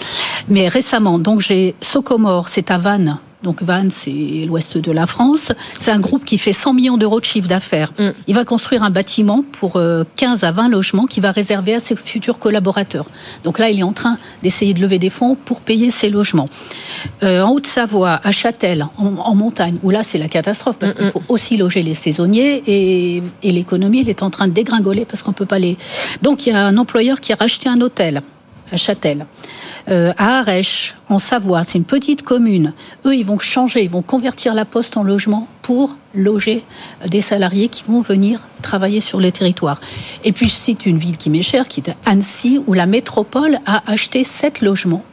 Mais 0.49 0.69
récemment, 0.69 1.19
donc 1.19 1.41
j'ai 1.41 1.75
Socomore, 1.81 2.49
c'est 2.49 2.71
à 2.71 2.79
Vannes, 2.79 3.19
donc 3.43 3.63
Vannes, 3.63 3.91
c'est 3.93 4.47
l'ouest 4.47 4.79
de 4.79 4.91
la 4.91 5.07
France. 5.07 5.53
C'est 5.79 5.93
un 5.93 6.01
groupe 6.01 6.25
qui 6.25 6.39
fait 6.39 6.53
100 6.53 6.75
millions 6.75 6.97
d'euros 6.97 7.21
de 7.21 7.25
chiffre 7.25 7.47
d'affaires. 7.47 7.93
Mm. 7.99 8.09
Il 8.27 8.35
va 8.35 8.45
construire 8.45 8.83
un 8.83 8.91
bâtiment 8.91 9.45
pour 9.53 9.81
15 10.17 10.45
euh, 10.45 10.47
à 10.47 10.51
20 10.51 10.69
logements 10.71 11.07
qu'il 11.07 11.23
va 11.23 11.31
réserver 11.31 11.75
à 11.75 11.81
ses 11.81 11.95
futurs 11.95 12.41
collaborateurs. 12.41 13.07
Donc 13.45 13.61
là, 13.61 13.71
il 13.71 13.79
est 13.79 13.85
en 13.85 13.93
train 13.93 14.19
d'essayer 14.43 14.75
de 14.75 14.81
lever 14.81 14.99
des 14.99 15.11
fonds 15.11 15.37
pour 15.45 15.61
payer 15.61 15.91
ces 15.91 16.11
logements. 16.11 16.49
Euh, 17.23 17.43
en 17.43 17.53
Haute-Savoie, 17.53 18.21
à 18.25 18.33
Châtel, 18.33 18.87
en, 18.97 19.35
montagne, 19.35 19.77
où 19.85 19.91
là, 19.91 20.03
c'est 20.03 20.19
la 20.19 20.29
catastrophe 20.29 20.79
parce 20.79 20.95
qu'il 20.95 21.11
faut 21.11 21.23
aussi 21.29 21.57
loger 21.57 21.83
les 21.83 21.95
saisonniers 21.95 22.63
et, 22.67 23.23
et 23.43 23.53
l'économie, 23.53 24.01
elle 24.01 24.09
est 24.09 24.23
en 24.23 24.31
train 24.31 24.49
de 24.49 24.53
dégringoler 24.53 25.05
parce 25.05 25.23
qu'on 25.23 25.33
peut 25.33 25.47
pas 25.47 25.61
les. 25.61 25.77
Donc 26.23 26.47
il 26.47 26.53
y 26.53 26.57
a 26.57 26.67
un 26.67 26.77
employeur 26.77 27.21
qui 27.21 27.33
a 27.33 27.37
racheté 27.37 27.69
un 27.69 27.81
hôtel 27.81 28.23
à 28.73 28.77
Châtel. 28.77 29.27
Euh, 29.89 30.13
à 30.19 30.41
Arèche, 30.41 30.95
en 31.09 31.19
Savoie, 31.19 31.65
c'est 31.65 31.79
une 31.79 31.85
petite 31.85 32.23
commune. 32.23 32.73
Eux, 33.07 33.15
ils 33.15 33.25
vont 33.25 33.39
changer, 33.39 33.83
ils 33.83 33.91
vont 33.91 34.03
convertir 34.03 34.55
la 34.55 34.65
poste 34.65 34.97
en 34.97 35.03
logement 35.03 35.49
pour 35.63 35.97
loger 36.15 36.63
des 37.07 37.21
salariés 37.21 37.69
qui 37.69 37.85
vont 37.89 38.01
venir 38.01 38.41
travailler 38.63 39.01
sur 39.01 39.21
le 39.21 39.33
territoire. 39.33 39.81
Et 40.25 40.33
puis, 40.33 40.49
je 40.49 40.55
cite 40.55 40.87
une 40.87 40.99
ville 40.99 41.17
qui 41.17 41.31
m'est 41.31 41.43
chère, 41.43 41.69
qui 41.69 41.81
est 41.81 41.95
Annecy, 42.07 42.63
où 42.67 42.75
la 42.75 42.87
métropole 42.87 43.59
a 43.67 43.83
acheté 43.91 44.25
sept 44.25 44.61
logements 44.61 45.05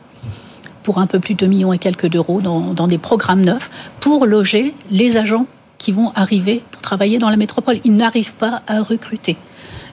pour 0.84 1.00
un 1.00 1.08
peu 1.08 1.20
plus 1.20 1.34
de 1.34 1.40
2 1.40 1.48
millions 1.48 1.74
et 1.74 1.80
quelques 1.80 2.08
d'euros 2.08 2.42
dans, 2.42 2.74
dans 2.74 2.88
des 2.88 3.00
programmes 3.00 3.42
neufs 3.42 3.90
pour 4.00 4.26
loger 4.26 4.74
les 4.92 5.18
agents 5.18 5.48
qui 5.78 5.92
vont 5.92 6.12
arriver 6.16 6.64
pour 6.72 6.82
travailler 6.82 7.18
dans 7.18 7.30
la 7.30 7.38
métropole. 7.38 7.80
Ils 7.84 7.96
n'arrivent 7.96 8.36
pas 8.36 8.62
à 8.68 8.82
recruter. 8.82 9.36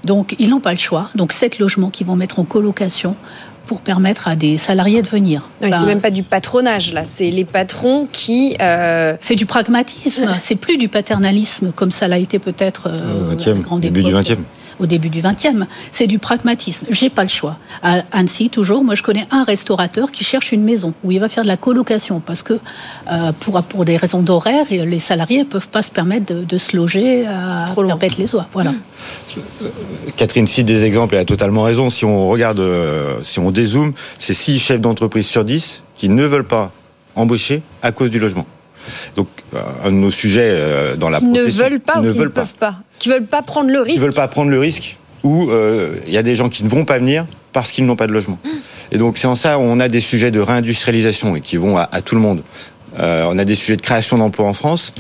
Donc, 0.05 0.35
ils 0.39 0.51
n'ont 0.51 0.61
pas 0.61 0.73
le 0.73 0.79
choix. 0.79 1.11
Donc, 1.15 1.33
sept 1.33 1.59
logements 1.59 1.91
qui 1.91 2.05
vont 2.05 2.17
mettre 2.17 2.39
en 2.39 2.45
colocation 2.45 3.17
pour 3.67 3.81
permettre 3.81 4.29
à 4.29 4.37
des 4.37 4.57
salariés 4.57 5.03
de 5.03 5.09
venir. 5.09 5.49
c'est 5.61 5.71
ben, 5.71 5.85
même 5.85 6.01
pas 6.01 6.11
du 6.11 6.23
patronage 6.23 6.93
là, 6.93 7.05
c'est 7.05 7.31
les 7.31 7.45
patrons 7.45 8.09
qui. 8.13 8.57
Euh, 8.61 9.17
c'est 9.21 9.37
du 9.37 9.47
pragmatisme, 9.47 10.29
c'est 10.41 10.57
plus 10.57 10.77
du 10.77 10.89
paternalisme 10.89 11.73
comme 11.75 11.91
ça 11.91 12.09
l'a 12.09 12.19
été 12.19 12.39
peut-être 12.39 12.89
euh, 12.91 13.35
au 13.71 13.79
début 13.79 14.03
du 14.03 14.13
20e 14.13 14.39
au 14.79 14.87
début 14.87 15.09
du 15.09 15.21
20e. 15.21 15.67
C'est 15.91 16.07
du 16.07 16.19
pragmatisme. 16.19 16.87
J'ai 16.91 17.11
pas 17.11 17.23
le 17.23 17.29
choix. 17.29 17.57
À 17.83 18.03
Annecy, 18.13 18.51
toujours, 18.51 18.85
moi 18.85 18.95
je 18.95 19.03
connais 19.03 19.27
un 19.31 19.45
restaurateur 19.45 20.11
qui 20.11 20.25
cherche 20.25 20.53
une 20.53 20.65
maison 20.65 20.95
où 21.05 21.13
il 21.13 21.21
va 21.21 21.29
faire 21.29 21.43
de 21.43 21.49
la 21.49 21.57
colocation 21.57 22.21
parce 22.21 22.43
que 22.43 22.55
euh, 22.55 23.33
pour, 23.41 23.63
pour 23.63 23.85
des 23.85 23.97
raisons 23.97 24.23
d'horaire, 24.23 24.67
les 24.71 24.99
salariés 24.99 25.41
ne 25.41 25.45
peuvent 25.45 25.69
pas 25.69 25.83
se 25.83 25.91
permettre 25.91 26.35
de, 26.35 26.59
se 26.59 26.77
loger 26.77 27.27
à 27.27 27.67
perpète 27.75 28.17
les 28.19 28.35
oies. 28.35 28.47
Voilà. 28.53 28.73
Catherine 30.17 30.47
cite 30.47 30.67
des 30.67 30.85
exemples, 30.85 31.15
elle 31.15 31.23
a 31.23 31.25
totalement 31.25 31.63
raison. 31.63 31.91
Si 31.91 32.05
on 32.05 32.29
regarde, 32.29 32.61
euh, 32.61 33.17
si 33.23 33.39
on 33.39 33.51
dézoome, 33.51 33.93
c'est 34.19 34.35
6 34.35 34.59
chefs 34.59 34.81
d'entreprise 34.81 35.27
sur 35.27 35.45
10 35.45 35.83
qui 35.97 36.09
ne 36.09 36.25
veulent 36.25 36.45
pas 36.47 36.73
embaucher 37.15 37.63
à 37.83 37.93
cause 37.93 38.11
du 38.11 38.19
logement. 38.19 38.47
Donc, 39.17 39.29
euh, 39.55 39.61
un 39.85 39.91
de 39.91 39.97
nos 39.97 40.11
sujets 40.11 40.51
euh, 40.51 40.97
dans 40.97 41.09
la 41.09 41.19
qui 41.19 41.27
ne 41.27 41.43
veulent 41.43 41.81
pas 41.81 41.99
ou 41.99 42.03
ne 42.03 42.11
veulent 42.11 42.33
peuvent 42.33 42.55
pas. 42.55 42.77
Qui 42.99 43.09
veulent 43.09 43.27
pas 43.27 43.43
prendre 43.43 43.71
le 43.71 43.81
risque. 43.81 43.97
Qui 43.97 44.03
veulent 44.03 44.15
pas 44.15 44.29
prendre 44.29 44.51
le 44.51 44.59
risque. 44.59 44.97
Ou 45.25 45.51
euh, 45.51 45.97
il 46.07 46.13
y 46.13 46.19
a 46.19 46.23
des 46.23 46.37
gens 46.37 46.49
qui 46.49 46.65
ne 46.65 46.69
vont 46.69 46.85
pas 46.85 46.99
venir 46.99 47.27
parce 47.53 47.71
qu'ils 47.71 47.87
n'ont 47.87 47.97
pas 47.97 48.07
de 48.07 48.13
logement. 48.13 48.39
Et 48.91 48.99
donc, 48.99 49.19
c'est 49.19 49.27
en 49.27 49.35
ça 49.35 49.59
où 49.59 49.63
on 49.63 49.79
a 49.79 49.89
des 49.89 50.01
sujets 50.01 50.31
de 50.31 50.41
réindustrialisation 50.41 51.37
et 51.37 51.41
qui 51.41 51.57
vont 51.57 51.77
à, 51.77 51.87
tout 52.03 52.15
le 52.15 52.21
monde. 52.21 52.43
on 52.99 53.39
a 53.39 53.45
des 53.45 53.55
sujets 53.55 53.77
de 53.77 53.83
création 53.83 54.19
d'emplois 54.19 54.47
en 54.47 54.55
France 54.55 54.93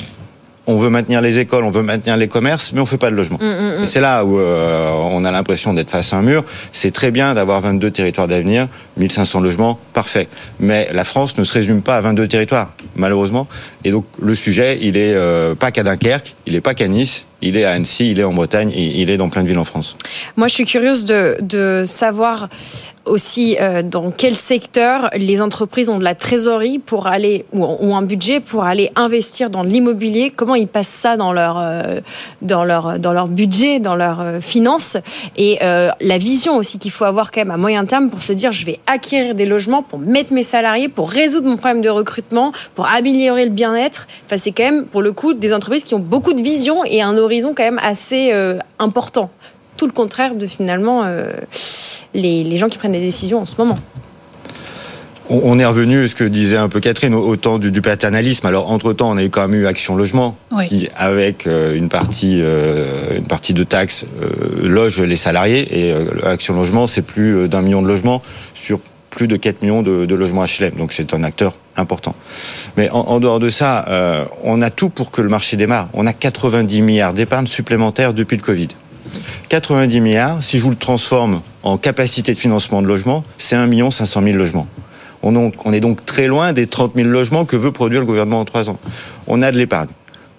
on 0.66 0.78
veut 0.78 0.90
maintenir 0.90 1.20
les 1.20 1.38
écoles, 1.38 1.64
on 1.64 1.70
veut 1.70 1.82
maintenir 1.82 2.16
les 2.16 2.28
commerces, 2.28 2.72
mais 2.72 2.80
on 2.80 2.86
fait 2.86 2.98
pas 2.98 3.10
de 3.10 3.16
logement. 3.16 3.38
Mm, 3.40 3.46
mm, 3.46 3.78
mm. 3.80 3.82
Et 3.82 3.86
c'est 3.86 4.00
là 4.00 4.24
où 4.24 4.38
euh, 4.38 4.90
on 4.90 5.24
a 5.24 5.30
l'impression 5.30 5.74
d'être 5.74 5.90
face 5.90 6.12
à 6.12 6.16
un 6.16 6.22
mur. 6.22 6.44
C'est 6.72 6.92
très 6.92 7.10
bien 7.10 7.34
d'avoir 7.34 7.60
22 7.60 7.90
territoires 7.90 8.28
d'avenir, 8.28 8.68
1500 8.96 9.40
logements, 9.40 9.78
parfait. 9.92 10.28
Mais 10.60 10.88
la 10.92 11.04
France 11.04 11.36
ne 11.38 11.44
se 11.44 11.52
résume 11.52 11.82
pas 11.82 11.96
à 11.96 12.00
22 12.00 12.28
territoires, 12.28 12.72
malheureusement. 12.94 13.48
Et 13.84 13.90
donc 13.90 14.04
le 14.20 14.34
sujet, 14.34 14.78
il 14.80 14.96
est 14.96 15.14
euh, 15.14 15.54
pas 15.54 15.72
qu'à 15.72 15.82
Dunkerque, 15.82 16.34
il 16.46 16.54
est 16.54 16.60
pas 16.60 16.74
qu'à 16.74 16.86
Nice, 16.86 17.26
il 17.40 17.56
est 17.56 17.64
à 17.64 17.72
Annecy, 17.72 18.12
il 18.12 18.20
est 18.20 18.24
en 18.24 18.32
Bretagne, 18.32 18.70
il 18.70 19.10
est 19.10 19.16
dans 19.16 19.28
plein 19.28 19.42
de 19.42 19.48
villes 19.48 19.58
en 19.58 19.64
France. 19.64 19.96
Moi, 20.36 20.46
je 20.46 20.54
suis 20.54 20.64
curieuse 20.64 21.04
de, 21.04 21.38
de 21.40 21.82
savoir 21.84 22.48
aussi 23.04 23.56
euh, 23.60 23.82
dans 23.82 24.10
quel 24.10 24.36
secteur 24.36 25.10
les 25.16 25.40
entreprises 25.40 25.88
ont 25.88 25.98
de 25.98 26.04
la 26.04 26.14
trésorerie 26.14 26.78
pour 26.78 27.06
aller 27.06 27.44
ou, 27.52 27.94
un 27.94 28.02
budget 28.02 28.40
pour 28.40 28.64
aller 28.64 28.90
investir 28.96 29.50
dans 29.50 29.62
l'immobilier? 29.62 30.32
Comment 30.34 30.54
ils 30.54 30.68
passent 30.68 30.88
ça 30.88 31.16
dans 31.16 31.32
leur 31.32 31.58
euh, 31.58 32.00
dans 32.42 32.64
leur 32.64 32.98
dans 32.98 33.12
leur 33.12 33.28
budget 33.28 33.80
dans 33.80 33.96
leurs 33.96 34.20
euh, 34.20 34.40
finances? 34.40 34.96
Et 35.36 35.58
la 35.62 36.18
vision 36.18 36.56
aussi 36.56 36.78
qu'il 36.78 36.90
faut 36.90 37.04
avoir 37.04 37.30
quand 37.30 37.40
même 37.40 37.50
à 37.50 37.56
moyen 37.56 37.84
terme 37.84 38.10
pour 38.10 38.22
se 38.22 38.32
dire 38.32 38.52
je 38.52 38.64
vais 38.66 38.78
acquérir 38.86 39.34
des 39.34 39.46
logements 39.46 39.82
pour 39.82 39.98
mettre 39.98 40.32
mes 40.32 40.42
salariés 40.42 40.88
pour 40.88 41.10
résoudre 41.10 41.48
mon 41.48 41.56
problème 41.56 41.80
de 41.80 41.88
recrutement 41.88 42.52
pour 42.74 42.86
améliorer 42.88 43.44
le 43.44 43.50
bien-être. 43.50 44.06
Enfin 44.26 44.36
c'est 44.36 44.52
quand 44.52 44.64
même 44.64 44.84
pour 44.84 45.02
le 45.02 45.12
coup 45.12 45.34
des 45.34 45.52
entreprises 45.52 45.84
qui 45.84 45.94
ont 45.94 46.00
beaucoup 46.00 46.32
de 46.32 46.42
vision 46.42 46.84
et 46.84 47.02
un 47.02 47.16
horizon 47.16 47.54
quand 47.56 47.64
même 47.64 47.80
assez 47.82 48.32
important 48.78 49.30
tout 49.76 49.86
le 49.86 49.92
contraire 49.92 50.34
de 50.34 50.46
finalement 50.46 51.04
les, 52.14 52.56
gens 52.56 52.68
qui 52.68 52.78
prennent 52.78 52.92
des 52.92 53.00
décisions 53.00 53.40
en 53.40 53.46
ce 53.46 53.54
moment 53.58 53.76
on 55.32 55.58
est 55.58 55.64
revenu 55.64 56.04
à 56.04 56.08
ce 56.08 56.14
que 56.14 56.24
disait 56.24 56.56
un 56.56 56.68
peu 56.68 56.80
Catherine 56.80 57.14
au 57.14 57.36
temps 57.36 57.58
du, 57.58 57.80
paternalisme. 57.80 58.46
Alors 58.46 58.70
entre 58.70 58.92
temps, 58.92 59.10
on 59.10 59.16
a 59.16 59.24
eu 59.24 59.30
quand 59.30 59.48
même 59.48 59.60
eu 59.60 59.66
Action 59.66 59.96
Logement 59.96 60.36
qui, 60.68 60.88
avec 60.96 61.46
euh, 61.46 61.74
une 61.74 61.88
partie, 61.88 62.40
euh, 62.40 63.16
une 63.16 63.26
partie 63.26 63.54
de 63.54 63.64
taxes, 63.64 64.04
euh, 64.22 64.68
loge 64.68 65.00
les 65.00 65.16
salariés. 65.16 65.88
Et 65.88 65.94
Action 66.24 66.54
Logement, 66.54 66.86
c'est 66.86 67.02
plus 67.02 67.48
d'un 67.48 67.62
million 67.62 67.82
de 67.82 67.88
logements 67.88 68.22
sur 68.54 68.80
plus 69.10 69.28
de 69.28 69.36
4 69.36 69.62
millions 69.62 69.82
de, 69.82 70.14
logements 70.14 70.44
HLM. 70.44 70.74
Donc 70.76 70.92
c'est 70.92 71.14
un 71.14 71.22
acteur 71.22 71.54
important. 71.76 72.14
Mais 72.76 72.90
en, 72.90 73.20
dehors 73.20 73.40
de 73.40 73.50
ça, 73.50 74.26
on 74.42 74.60
a 74.62 74.70
tout 74.70 74.90
pour 74.90 75.10
que 75.10 75.22
le 75.22 75.28
marché 75.28 75.56
démarre. 75.56 75.88
On 75.94 76.06
a 76.06 76.12
90 76.12 76.82
milliards 76.82 77.12
d'épargne 77.12 77.46
supplémentaires 77.46 78.14
depuis 78.14 78.36
le 78.36 78.42
Covid. 78.42 78.68
90 79.48 80.00
milliards, 80.00 80.42
si 80.42 80.58
je 80.58 80.62
vous 80.62 80.70
le 80.70 80.76
transforme 80.76 81.42
en 81.62 81.78
capacité 81.78 82.34
de 82.34 82.38
financement 82.38 82.82
de 82.82 82.86
logement, 82.86 83.22
c'est 83.38 83.56
1 83.56 83.90
500 83.90 84.22
000 84.22 84.36
logements. 84.36 84.66
On, 85.22 85.72
est 85.72 85.80
donc 85.80 86.04
très 86.04 86.26
loin 86.26 86.52
des 86.52 86.66
30 86.66 86.92
000 86.96 87.08
logements 87.08 87.44
que 87.44 87.56
veut 87.56 87.72
produire 87.72 88.00
le 88.00 88.06
gouvernement 88.06 88.40
en 88.40 88.44
trois 88.44 88.68
ans. 88.68 88.78
On 89.26 89.40
a 89.40 89.52
de 89.52 89.56
l'épargne. 89.56 89.88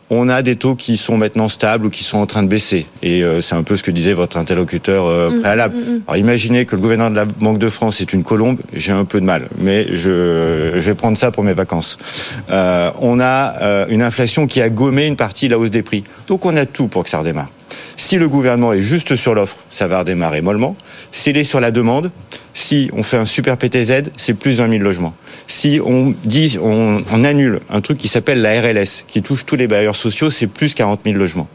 On 0.10 0.28
a 0.30 0.42
des 0.42 0.58
taux 0.58 0.76
qui 0.76 0.98
sont 0.98 1.18
maintenant 1.18 1.48
stables 1.48 1.86
ou 1.86 1.90
qui 1.90 2.04
sont 2.04 2.18
en 2.18 2.26
train 2.26 2.44
de 2.44 2.50
baisser. 2.50 2.86
Et 3.02 3.24
euh, 3.24 3.42
c'est 3.42 3.56
un 3.56 3.64
peu 3.64 3.78
ce 3.78 3.84
que 3.84 3.90
disait 3.90 4.14
votre 4.14 4.38
interlocuteur 4.38 5.06
euh, 5.06 5.30
mmh, 5.30 5.40
préalable. 5.40 5.76
Mmh, 5.76 5.80
mmh. 5.80 6.02
Alors 6.06 6.18
imaginez 6.18 6.66
que 6.66 6.76
le 6.76 6.82
gouverneur 6.82 7.10
de 7.10 7.16
la 7.16 7.26
Banque 7.26 7.58
de 7.58 7.70
France 7.70 8.02
est 8.02 8.12
une 8.12 8.24
colombe, 8.24 8.60
j'ai 8.74 8.92
un 8.92 9.06
peu 9.06 9.22
de 9.22 9.26
mal, 9.26 9.48
mais 9.58 9.88
je, 9.96 10.78
vais 10.78 10.94
prendre 10.94 11.18
ça 11.18 11.32
pour 11.32 11.44
mes 11.44 11.54
vacances. 11.54 11.98
Euh, 12.52 12.92
on 13.00 13.22
a 13.22 13.88
une 13.88 14.02
inflation 14.02 14.46
qui 14.46 14.62
a 14.62 14.70
gommé 14.70 15.08
une 15.08 15.16
partie 15.16 15.48
de 15.48 15.54
la 15.54 15.60
hausse 15.60 15.72
des 15.72 15.84
prix. 15.84 16.04
Donc 16.28 16.46
on 16.46 16.56
a 16.58 16.66
tout 16.66 16.88
pour 16.88 17.04
que 17.04 17.10
ça 17.10 17.20
redémarre. 17.20 17.50
Si 17.98 18.18
le 18.18 18.28
gouvernement 18.28 18.74
est 18.74 18.82
juste 18.82 19.16
sur 19.16 19.36
l'offre, 19.36 19.58
ça 19.70 19.88
va 19.88 20.00
redémarrer 20.00 20.42
mollement. 20.42 20.76
S'il 21.12 21.38
est 21.38 21.44
sur 21.44 21.60
la 21.60 21.72
demande, 21.72 22.12
si 22.54 22.90
on 22.94 23.04
fait 23.04 23.18
un 23.18 23.26
super 23.26 23.58
PTZ, 23.58 24.12
c'est 24.18 24.34
plus 24.34 24.58
d'un 24.58 24.70
000 24.70 24.84
logements. 24.84 25.14
Si 25.48 25.80
on 25.84 26.14
dit, 26.24 26.58
on, 26.62 27.04
annule 27.24 27.60
un 27.70 27.82
truc 27.82 27.98
qui 27.98 28.08
s'appelle 28.08 28.42
la 28.42 28.62
RLS, 28.62 29.04
qui 29.08 29.22
touche 29.22 29.46
tous 29.46 29.56
les 29.56 29.68
bailleurs 29.68 29.96
sociaux, 29.96 30.30
c'est 30.30 30.48
plus 30.48 30.74
40 30.74 31.02
000 31.06 31.18
logements. 31.18 31.48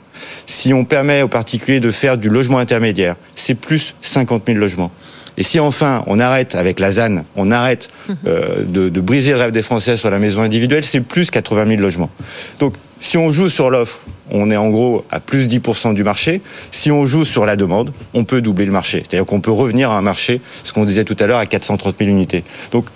Si 0.47 0.73
on 0.73 0.85
permet 0.85 1.23
aux 1.23 1.29
particuliers 1.29 1.81
de 1.81 1.91
faire 1.91 2.19
du 2.19 2.29
logement 2.29 2.59
intermédiaire, 2.59 3.17
c'est 3.37 3.55
plus 3.55 3.95
50 4.03 4.43
000 4.47 4.59
logements. 4.59 4.91
Et 5.37 5.45
si 5.45 5.61
enfin 5.61 6.03
on 6.07 6.19
arrête 6.19 6.57
avec 6.57 6.81
la 6.81 6.91
ZAN, 6.93 7.25
on 7.37 7.53
arrête 7.53 7.89
mhm. 8.09 8.17
euh, 8.27 8.65
de, 8.65 8.89
de, 8.89 9.01
briser 9.01 9.33
le 9.33 9.39
rêve 9.39 9.53
des 9.53 9.63
Français 9.63 9.97
sur 9.97 10.11
la 10.11 10.19
maison 10.19 10.43
individuelle, 10.43 10.85
c'est 10.85 11.01
plus 11.01 11.31
80 11.31 11.67
000 11.67 11.81
logements. 11.81 12.11
Donc 12.59 12.75
si 13.01 13.17
on 13.17 13.33
joue 13.33 13.49
sur 13.49 13.71
l'offre, 13.71 14.01
on 14.31 14.51
est 14.51 14.57
en 14.57 14.69
gros 14.71 15.05
à 15.11 15.21
plus 15.21 15.49
10% 15.49 15.95
du 15.95 16.05
marché. 16.05 16.41
Si 16.71 16.91
on 16.91 17.07
joue 17.07 17.25
sur 17.25 17.47
la 17.47 17.57
demande, 17.57 17.93
on 18.15 18.25
peut 18.25 18.41
doubler 18.41 18.67
le 18.67 18.73
marché. 18.73 18.99
C'est-à-dire 18.99 19.27
qu'on 19.27 19.41
peut 19.41 19.51
revenir 19.51 19.91
à 19.91 19.99
un 19.99 20.03
marché, 20.03 20.41
ce 20.65 20.73
qu'on 20.73 20.85
disait 20.85 21.05
tout 21.05 21.17
à 21.21 21.27
l'heure, 21.27 21.39
à 21.39 21.47
430 21.47 21.97
000 21.99 22.11
unités. 22.11 22.45
Donc, 22.73 22.87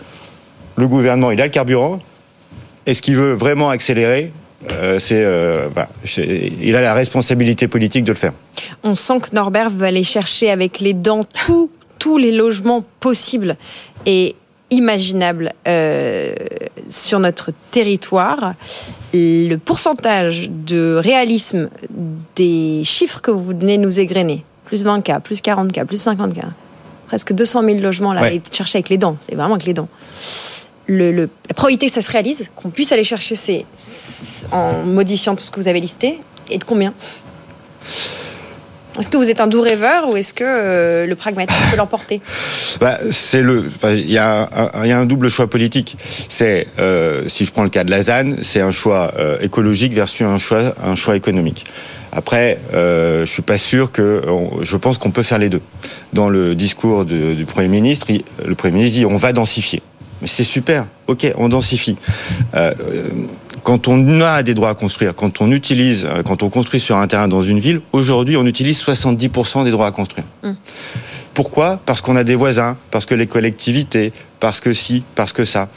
le 0.77 0.89
gouvernement, 0.89 1.31
il 1.31 1.41
a 1.41 1.45
le 1.45 1.51
carburant. 1.51 1.99
Est-ce 2.87 3.03
qu'il 3.03 3.17
veut 3.17 3.35
vraiment 3.35 3.71
accélérer 3.71 4.33
euh, 4.71 5.01
euh, 5.11 5.69
c'est, 6.05 6.53
il 6.61 6.77
a 6.77 6.81
la 6.81 6.95
responsabilité 6.95 7.67
politique 7.67 8.05
de 8.05 8.13
le 8.13 8.19
faire. 8.19 8.33
On 8.85 8.95
sent 8.95 9.21
que 9.21 9.35
Norbert 9.35 9.71
veut 9.71 9.87
aller 9.87 10.05
chercher 10.05 10.51
avec 10.51 10.79
les 10.79 10.95
dents 10.95 11.25
tous 11.99 12.19
les 12.19 12.33
logements 12.33 12.85
possibles. 13.01 13.57
Et 14.07 14.37
imaginable 14.73 15.53
euh, 15.69 16.35
sur 16.89 17.21
notre 17.21 17.51
territoire. 17.71 18.55
Le 19.15 19.57
pourcentage 19.57 20.49
de 20.51 20.99
réalisme 21.03 21.69
des 22.35 22.83
chiffres 22.85 23.21
que 23.21 23.31
vous 23.31 23.45
venez 23.45 23.79
nous 23.79 24.01
égrener, 24.01 24.45
plus 24.65 24.85
20K, 24.85 25.21
plus 25.21 25.41
40K, 25.41 25.85
plus 25.85 26.05
50K, 26.05 26.45
presque 27.07 27.33
200 27.35 27.63
000 27.63 27.79
logements 27.79 28.15
là, 28.15 28.23
ouais. 28.23 28.41
chercher 28.51 28.79
avec 28.79 28.89
les 28.89 28.99
dents, 28.99 29.17
c'est 29.21 29.35
vraiment 29.35 29.55
avec 29.55 29.67
les 29.67 29.75
dents. 29.75 29.89
Le, 30.87 31.13
la 31.13 31.55
probabilité 31.55 31.87
que 31.87 31.93
ça 31.93 32.03
se 32.03 32.11
réalise, 32.11 32.51
qu'on 32.57 32.71
puisse 32.71 32.91
aller 32.91 33.05
chercher 33.05 33.37
ces, 33.37 33.67
en 34.51 34.83
modifiant 34.85 35.37
tout 35.37 35.45
ce 35.45 35.51
que 35.51 35.61
vous 35.61 35.69
avez 35.69 35.81
listé, 35.81 36.19
est 36.51 36.59
de 36.59 36.65
combien? 36.65 36.93
Est-ce 38.99 39.09
que 39.09 39.17
vous 39.17 39.31
êtes 39.31 39.41
un 39.41 39.47
doux 39.47 39.61
rêveur 39.61 40.09
ou 40.09 40.17
est-ce 40.17 40.35
que 40.35 40.45
euh, 40.47 41.07
le 41.07 41.15
pragmatisme 41.15 41.61
peut 41.71 41.77
l'emporter 41.77 42.21
bah, 42.81 42.99
C'est 43.11 43.43
le. 43.43 43.71
Il 43.85 44.11
y, 44.11 44.19
a 44.19 44.49
un 44.75 45.07
double 45.07 45.31
choix 45.31 45.49
politique. 45.49 45.97
C'est 46.29 46.67
euh, 46.79 47.29
si 47.29 47.45
je 47.45 47.53
prends 47.53 47.65
le 47.65 47.71
cas 47.71 47.85
de 47.85 47.91
la 47.91 48.03
ZAN, 48.03 48.37
c'est 48.43 48.61
un 48.61 48.73
choix 48.73 49.13
euh, 49.19 49.39
écologique 49.41 49.95
versus 49.95 50.23
un 50.23 50.39
choix 50.39 50.75
un 50.85 50.95
choix 50.95 51.17
économique. 51.17 51.65
Après, 52.15 52.59
euh, 52.75 53.25
je 53.25 53.31
suis 53.31 53.43
pas 53.43 53.59
sûr 53.59 53.91
que. 53.91 54.23
je 54.61 54.77
pense 54.77 54.99
qu'on 54.99 55.11
peut 55.11 55.23
faire 55.23 55.39
les 55.39 55.49
deux. 55.49 55.63
Dans 56.13 56.29
le 56.29 56.55
discours 56.55 57.07
du 57.07 57.45
Premier 57.47 57.69
ministre, 57.69 58.07
le 58.45 58.55
Premier 58.55 58.75
ministre 58.75 58.99
dit 58.99 59.07
on 59.07 59.17
va 59.17 59.33
densifier. 59.33 59.83
Mais 60.21 60.29
c'est 60.29 60.45
super. 60.45 60.87
Ok, 61.09 61.27
on 61.37 61.49
densifie. 61.49 61.97
Euh, 62.55 62.73
quand 63.63 63.89
on 63.89 64.21
a 64.21 64.43
des 64.43 64.55
droits 64.55 64.71
à 64.71 64.75
construire, 64.75 65.15
quand 65.15 65.41
on 65.41 65.51
utilise, 65.53 66.05
euh, 66.05 66.23
quand 66.23 66.43
on 66.43 66.51
construit 66.51 66.81
sur 66.81 66.97
un 66.97 67.07
terrain 67.07 67.29
dans 67.29 67.43
une 67.43 67.61
ville, 67.61 67.81
aujourd'hui, 67.93 68.37
on 68.37 68.47
utilise 68.47 68.83
70% 68.83 69.65
des 69.65 69.71
droits 69.71 69.87
à 69.87 69.93
construire. 69.93 70.27
Hum. 70.43 70.57
Pourquoi? 71.35 71.81
Parce 71.87 72.01
qu'on 72.01 72.17
a 72.17 72.25
des 72.25 72.35
voisins, 72.35 72.77
parce 72.91 73.07
que 73.07 73.15
les 73.15 73.27
collectivités, 73.27 74.13
parce 74.41 74.61
que 74.61 74.75
si, 74.75 75.03
parce 75.15 75.33
que 75.33 75.45
ça. 75.45 75.69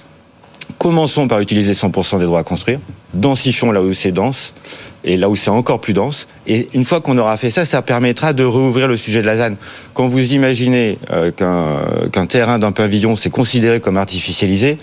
Commençons 0.79 1.27
par 1.27 1.39
utiliser 1.41 1.73
100% 1.73 2.17
des 2.17 2.25
droits 2.25 2.39
à 2.39 2.43
construire, 2.43 2.79
densifions 3.13 3.71
là 3.71 3.81
où 3.81 3.93
c'est 3.93 4.11
dense, 4.11 4.53
et 5.03 5.15
là 5.15 5.29
où 5.29 5.35
c'est 5.35 5.51
encore 5.51 5.79
plus 5.79 5.93
dense. 5.93 6.27
Et 6.47 6.67
une 6.73 6.83
fois 6.83 6.99
qu'on 6.99 7.17
aura 7.19 7.37
fait 7.37 7.51
ça, 7.51 7.65
ça 7.65 7.83
permettra 7.83 8.33
de 8.33 8.43
rouvrir 8.43 8.87
le 8.87 8.97
sujet 8.97 9.21
de 9.21 9.27
la 9.27 9.37
ZAN. 9.37 9.55
Quand 9.93 10.07
vous 10.07 10.33
imaginez 10.33 10.97
euh, 11.11 11.31
qu'un 12.11 12.25
terrain 12.25 12.57
d'un 12.57 12.71
pavillon, 12.71 13.15
c'est 13.15 13.29
considéré 13.29 13.79
comme 13.79 13.97
artificialisé, 13.97 14.79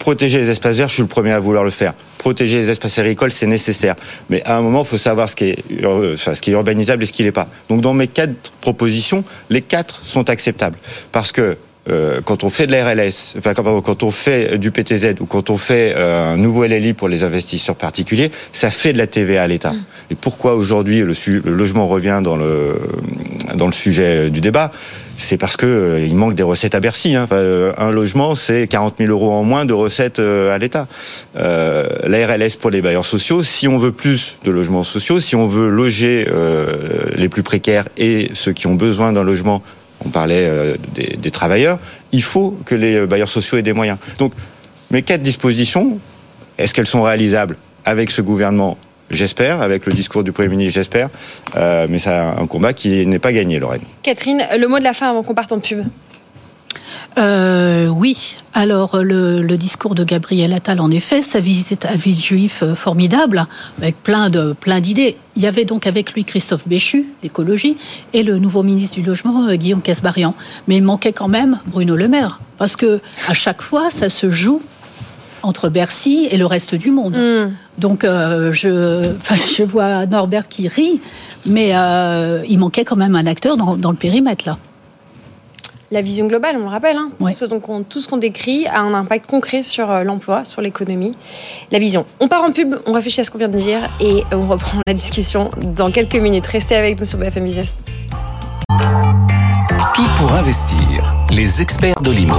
protéger 0.00 0.38
les 0.38 0.50
espaces 0.50 0.78
verts, 0.78 0.88
je 0.88 0.94
suis 0.94 1.02
le 1.02 1.08
premier 1.08 1.30
à 1.30 1.38
vouloir 1.38 1.62
le 1.62 1.70
faire. 1.70 1.94
Protéger 2.18 2.58
les 2.58 2.70
espaces 2.70 2.98
agricoles, 2.98 3.30
c'est 3.30 3.46
nécessaire. 3.46 3.94
Mais 4.28 4.42
à 4.44 4.56
un 4.56 4.62
moment, 4.62 4.80
il 4.82 4.86
faut 4.86 4.98
savoir 4.98 5.28
ce 5.28 5.36
qui 5.36 5.50
est, 5.50 5.84
enfin, 5.84 6.34
ce 6.34 6.40
qui 6.40 6.50
est 6.50 6.54
urbanisable 6.54 7.04
et 7.04 7.06
ce 7.06 7.12
qui 7.12 7.22
n'est 7.22 7.30
pas. 7.30 7.46
Donc 7.68 7.82
dans 7.82 7.94
mes 7.94 8.08
quatre 8.08 8.50
propositions, 8.60 9.22
les 9.50 9.62
quatre 9.62 10.00
sont 10.04 10.28
acceptables. 10.28 10.78
Parce 11.12 11.30
que 11.30 11.56
euh, 11.88 12.20
quand 12.24 12.44
on 12.44 12.50
fait 12.50 12.66
de 12.66 12.72
la 12.72 12.84
RLS, 12.84 13.36
enfin 13.38 13.54
quand 13.54 14.02
on 14.02 14.10
fait 14.10 14.58
du 14.58 14.70
PTZ 14.70 15.14
ou 15.20 15.26
quand 15.26 15.48
on 15.48 15.56
fait 15.56 15.94
euh, 15.96 16.34
un 16.34 16.36
nouveau 16.36 16.64
LLI 16.64 16.92
pour 16.92 17.08
les 17.08 17.22
investisseurs 17.22 17.76
particuliers, 17.76 18.30
ça 18.52 18.70
fait 18.70 18.92
de 18.92 18.98
la 18.98 19.06
TVA 19.06 19.42
à 19.42 19.46
l'État. 19.46 19.72
Mm. 19.72 19.84
Et 20.10 20.14
pourquoi 20.14 20.56
aujourd'hui 20.56 21.00
le, 21.00 21.14
le, 21.26 21.50
logement 21.50 21.88
revient 21.88 22.20
dans 22.22 22.36
le 22.36 22.76
dans 23.54 23.66
le 23.66 23.72
sujet 23.72 24.30
du 24.30 24.40
débat? 24.40 24.72
C'est 25.20 25.36
parce 25.36 25.56
que 25.56 25.66
euh, 25.66 26.04
il 26.04 26.14
manque 26.16 26.34
des 26.34 26.42
recettes 26.42 26.74
à 26.74 26.80
Bercy. 26.80 27.14
Hein. 27.14 27.28
un 27.30 27.90
logement, 27.90 28.34
c'est 28.34 28.66
40 28.66 28.96
000 28.98 29.10
euros 29.10 29.32
en 29.32 29.44
moins 29.44 29.64
de 29.64 29.72
recettes 29.72 30.18
à 30.18 30.58
l'État. 30.58 30.86
Euh, 31.36 31.86
la 32.06 32.26
RLS 32.26 32.56
pour 32.58 32.70
les 32.70 32.82
bailleurs 32.82 33.06
sociaux, 33.06 33.42
si 33.42 33.68
on 33.68 33.78
veut 33.78 33.92
plus 33.92 34.36
de 34.44 34.50
logements 34.50 34.84
sociaux, 34.84 35.20
si 35.20 35.36
on 35.36 35.46
veut 35.46 35.68
loger 35.68 36.26
les 37.16 37.28
plus 37.28 37.42
précaires 37.42 37.88
et 37.96 38.30
ceux 38.34 38.52
qui 38.52 38.66
ont 38.66 38.74
besoin 38.74 39.12
d'un 39.12 39.22
logement 39.22 39.62
on 40.04 40.08
parlait 40.08 40.46
euh, 40.48 40.76
des, 40.94 41.30
travailleurs, 41.30 41.78
il 42.12 42.22
faut 42.22 42.56
que 42.64 42.74
les 42.74 43.06
bailleurs 43.06 43.28
sociaux 43.28 43.58
aient 43.58 43.62
des 43.62 43.72
moyens. 43.72 43.98
Donc, 44.18 44.32
mes 44.90 45.02
quatre 45.02 45.22
dispositions, 45.22 45.98
est-ce 46.58 46.74
qu'elles 46.74 46.86
sont 46.86 47.02
réalisables 47.02 47.56
avec 47.84 48.10
ce 48.10 48.22
gouvernement? 48.22 48.78
J'espère, 49.10 49.60
avec 49.60 49.86
le 49.86 49.92
discours 49.92 50.22
du 50.22 50.30
Premier 50.30 50.48
ministre, 50.48 50.74
j'espère. 50.74 51.08
Euh, 51.56 51.86
mais 51.90 51.98
c'est 51.98 52.10
un 52.10 52.46
combat 52.46 52.72
qui 52.72 53.04
n'est 53.06 53.18
pas 53.18 53.32
gagné, 53.32 53.58
Lorraine. 53.58 53.82
Catherine, 54.02 54.42
le 54.56 54.66
mot 54.68 54.78
de 54.78 54.84
la 54.84 54.92
fin 54.92 55.10
avant 55.10 55.24
qu'on 55.24 55.34
parte 55.34 55.50
en 55.50 55.58
pub. 55.58 55.84
Euh, 57.18 57.88
oui. 57.88 58.36
Alors 58.54 58.98
le, 59.02 59.42
discours 59.56 59.96
de 59.96 60.04
Gabriel 60.04 60.52
Attal, 60.52 60.80
en 60.80 60.92
effet, 60.92 61.22
sa 61.22 61.40
visite 61.40 61.86
à 61.86 61.96
Villejuif 61.96 62.62
euh, 62.62 62.74
formidable, 62.76 63.46
avec 63.80 64.00
plein 64.00 64.30
de 64.30 64.52
plein 64.52 64.78
d'idées. 64.78 65.16
Il 65.34 65.42
y 65.42 65.46
avait 65.48 65.64
donc 65.64 65.88
avec 65.88 66.12
lui 66.12 66.24
Christophe 66.24 66.68
Béchu, 66.68 67.06
l'écologie, 67.24 67.76
et 68.12 68.22
le 68.22 68.38
nouveau 68.38 68.62
ministre 68.62 68.94
du 68.94 69.02
logement 69.02 69.52
Guillaume 69.54 69.82
Casbarian. 69.82 70.36
Mais 70.68 70.76
il 70.76 70.84
manquait 70.84 71.12
quand 71.12 71.28
même 71.28 71.58
Bruno 71.66 71.96
Le 71.96 72.06
Maire, 72.06 72.40
parce 72.58 72.76
que 72.76 73.00
à 73.26 73.32
chaque 73.32 73.62
fois, 73.62 73.90
ça 73.90 74.08
se 74.08 74.30
joue 74.30 74.62
entre 75.42 75.68
Bercy 75.68 76.28
et 76.30 76.36
le 76.36 76.46
reste 76.46 76.74
du 76.74 76.90
monde. 76.90 77.16
Hmm. 77.16 77.52
Donc 77.78 78.04
je, 78.04 78.50
je 79.56 79.62
vois 79.62 80.06
Norbert 80.06 80.48
qui 80.48 80.68
rit, 80.68 81.00
mais 81.46 81.72
il 82.48 82.58
manquait 82.58 82.84
quand 82.84 82.96
même 82.96 83.16
un 83.16 83.26
acteur 83.26 83.56
dans, 83.56 83.76
dans 83.76 83.90
le 83.90 83.96
périmètre 83.96 84.46
là 84.46 84.58
la 85.90 86.02
vision 86.02 86.26
globale, 86.26 86.56
on 86.56 86.62
le 86.62 86.68
rappelle, 86.68 86.96
hein, 86.96 87.10
tout, 87.88 88.00
ce 88.00 88.08
qu'on 88.08 88.16
décrit 88.16 88.66
a 88.66 88.80
un 88.80 88.94
impact 88.94 89.28
concret 89.28 89.62
sur 89.62 89.90
euh, 89.90 90.04
l'emploi, 90.04 90.44
sur 90.44 90.62
l'économie. 90.62 91.12
La 91.72 91.78
vision. 91.78 92.06
On 92.20 92.28
part 92.28 92.44
en 92.44 92.52
pub, 92.52 92.76
on 92.86 92.92
réfléchit 92.92 93.20
à 93.20 93.24
ce 93.24 93.30
qu'on 93.30 93.38
vient 93.38 93.48
de 93.48 93.56
dire 93.56 93.90
et 94.00 94.22
on 94.32 94.46
reprend 94.46 94.78
la 94.86 94.94
discussion 94.94 95.50
dans 95.74 95.90
quelques 95.90 96.16
minutes. 96.16 96.46
Restez 96.46 96.76
avec 96.76 96.98
nous 96.98 97.06
sur 97.06 97.18
BFM 97.18 97.44
Business. 97.44 97.78
Tout 99.94 100.08
pour 100.16 100.32
investir. 100.32 100.78
Les 101.30 101.60
experts 101.60 102.00
de 102.02 102.10
l'IMO. 102.12 102.36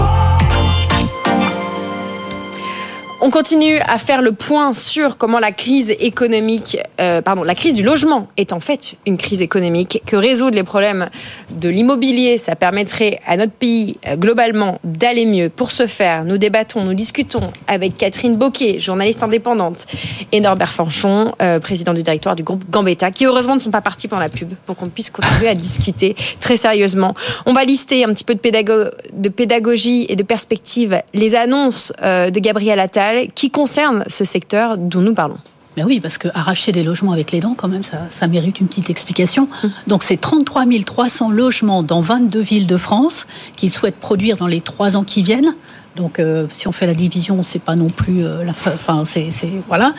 On 3.23 3.29
continue 3.29 3.77
à 3.87 3.99
faire 3.99 4.23
le 4.23 4.31
point 4.31 4.73
sur 4.73 5.15
comment 5.15 5.37
la 5.37 5.51
crise 5.51 5.91
économique, 5.99 6.79
euh, 6.99 7.21
pardon, 7.21 7.43
la 7.43 7.53
crise 7.53 7.75
du 7.75 7.83
logement 7.83 8.27
est 8.35 8.51
en 8.51 8.59
fait 8.59 8.95
une 9.05 9.15
crise 9.15 9.43
économique, 9.43 10.01
que 10.07 10.15
résoudre 10.15 10.55
les 10.55 10.63
problèmes 10.63 11.07
de 11.51 11.69
l'immobilier, 11.69 12.39
ça 12.39 12.55
permettrait 12.55 13.19
à 13.27 13.37
notre 13.37 13.51
pays 13.51 13.97
euh, 14.07 14.15
globalement 14.15 14.79
d'aller 14.83 15.27
mieux. 15.27 15.49
Pour 15.49 15.69
ce 15.69 15.85
faire, 15.85 16.25
nous 16.25 16.39
débattons, 16.39 16.83
nous 16.83 16.95
discutons 16.95 17.53
avec 17.67 17.95
Catherine 17.95 18.37
Boquet, 18.37 18.79
journaliste 18.79 19.21
indépendante, 19.21 19.85
et 20.31 20.39
Norbert 20.39 20.73
Fanchon, 20.73 21.35
euh, 21.43 21.59
président 21.59 21.93
du 21.93 22.01
directoire 22.01 22.35
du 22.35 22.41
groupe 22.41 22.63
Gambetta, 22.71 23.11
qui 23.11 23.27
heureusement 23.27 23.53
ne 23.53 23.59
sont 23.61 23.69
pas 23.69 23.81
partis 23.81 24.07
pendant 24.07 24.23
la 24.23 24.29
pub, 24.29 24.49
pour 24.65 24.75
qu'on 24.75 24.89
puisse 24.89 25.11
continuer 25.11 25.47
à 25.47 25.53
discuter 25.53 26.15
très 26.39 26.57
sérieusement. 26.57 27.13
On 27.45 27.53
va 27.53 27.65
lister 27.65 28.03
un 28.03 28.15
petit 28.15 28.23
peu 28.23 28.33
de, 28.33 28.91
de 29.13 29.29
pédagogie 29.29 30.07
et 30.09 30.15
de 30.15 30.23
perspective 30.23 30.99
les 31.13 31.35
annonces 31.35 31.93
de 32.01 32.39
Gabriel 32.39 32.79
Attal 32.79 33.10
qui 33.33 33.49
concerne 33.49 34.03
ce 34.07 34.23
secteur 34.23 34.77
dont 34.77 35.01
nous 35.01 35.13
parlons. 35.13 35.37
Mais 35.77 35.83
oui, 35.83 36.01
parce 36.01 36.17
que 36.17 36.27
arracher 36.33 36.73
des 36.73 36.83
logements 36.83 37.13
avec 37.13 37.31
les 37.31 37.39
dents, 37.39 37.55
quand 37.55 37.69
même, 37.69 37.83
ça, 37.83 38.27
mérite 38.27 38.59
une 38.59 38.67
petite 38.67 38.89
explication. 38.89 39.47
Hum. 39.63 39.71
Donc, 39.87 40.03
c'est 40.03 40.19
33 40.19 40.65
300 40.85 41.31
logements 41.31 41.81
dans 41.81 42.01
22 42.01 42.41
villes 42.41 42.67
de 42.67 42.77
France 42.77 43.25
qu'il 43.55 43.71
souhaite 43.71 43.95
produire 43.95 44.35
dans 44.35 44.47
les 44.47 44.59
trois 44.59 44.97
ans 44.97 45.03
qui 45.03 45.21
viennent. 45.21 45.55
Donc, 45.95 46.19
euh, 46.19 46.47
si 46.49 46.67
on 46.67 46.71
fait 46.71 46.85
la 46.85 46.93
division, 46.93 47.43
c'est 47.43 47.59
pas 47.59 47.75
non 47.75 47.87
plus 47.87 48.23
euh, 48.25 48.43
la 48.43 48.53
fin. 48.53 49.03
C'est 49.05 49.29
voilà. 49.67 49.93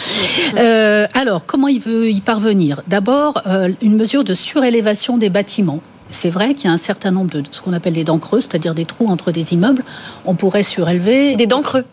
Euh, 0.58 1.06
alors, 1.14 1.44
comment 1.46 1.68
il 1.68 1.80
veut 1.80 2.10
y 2.10 2.20
parvenir? 2.20 2.82
D'abord, 2.86 3.42
une 3.80 3.96
mesure 3.96 4.24
de 4.24 4.34
surélévation 4.34 5.18
des 5.18 5.30
bâtiments. 5.30 5.80
C'est 6.08 6.30
vrai 6.30 6.52
qu'il 6.52 6.66
y 6.66 6.68
a 6.68 6.72
un 6.72 6.78
certain 6.78 7.10
nombre 7.10 7.30
de 7.30 7.42
ce 7.50 7.62
qu'on 7.62 7.72
appelle 7.72 7.94
des 7.94 8.04
dents 8.04 8.18
creuses, 8.18 8.44
c'est-à-dire 8.44 8.74
des 8.74 8.84
trous 8.84 9.06
entre 9.08 9.32
des 9.32 9.54
immeubles. 9.54 9.82
On 10.26 10.34
pourrait 10.34 10.62
surélever. 10.62 11.36
Des 11.36 11.46
dents 11.46 11.62
creuses. 11.62 11.84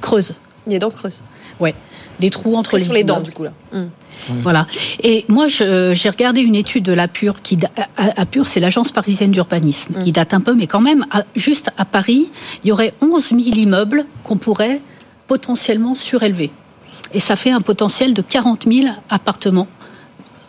Creuses. 0.00 0.34
Des 0.68 0.78
dents 0.78 0.90
creuses. 0.90 1.22
Ouais, 1.60 1.74
des 2.20 2.30
trous 2.30 2.54
entre 2.54 2.76
les, 2.76 2.84
sur 2.84 2.92
les 2.92 3.04
dents 3.04 3.20
du 3.20 3.32
coup 3.32 3.44
là. 3.44 3.52
Hum. 3.72 3.90
Voilà. 4.28 4.66
Et 5.02 5.24
moi, 5.28 5.46
j'ai 5.48 6.10
regardé 6.10 6.40
une 6.40 6.56
étude 6.56 6.84
de 6.84 6.92
l'APUR, 6.92 7.40
qui 7.40 7.58
APUR, 7.96 8.46
c'est 8.46 8.60
l'agence 8.60 8.90
parisienne 8.90 9.30
d'urbanisme, 9.30 9.94
qui 9.94 10.08
hum. 10.08 10.12
date 10.12 10.34
un 10.34 10.40
peu, 10.40 10.54
mais 10.54 10.66
quand 10.66 10.80
même, 10.80 11.06
juste 11.36 11.70
à 11.78 11.84
Paris, 11.84 12.28
il 12.64 12.68
y 12.68 12.72
aurait 12.72 12.94
11 13.00 13.28
000 13.28 13.40
immeubles 13.40 14.06
qu'on 14.24 14.36
pourrait 14.36 14.80
potentiellement 15.28 15.94
surélever. 15.94 16.50
Et 17.14 17.20
ça 17.20 17.36
fait 17.36 17.50
un 17.50 17.60
potentiel 17.60 18.12
de 18.12 18.22
40 18.22 18.66
000 18.70 18.88
appartements 19.08 19.68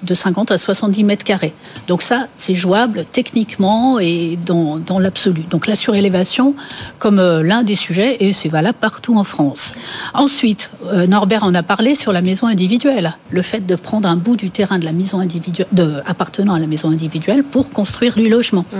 de 0.04 0.14
50 0.14 0.52
à 0.52 0.58
70 0.58 1.04
mètres 1.04 1.24
carrés. 1.24 1.54
Donc 1.88 2.02
ça, 2.02 2.28
c'est 2.36 2.54
jouable 2.54 3.04
techniquement 3.12 4.00
et 4.00 4.38
dans, 4.46 4.78
dans 4.78 5.00
l'absolu. 5.00 5.44
Donc 5.50 5.68
la 5.68 5.76
surélévation 5.76 6.56
comme 7.00 7.20
euh, 7.20 7.44
l'un 7.44 7.64
des 7.64 7.76
sujets, 7.76 8.18
et 8.20 8.34
c'est 8.34 8.50
valable 8.50 8.78
partout 8.80 9.18
en 9.18 9.24
France. 9.24 9.74
Ensuite, 10.14 10.70
euh, 10.88 11.08
Norbert 11.08 11.44
en 11.44 11.54
a 11.54 11.64
parlé 11.64 11.96
sur 11.96 12.12
la 12.12 12.22
maison 12.22 12.48
individuelle. 12.48 13.14
Le 13.30 13.42
fait 13.42 13.66
de 13.66 13.76
prendre 13.76 14.08
un 14.08 14.16
bout 14.16 14.36
du 14.36 14.50
terrain 14.50 14.80
de 14.80 14.86
la 14.86 14.92
maison 14.92 15.20
individuelle, 15.20 15.68
de, 15.72 16.02
appartenant 16.06 16.54
à 16.54 16.60
la 16.60 16.68
maison 16.68 16.90
individuelle 16.90 17.44
pour 17.44 17.70
construire 17.70 18.16
du 18.16 18.30
logement 18.30 18.66
mm. 18.72 18.78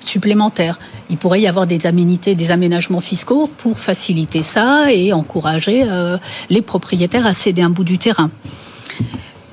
supplémentaire. 0.00 0.78
Il 1.10 1.16
pourrait 1.16 1.40
y 1.40 1.46
avoir 1.46 1.66
des 1.66 1.86
aménités, 1.86 2.34
des 2.34 2.50
aménagements 2.50 3.00
fiscaux 3.00 3.50
pour 3.58 3.78
faciliter 3.78 4.42
ça 4.42 4.92
et 4.92 5.12
encourager 5.12 5.84
euh, 5.88 6.18
les 6.50 6.62
propriétaires 6.62 7.26
à 7.26 7.34
céder 7.34 7.62
un 7.62 7.70
bout 7.70 7.84
du 7.84 7.98
terrain 7.98 8.30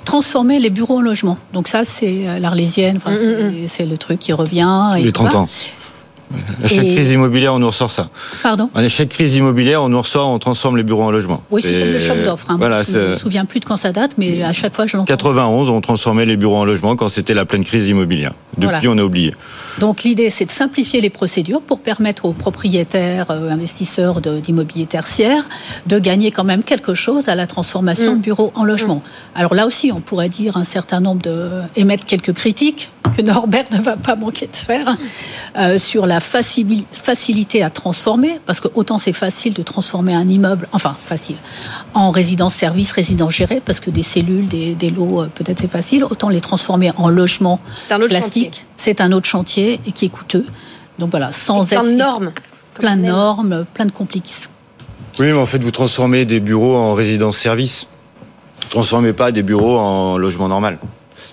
transformer 0.05 0.59
les 0.59 0.69
bureaux 0.69 0.97
en 0.97 1.01
logements. 1.01 1.37
Donc 1.53 1.67
ça, 1.67 1.83
c'est 1.83 2.27
euh, 2.27 2.39
l'Arlésienne, 2.39 2.99
mm, 3.05 3.09
mm, 3.09 3.63
mm. 3.63 3.67
c'est 3.67 3.85
le 3.85 3.97
truc 3.97 4.19
qui 4.19 4.31
revient. 4.33 4.93
Et 4.97 5.03
Les 5.03 5.11
30 5.11 5.35
ans. 5.35 5.47
À 6.63 6.67
chaque 6.67 6.85
crise 6.85 7.11
immobilière, 7.11 7.53
on 7.53 7.59
nous 7.59 7.67
ressort 7.67 7.91
ça. 7.91 8.09
Pardon 8.43 8.69
À 8.73 8.87
chaque 8.89 9.09
crise 9.09 9.35
immobilière, 9.35 9.83
on 9.83 9.89
nous 9.89 10.01
ressort, 10.01 10.29
on 10.29 10.39
transforme 10.39 10.77
les 10.77 10.83
bureaux 10.83 11.03
en 11.03 11.11
logements. 11.11 11.43
Oui, 11.51 11.61
c'est 11.61 11.79
comme 11.79 11.91
le 11.91 11.99
choc 11.99 12.23
d'offre. 12.23 12.45
Hein. 12.49 12.57
Voilà, 12.57 12.83
je 12.83 12.97
ne 12.97 13.07
me 13.09 13.17
souviens 13.17 13.45
plus 13.45 13.59
de 13.59 13.65
quand 13.65 13.77
ça 13.77 13.91
date, 13.91 14.11
mais 14.17 14.43
à 14.43 14.53
chaque 14.53 14.75
fois, 14.75 14.85
je 14.85 14.97
l'entends. 14.97 15.05
91, 15.05 15.69
on 15.69 15.81
transformait 15.81 16.25
les 16.25 16.37
bureaux 16.37 16.57
en 16.57 16.65
logements 16.65 16.95
quand 16.95 17.09
c'était 17.09 17.33
la 17.33 17.45
pleine 17.45 17.63
crise 17.63 17.87
immobilière. 17.87 18.33
Depuis, 18.57 18.87
on 18.87 18.97
a 18.97 19.03
oublié. 19.03 19.35
Donc 19.79 20.03
l'idée, 20.03 20.29
c'est 20.29 20.45
de 20.45 20.51
simplifier 20.51 21.01
les 21.01 21.09
procédures 21.09 21.61
pour 21.61 21.79
permettre 21.79 22.25
aux 22.25 22.31
propriétaires, 22.31 23.29
euh, 23.29 23.49
investisseurs 23.49 24.21
d'immobilier 24.21 24.85
tertiaire, 24.85 25.47
de 25.85 25.99
gagner 25.99 26.31
quand 26.31 26.45
même 26.45 26.63
quelque 26.63 26.93
chose 26.93 27.27
à 27.27 27.35
la 27.35 27.47
transformation 27.47 28.15
de 28.15 28.21
bureaux 28.21 28.53
en 28.55 28.63
logements. 28.63 29.03
Alors 29.35 29.53
là 29.53 29.67
aussi, 29.67 29.91
on 29.91 29.99
pourrait 29.99 30.29
dire 30.29 30.55
un 30.55 30.63
certain 30.63 31.01
nombre 31.01 31.21
de 31.21 31.61
émettre 31.75 32.05
quelques 32.05 32.33
critiques 32.33 32.91
que 33.15 33.21
Norbert 33.21 33.65
ne 33.71 33.81
va 33.81 33.97
pas 33.97 34.15
manquer 34.15 34.47
de 34.47 34.55
faire 34.55 34.97
euh, 35.57 35.77
sur 35.77 36.05
la 36.05 36.19
facilité 36.25 37.63
à 37.63 37.69
transformer, 37.69 38.39
parce 38.45 38.59
que 38.59 38.67
autant 38.75 38.97
c'est 38.97 39.13
facile 39.13 39.53
de 39.53 39.63
transformer 39.63 40.13
un 40.13 40.27
immeuble, 40.27 40.67
enfin 40.71 40.95
facile, 41.05 41.37
en 41.93 42.11
résidence-service, 42.11 42.91
résidence 42.91 43.33
gérée, 43.33 43.61
parce 43.63 43.79
que 43.79 43.89
des 43.89 44.03
cellules, 44.03 44.47
des, 44.47 44.89
lots, 44.89 45.21
euh, 45.21 45.31
peut-être 45.33 45.59
c'est 45.59 45.71
facile, 45.71 46.03
autant 46.03 46.29
les 46.29 46.41
transformer 46.41 46.91
en 46.97 47.09
logement 47.09 47.59
classique, 48.07 48.65
c'est 48.77 49.01
un 49.01 49.11
autre 49.11 49.27
chantier 49.27 49.79
et 49.85 49.91
qui 49.91 50.05
est 50.05 50.09
coûteux. 50.09 50.45
Donc 50.99 51.11
voilà, 51.11 51.31
sans 51.31 51.63
être... 51.63 51.81
Plein 51.81 51.91
de 51.91 51.97
normes. 51.97 52.31
Plein 52.73 52.97
de 52.97 53.01
normes, 53.03 53.65
plein 53.73 53.85
de 53.85 53.91
complications. 53.91 54.49
Oui, 55.19 55.31
mais 55.31 55.39
en 55.39 55.45
fait, 55.45 55.63
vous 55.63 55.71
transformez 55.71 56.25
des 56.25 56.41
bureaux 56.41 56.75
en 56.75 56.93
résidence-service. 56.93 57.87
Vous 58.61 58.69
transformez 58.69 59.13
pas 59.13 59.31
des 59.31 59.43
bureaux 59.43 59.77
en 59.77 60.17
logement 60.17 60.49
normal. 60.49 60.77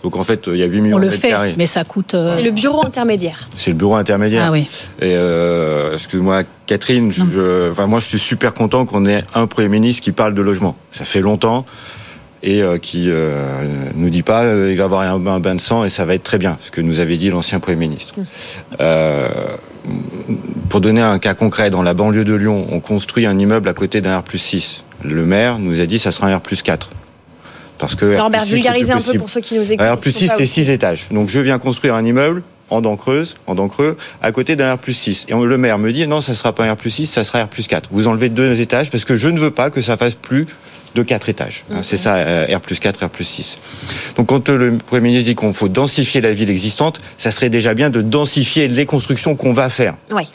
Donc 0.03 0.17
en 0.17 0.25
fait, 0.25 0.47
il 0.47 0.57
y 0.57 0.63
a 0.63 0.67
8 0.67 0.81
millions 0.81 0.99
de 0.99 1.07
mètres 1.07 1.21
carrés. 1.21 1.55
Mais 1.57 1.67
ça 1.67 1.85
coûte. 1.85 2.15
Euh, 2.15 2.37
c'est 2.37 2.43
le 2.43 2.51
bureau 2.51 2.85
intermédiaire. 2.85 3.49
C'est 3.55 3.71
le 3.71 3.77
bureau 3.77 3.95
intermédiaire. 3.95 4.45
Ah 4.47 4.53
oui. 4.53 4.67
Et 5.01 5.15
euh, 5.15 5.95
excuse-moi, 5.95 6.43
Catherine, 6.67 7.13
je, 7.13 7.71
enfin, 7.71 7.87
moi 7.87 8.01
je 8.01 8.07
suis 8.07 8.19
super 8.19 8.55
content 8.55 8.85
qu'on 8.85 9.07
ait 9.07 9.25
un 9.35 9.47
Premier 9.47 9.69
ministre 9.69 10.03
qui 10.03 10.13
parle 10.13 10.35
de 10.35 10.43
logement. 10.43 10.77
Ça 10.91 11.05
fait 11.05 11.21
longtemps 11.21 11.65
et 12.43 12.63
euh, 12.63 12.79
qui 12.79 13.07
euh, 13.09 13.67
nous 13.95 14.11
dit 14.11 14.23
pas 14.23 14.45
il 14.45 14.77
va 14.77 14.85
avoir 14.85 15.03
un, 15.03 15.41
bain 15.41 15.55
de 15.55 15.61
sang 15.61 15.85
et 15.85 15.91
ça 15.91 16.05
va 16.05 16.15
être 16.15 16.25
très 16.25 16.39
bien, 16.39 16.59
ce 16.61 16.71
que 16.71 16.81
nous 16.81 17.01
avait 17.01 17.17
dit 17.17 17.31
l'ancien 17.31 17.61
Premier 17.61 17.77
ministre. 17.77 18.15
Euh, 18.81 19.29
pour 20.69 20.81
donner 20.81 21.01
un 21.01 21.19
cas 21.19 21.35
concret, 21.35 21.71
dans 21.71 21.83
la 21.83 21.95
banlieue 21.95 22.25
de 22.25 22.35
Lyon, 22.35 22.67
on 22.71 22.81
construit 22.81 23.27
un 23.27 23.39
immeuble 23.39 23.69
à 23.69 23.75
côté 23.75 24.01
d'un 24.01 24.19
R 24.19 24.23
plus 24.23 24.39
6. 24.39 24.85
Le 25.05 25.25
maire 25.25 25.59
nous 25.59 25.81
a 25.81 25.87
dit 25.87 25.99
ça 25.99 26.13
sera 26.13 26.29
un 26.29 26.37
R 26.37 26.41
plus 26.41 26.63
4. 26.63 26.91
Parce 27.83 27.97
que 27.97 28.17
Norbert, 28.17 28.45
vulgarisez 28.45 28.93
un 28.93 29.01
peu 29.01 29.19
pour 29.19 29.29
ceux 29.29 29.41
qui 29.41 29.57
nous 29.57 29.73
écoutent. 29.73 29.85
Alors, 29.85 29.99
plus 29.99 30.13
6, 30.13 30.33
c'est 30.37 30.47
6 30.47 30.71
étages. 30.71 31.07
Donc, 31.11 31.29
je 31.29 31.41
viens 31.41 31.59
construire 31.59 31.97
un 31.97 32.05
immeuble 32.05 32.45
en 32.71 32.81
dent 32.81 32.97
creuse, 32.97 33.35
en 33.49 33.57
dent 33.57 33.69
creux, 33.69 33.99
à 34.23 34.31
côté 34.31 34.55
d'un 34.55 34.75
R 34.75 34.79
plus 34.79 34.93
6. 34.93 35.27
Et 35.29 35.33
le 35.33 35.59
maire 35.59 35.79
me 35.79 35.93
dit, 35.93 36.07
non, 36.07 36.21
ça 36.21 36.37
sera 36.37 36.55
pas 36.55 36.65
un 36.65 36.73
R 36.73 36.77
plus 36.77 36.91
6, 36.91 37.07
ça 37.07 37.25
sera 37.25 37.43
R 37.43 37.49
plus 37.49 37.67
4. 37.67 37.89
Vous 37.93 38.07
enlevez 38.07 38.29
deux 38.29 38.61
étages 38.61 38.91
parce 38.91 39.05
que 39.05 39.17
je 39.17 39.29
ne 39.29 39.39
veux 39.39 39.51
pas 39.51 39.71
que 39.71 39.83
ça 39.83 39.97
fasse 39.97 40.15
plus 40.15 40.47
de 40.95 41.03
quatre 41.03 41.29
étages. 41.29 41.65
Hein, 41.71 41.81
c'est 41.83 41.97
ça, 41.97 42.17
euh, 42.17 42.57
R 42.57 42.61
plus 42.61 42.79
4, 42.79 43.05
R 43.05 43.11
plus 43.11 43.25
6. 43.25 43.59
Donc 44.17 44.29
quand 44.29 44.49
le 44.49 44.79
Premier 44.79 45.09
ministre 45.09 45.29
dit 45.29 45.35
qu'on 45.35 45.53
faut 45.53 45.69
densifier 45.69 46.21
la 46.21 46.33
ville 46.35 46.51
existante, 46.51 47.01
ça 47.19 47.31
serait 47.31 47.51
déjà 47.51 47.75
bien 47.75 47.91
de 47.91 48.01
densifier 48.01 48.69
les 48.69 48.87
constructions 48.87 49.35
qu'on 49.35 49.53
va 49.53 49.69
faire. 49.69 49.97
Oui. 50.11 50.29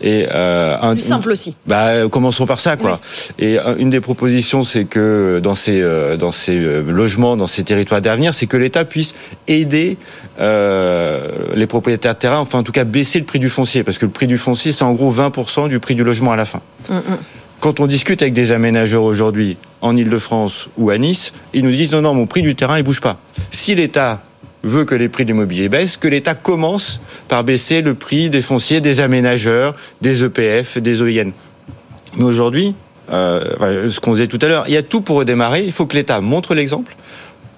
Et 0.00 0.26
euh, 0.32 0.76
un, 0.80 0.94
plus 0.94 1.02
simple 1.02 1.30
aussi. 1.30 1.54
Bah, 1.66 2.08
commençons 2.08 2.46
par 2.46 2.60
ça, 2.60 2.76
quoi. 2.76 3.00
Et 3.38 3.58
une 3.78 3.90
des 3.90 4.00
propositions, 4.00 4.64
c'est 4.64 4.84
que 4.84 5.40
dans 5.42 5.54
ces 5.54 5.82
dans 6.18 6.32
ces 6.32 6.58
logements, 6.58 7.36
dans 7.36 7.46
ces 7.46 7.64
territoires 7.64 8.00
d'avenir, 8.00 8.34
c'est 8.34 8.46
que 8.46 8.56
l'État 8.56 8.84
puisse 8.84 9.14
aider 9.46 9.98
euh, 10.40 11.28
les 11.54 11.66
propriétaires 11.66 12.14
de 12.14 12.18
terrain, 12.18 12.38
enfin 12.38 12.60
en 12.60 12.62
tout 12.62 12.72
cas 12.72 12.84
baisser 12.84 13.18
le 13.18 13.26
prix 13.26 13.38
du 13.38 13.50
foncier, 13.50 13.84
parce 13.84 13.98
que 13.98 14.06
le 14.06 14.10
prix 14.10 14.26
du 14.26 14.38
foncier, 14.38 14.72
c'est 14.72 14.84
en 14.84 14.92
gros 14.92 15.12
20% 15.12 15.68
du 15.68 15.80
prix 15.80 15.94
du 15.94 16.02
logement 16.02 16.32
à 16.32 16.36
la 16.36 16.46
fin. 16.46 16.62
Mm, 16.88 16.94
mm. 16.94 17.18
Quand 17.60 17.78
on 17.78 17.86
discute 17.86 18.22
avec 18.22 18.32
des 18.32 18.52
aménageurs 18.52 19.02
aujourd'hui 19.02 19.58
en 19.82 19.94
Ile-de-France 19.94 20.70
ou 20.78 20.88
à 20.88 20.96
Nice, 20.96 21.34
ils 21.52 21.62
nous 21.62 21.70
disent 21.70 21.92
non, 21.92 22.00
non, 22.00 22.14
mon 22.14 22.26
prix 22.26 22.40
du 22.40 22.54
terrain, 22.54 22.78
il 22.78 22.84
bouge 22.84 23.02
pas. 23.02 23.18
Si 23.50 23.74
l'État 23.74 24.22
veut 24.62 24.84
que 24.84 24.94
les 24.94 25.08
prix 25.08 25.24
de 25.24 25.32
l'immobilier 25.32 25.68
baissent, 25.68 25.96
que 25.96 26.08
l'État 26.08 26.34
commence 26.34 27.00
par 27.28 27.44
baisser 27.44 27.82
le 27.82 27.94
prix 27.94 28.30
des 28.30 28.42
fonciers 28.42 28.80
des 28.80 29.00
aménageurs, 29.00 29.74
des 30.00 30.24
EPF, 30.24 30.78
des 30.78 31.02
OIN. 31.02 31.30
Mais 32.16 32.24
aujourd'hui, 32.24 32.74
euh, 33.12 33.90
ce 33.90 34.00
qu'on 34.00 34.12
disait 34.12 34.26
tout 34.26 34.38
à 34.42 34.46
l'heure, 34.46 34.64
il 34.68 34.74
y 34.74 34.76
a 34.76 34.82
tout 34.82 35.00
pour 35.00 35.16
redémarrer. 35.16 35.64
Il 35.64 35.72
faut 35.72 35.86
que 35.86 35.96
l'État 35.96 36.20
montre 36.20 36.54
l'exemple 36.54 36.94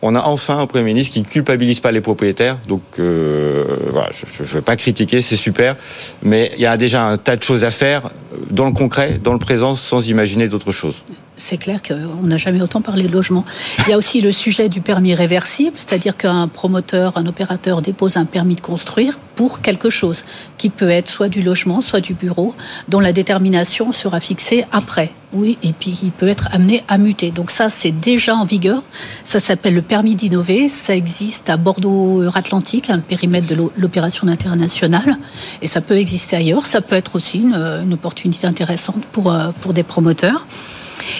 on 0.03 0.17
a 0.17 0.23
enfin 0.23 0.59
un 0.59 0.67
Premier 0.67 0.85
ministre 0.85 1.15
qui 1.15 1.21
ne 1.21 1.27
culpabilise 1.27 1.79
pas 1.79 1.93
les 1.93 2.01
propriétaires. 2.01 2.59
Donc 2.69 2.83
euh, 2.99 3.65
je 4.11 4.43
ne 4.43 4.49
veux 4.49 4.61
pas 4.61 4.77
critiquer, 4.77 5.23
c'est 5.23 5.37
super. 5.37 5.77
Mais 6.23 6.51
il 6.57 6.61
y 6.61 6.67
a 6.67 6.77
déjà 6.77 7.05
un 7.05 7.17
tas 7.17 7.37
de 7.37 7.43
choses 7.43 7.63
à 7.63 7.71
faire 7.71 8.11
dans 8.51 8.67
le 8.67 8.73
concret, 8.73 9.21
dans 9.23 9.33
le 9.33 9.39
présent, 9.39 9.77
sans 9.77 10.09
imaginer 10.09 10.49
d'autres 10.49 10.73
choses 10.73 11.05
c'est 11.43 11.59
clair 11.59 11.81
qu'on 11.83 12.27
n'a 12.27 12.39
jamais 12.39 12.63
autant 12.63 12.81
parlé 12.81 13.03
de 13.05 13.13
logement. 13.13 13.45
Il 13.81 13.91
y 13.91 13.93
a 13.93 13.99
aussi 13.99 14.21
le 14.21 14.31
sujet 14.31 14.69
du 14.69 14.81
permis 14.81 15.15
réversible, 15.15 15.77
c'est-à-dire 15.77 16.17
qu'un 16.17 16.47
promoteur, 16.47 17.17
un 17.17 17.27
opérateur 17.27 17.83
dépose 17.83 18.17
un 18.17 18.25
permis 18.25 18.55
de 18.55 18.61
construire 18.61 19.19
pour 19.35 19.61
quelque 19.61 19.91
chose, 19.91 20.25
qui 20.57 20.69
peut 20.69 20.89
être 20.89 21.09
soit 21.09 21.29
du 21.29 21.43
logement, 21.43 21.81
soit 21.81 22.01
du 22.01 22.15
bureau, 22.15 22.55
dont 22.89 23.01
la 23.01 23.13
détermination 23.13 23.91
sera 23.93 24.21
fixée 24.21 24.65
après. 24.71 25.11
Oui, 25.33 25.59
et 25.63 25.73
puis 25.73 25.99
il 26.03 26.11
peut 26.11 26.29
être 26.29 26.49
amené 26.53 26.85
à 26.89 26.99
muter. 26.99 27.31
Donc 27.31 27.51
ça, 27.51 27.71
c'est 27.71 27.91
déjà 27.91 28.37
en 28.37 28.45
vigueur. 28.45 28.83
Ça 29.25 29.41
s'appelle 29.41 29.75
le 29.75 29.83
permis 29.83 30.15
d'innover. 30.15 30.69
Ça 30.69 30.95
existe 30.95 31.49
à 31.49 31.57
Bordeaux-Atlantique, 31.57 32.91
hein, 32.91 32.97
le 32.97 33.03
périmètre 33.03 33.49
de 33.49 33.57
l'opération 33.79 34.29
internationale. 34.29 35.17
Et 35.63 35.69
ça 35.69 35.81
peut 35.81 35.97
exister 35.97 36.37
ailleurs. 36.37 36.67
Ça 36.67 36.83
peut 36.83 36.97
être 36.97 37.17
aussi 37.17 37.41
une, 37.41 37.55
une 37.55 37.95
opportunité 37.95 38.47
intéressante 38.47 39.03
pour, 39.11 39.33
euh, 39.33 39.51
pour 39.63 39.73
des 39.73 39.83
promoteurs. 39.83 40.47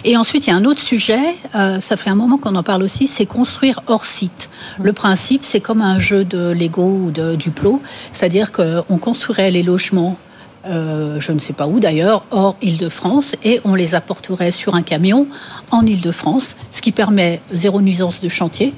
Et 0.05 0.17
ensuite, 0.17 0.47
il 0.47 0.51
y 0.51 0.53
a 0.53 0.57
un 0.57 0.65
autre 0.65 0.81
sujet, 0.81 1.37
euh, 1.55 1.81
ça 1.81 1.97
fait 1.97 2.11
un 2.11 2.15
moment 2.15 2.39
qu'on 2.39 2.55
en 2.55 2.63
parle 2.63 2.83
aussi, 2.83 3.07
c'est 3.07 3.27
construire 3.27 3.81
hors 3.87 4.05
site. 4.05 4.51
Le 4.81 4.93
principe, 4.93 5.45
c'est 5.45 5.61
comme 5.61 5.83
un 5.83 5.99
jeu 5.99 6.25
de 6.25 6.51
Lego 6.51 6.85
ou 6.85 7.11
de 7.11 7.35
Duplo, 7.35 7.81
c'est-à-dire 8.13 8.53
qu'on 8.53 8.99
construirait 8.99 9.51
les 9.51 9.63
logements 9.63 10.17
euh, 10.65 11.19
je 11.19 11.33
ne 11.33 11.41
sais 11.41 11.53
pas 11.53 11.67
où 11.67 11.81
d'ailleurs, 11.81 12.25
hors 12.31 12.57
Île-de-France, 12.63 13.35
et 13.43 13.61
on 13.65 13.75
les 13.75 13.95
apporterait 13.97 14.53
sur 14.53 14.77
un 14.77 14.83
camion 14.83 15.27
en 15.73 15.85
Île-de-France, 15.85 16.55
ce 16.71 16.81
qui 16.81 16.93
permet 16.93 17.41
zéro 17.53 17.81
nuisance 17.81 18.21
de 18.21 18.29
chantier, 18.29 18.73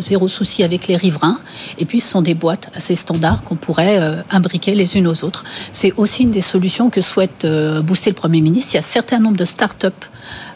zéro 0.00 0.28
souci 0.28 0.62
avec 0.62 0.86
les 0.88 0.96
riverains. 0.96 1.38
Et 1.78 1.84
puis, 1.84 2.00
ce 2.00 2.08
sont 2.08 2.22
des 2.22 2.34
boîtes 2.34 2.70
assez 2.74 2.94
standards 2.94 3.42
qu'on 3.42 3.56
pourrait 3.56 3.98
euh, 4.00 4.16
imbriquer 4.30 4.74
les 4.74 4.96
unes 4.96 5.06
aux 5.06 5.24
autres. 5.24 5.44
C'est 5.72 5.92
aussi 5.96 6.22
une 6.24 6.30
des 6.30 6.40
solutions 6.40 6.90
que 6.90 7.00
souhaite 7.00 7.46
booster 7.82 8.10
le 8.10 8.16
Premier 8.16 8.40
ministre. 8.40 8.72
Il 8.72 8.74
y 8.74 8.78
a 8.78 8.80
un 8.80 8.82
certain 8.82 9.18
nombre 9.18 9.36
de 9.36 9.44
start-up 9.44 9.94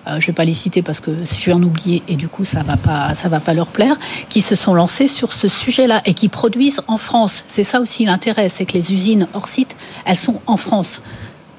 euh, 0.09 0.13
je 0.13 0.25
ne 0.25 0.27
vais 0.29 0.33
pas 0.33 0.45
les 0.45 0.55
citer 0.55 0.83
parce 0.83 1.01
que 1.01 1.11
je 1.11 1.47
vais 1.47 1.53
en 1.53 1.63
oublier 1.63 2.03
et 2.09 2.17
du 2.17 2.29
coup 2.29 2.45
ça 2.45 2.63
va 2.63 2.77
va 2.77 3.41
pas 3.41 3.55
leur 3.55 3.67
plaire, 3.67 3.97
qui 4.29 4.41
se 4.41 4.55
sont 4.55 4.75
lancés 4.75 5.09
sur 5.09 5.33
ce 5.33 5.49
sujet-là 5.49 6.03
et 6.07 6.15
qui 6.15 6.29
produisent 6.29 6.81
en 6.87 6.99
France. 6.99 7.45
C'est 7.47 7.65
ça 7.65 7.81
aussi 7.81 8.05
l'intérêt, 8.05 8.49
c'est 8.49 8.65
que 8.65 8.73
les 8.73 8.93
usines 8.93 9.27
hors 9.35 9.49
site, 9.49 9.77
elles 10.07 10.17
sont 10.17 10.41
en 10.47 10.57
France. 10.57 11.03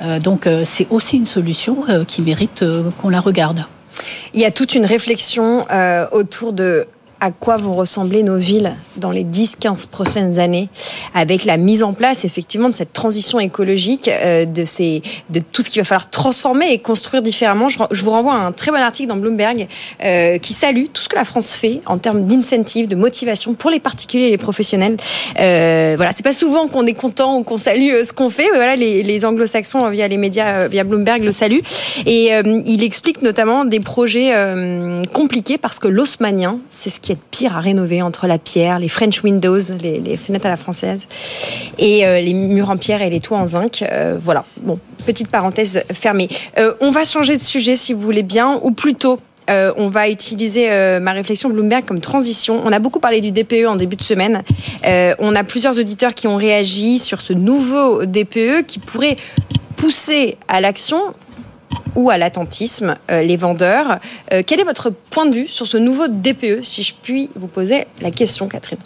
Euh, 0.02 0.20
donc 0.20 0.48
euh, 0.48 0.64
c'est 0.66 0.88
aussi 0.90 1.18
une 1.18 1.26
solution 1.26 1.84
qui 2.08 2.22
mérite 2.22 2.64
qu'on 2.98 3.10
la 3.10 3.20
regarde. 3.20 3.66
Il 4.34 4.40
y 4.40 4.46
a 4.46 4.52
toute 4.52 4.76
une 4.76 4.86
réflexion 4.86 5.66
autour 6.12 6.54
de 6.54 6.88
à 7.22 7.32
quoi 7.32 7.58
vont 7.58 7.74
ressembler 7.74 8.24
nos 8.24 8.38
villes 8.38 8.76
dans 8.98 9.12
les 9.12 9.24
10-15 9.24 9.88
prochaines 9.88 10.40
années, 10.40 10.70
avec 11.14 11.46
la 11.46 11.58
mise 11.58 11.84
en 11.84 11.94
place 11.94 12.26
effectivement 12.26 12.70
de 12.70 12.74
cette 12.74 12.94
transition 12.94 13.40
écologique, 13.40 14.08
euh, 14.08 14.46
de, 14.46 14.64
ces, 14.64 15.02
de 15.30 15.40
tout 15.40 15.62
ce 15.62 15.70
qu'il 15.70 15.82
va 15.82 15.86
falloir 15.86 16.10
transformer 16.10 16.72
et 16.72 16.80
construire 16.80 17.22
différemment. 17.22 17.68
Je, 17.70 18.04
vous 18.04 18.12
renvoie 18.12 18.34
à 18.34 18.38
un 18.38 18.52
très 18.52 18.72
bon 18.72 18.78
article 18.78 19.10
dans 19.10 19.18
Bloomberg 19.18 19.68
euh, 20.04 20.38
qui 20.38 20.54
salue 20.54 20.86
tout 20.94 21.02
ce 21.02 21.10
que 21.10 21.16
la 21.16 21.26
France 21.26 21.52
fait 21.52 21.82
en 21.86 21.98
termes 21.98 22.26
d'incentives, 22.26 22.88
de 22.88 22.96
motivation 22.96 23.54
pour 23.54 23.70
les 23.70 23.80
particuliers 23.80 24.28
et 24.28 24.32
les 24.32 24.38
professionnels. 24.38 24.98
Euh, 25.40 25.96
voilà, 25.98 26.14
c'est 26.14 26.24
pas 26.24 26.34
souvent 26.34 26.68
qu'on 26.68 26.86
est 26.86 26.94
content 26.94 27.38
ou 27.38 27.44
qu'on 27.44 27.58
salue 27.58 27.92
euh, 27.92 28.04
ce 28.04 28.14
qu'on 28.14 28.30
fait, 28.30 28.48
mais 28.52 28.58
voilà, 28.58 28.76
les, 28.76 29.04
les 29.04 29.26
anglo-saxons 29.26 29.90
via 29.90 30.08
les 30.08 30.18
médias, 30.18 30.68
via 30.68 30.84
Bloomberg 30.84 31.24
le 31.24 31.32
saluent. 31.32 31.62
Et 32.06 32.32
il 32.66 32.84
explique 32.84 33.22
notamment 33.22 33.66
des 33.66 33.80
projets 33.80 34.34
compliqués 35.14 35.58
parce 35.58 35.80
que 35.80 35.88
l'osmanien, 35.88 36.60
c'est 36.70 36.90
ce 36.90 37.00
qui 37.00 37.09
est 37.12 37.20
pire 37.32 37.56
à 37.56 37.60
rénover 37.60 38.02
entre 38.02 38.28
la 38.28 38.38
pierre, 38.38 38.80
les 38.80 38.88
French 38.88 39.24
windows, 39.24 39.60
les, 39.82 40.18
fenêtres 40.18 40.46
à 40.46 40.50
la 40.50 40.58
française, 40.58 41.08
et 41.78 42.06
euh, 42.06 42.20
les 42.22 42.34
murs 42.34 42.70
en 42.70 42.78
pierre 42.78 43.02
et 43.02 43.10
les 43.10 43.20
toits 43.20 43.38
en 43.38 43.46
zinc. 43.46 43.84
Euh, 43.84 44.18
voilà, 44.20 44.46
bon, 44.62 44.80
petite 45.06 45.30
parenthèse 45.30 45.84
fermée. 45.94 46.30
Euh, 46.58 46.74
on 46.82 46.92
va 46.92 47.04
changer 47.04 47.36
de 47.36 47.42
sujet 47.42 47.76
si 47.76 47.94
vous 47.94 48.02
voulez 48.02 48.24
bien, 48.24 48.60
ou 48.64 48.72
plutôt 48.72 49.20
on 49.78 49.88
va 49.88 50.10
utiliser 50.10 50.70
ma 51.00 51.12
réflexion 51.12 51.50
Bloomberg 51.50 51.84
comme 51.84 52.02
transition. 52.02 52.62
On 52.64 52.72
a 52.72 52.78
beaucoup 52.78 53.00
parlé 53.00 53.20
du 53.20 53.32
DPE 53.32 53.66
en 53.68 53.78
début 53.78 53.96
de 53.96 54.04
semaine. 54.04 54.44
on 54.86 55.36
a 55.36 55.44
plusieurs 55.44 55.80
auditeurs 55.80 56.14
qui 56.14 56.28
ont 56.28 56.36
réagi 56.36 57.00
sur 57.00 57.20
ce 57.20 57.34
nouveau 57.34 58.06
DPE 58.06 58.68
qui 58.68 58.78
pourrait 58.78 59.18
pousser 59.76 60.38
à 60.48 60.62
l'action 60.62 61.02
ou 61.96 62.10
à 62.10 62.18
l'attentisme, 62.18 62.96
euh, 63.12 63.22
les 63.22 63.38
vendeurs. 63.38 64.00
Euh, 64.34 64.42
quel 64.46 64.60
est 64.60 64.64
votre 64.64 64.90
point 64.90 65.26
de 65.26 65.36
vue 65.36 65.48
sur 65.48 65.68
ce 65.68 65.78
nouveau 65.78 66.08
DPE, 66.08 66.64
si 66.64 66.84
je 66.84 66.94
puis 67.02 67.30
vous 67.36 67.48
poser 67.48 67.86
la 68.02 68.12
question, 68.12 68.48
Catherine? 68.48 68.80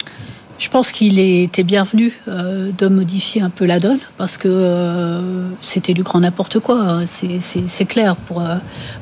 Je 0.58 0.68
pense 0.68 0.92
qu'il 0.92 1.18
était 1.18 1.64
bienvenu 1.64 2.12
euh, 2.28 2.70
de 2.76 2.86
modifier 2.86 3.42
un 3.42 3.50
peu 3.50 3.64
la 3.64 3.80
donne 3.80 3.98
parce 4.18 4.38
que 4.38 4.48
euh, 4.48 5.48
c'était 5.62 5.94
du 5.94 6.02
grand 6.02 6.20
n'importe 6.20 6.60
quoi. 6.60 6.80
Hein. 6.80 7.04
C'est 7.06 7.84
clair 7.86 8.16
pour 8.16 8.40
euh, 8.40 8.56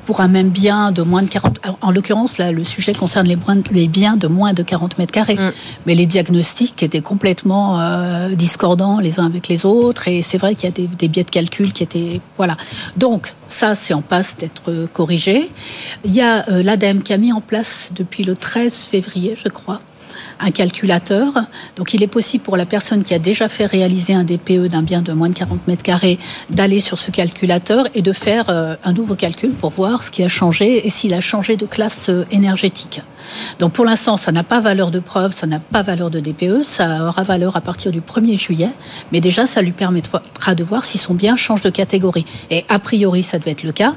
pour 0.07 0.21
un 0.21 0.29
même 0.29 0.49
bien 0.49 0.93
de 0.93 1.03
moins 1.03 1.23
de 1.23 1.29
40. 1.29 1.59
en 1.81 1.91
l'occurrence, 1.91 2.39
là, 2.39 2.53
le 2.53 2.65
sujet 2.65 2.95
concerne 2.95 3.27
les, 3.27 3.37
les, 3.71 3.89
biens 3.89 4.17
de 4.17 4.29
moins 4.29 4.53
de 4.53 4.63
40 4.63 4.99
mètres 4.99 5.13
carrés, 5.13 5.35
mm. 5.35 5.53
mais 5.87 5.95
les 5.95 6.07
diagnostics 6.07 6.83
étaient 6.83 7.01
complètement 7.01 7.79
discordants 8.35 8.99
les 8.99 9.21
uns 9.21 9.27
avec 9.27 9.49
les 9.49 9.67
autres 9.67 10.09
et 10.09 10.23
c'est 10.23 10.39
vrai 10.39 10.55
qu'il 10.55 10.69
y 10.69 10.73
a 10.73 10.75
des, 10.75 10.87
des, 10.87 11.09
biais 11.09 11.25
de 11.25 11.31
calcul 11.31 11.73
qui 11.73 11.83
étaient 11.83 12.21
voilà. 12.37 12.57
Donc 12.97 13.35
ça, 13.49 13.75
c'est 13.75 13.95
en 13.95 14.03
passe 14.03 14.37
d'être 14.39 14.89
corrigé. 14.93 15.51
Il 16.05 16.13
y 16.13 16.21
a 16.21 16.45
l'ADEME 16.63 17.03
qui 17.03 17.13
a 17.13 17.19
mis 17.19 17.33
en 17.33 17.41
place 17.41 17.91
depuis 17.95 18.25
le 18.25 18.35
13 18.35 18.85
février, 18.85 19.35
je 19.43 19.49
crois, 19.49 19.81
un 20.43 20.51
calculateur. 20.51 21.33
Donc 21.77 21.95
il 21.95 22.03
est 22.03 22.09
possible 22.09 22.45
pour 22.45 22.57
la 22.57 22.67
personne 22.67 23.05
qui 23.05 23.15
a 23.15 23.19
déjà 23.19 23.49
fait 23.49 23.67
réaliser 23.67 24.15
un 24.15 24.25
DPE 24.25 24.69
d'un 24.69 24.83
bien 24.83 25.03
de 25.03 25.13
moins 25.13 25.29
de 25.29 25.35
40 25.35 25.67
mètres 25.69 25.83
carrés 25.83 26.19
d'aller 26.51 26.81
sur 26.81 26.99
ce 26.99 27.11
calculateur 27.11 27.87
et 27.95 28.03
de 28.03 28.13
faire 28.13 28.47
euh, 28.49 28.77
un 28.85 28.93
nouveau 28.93 29.15
calcul 29.15 29.51
pour 29.53 29.71
voir 29.71 30.03
ce 30.03 30.11
qui 30.11 30.23
a 30.23 30.29
changé 30.29 30.87
et 30.87 30.91
s'il 30.91 31.15
a 31.15 31.21
changé 31.21 31.57
de 31.57 31.67
classe 31.67 32.09
euh, 32.09 32.25
énergétique. 32.31 33.01
Donc 33.59 33.73
pour 33.73 33.85
l'instant, 33.85 34.17
ça 34.17 34.33
n'a 34.33 34.43
pas 34.43 34.61
valeur 34.61 34.91
de 34.91 34.99
preuve, 34.99 35.33
ça 35.33 35.47
n'a 35.47 35.61
pas 35.61 35.83
valeur 35.83 36.11
de 36.11 36.21
DPE, 36.21 36.63
ça 36.63 37.07
aura 37.07 37.23
valeur 37.23 37.57
à 37.57 37.61
partir 37.61 37.93
du 37.93 38.01
1er 38.01 38.39
juillet, 38.39 38.71
mais 39.13 39.21
déjà 39.21 39.47
ça 39.47 39.63
lui 39.63 39.73
permettra 39.73 40.55
de 40.55 40.65
voir 40.65 40.85
si 40.85 40.99
son 40.99 41.15
bien 41.15 41.37
change 41.37 41.61
de 41.61 41.71
catégorie. 41.71 42.27
Et 42.51 42.65
a 42.69 42.79
priori, 42.79 43.23
ça 43.23 43.39
devait 43.39 43.53
être 43.53 43.63
le 43.63 43.73
cas. 43.73 43.95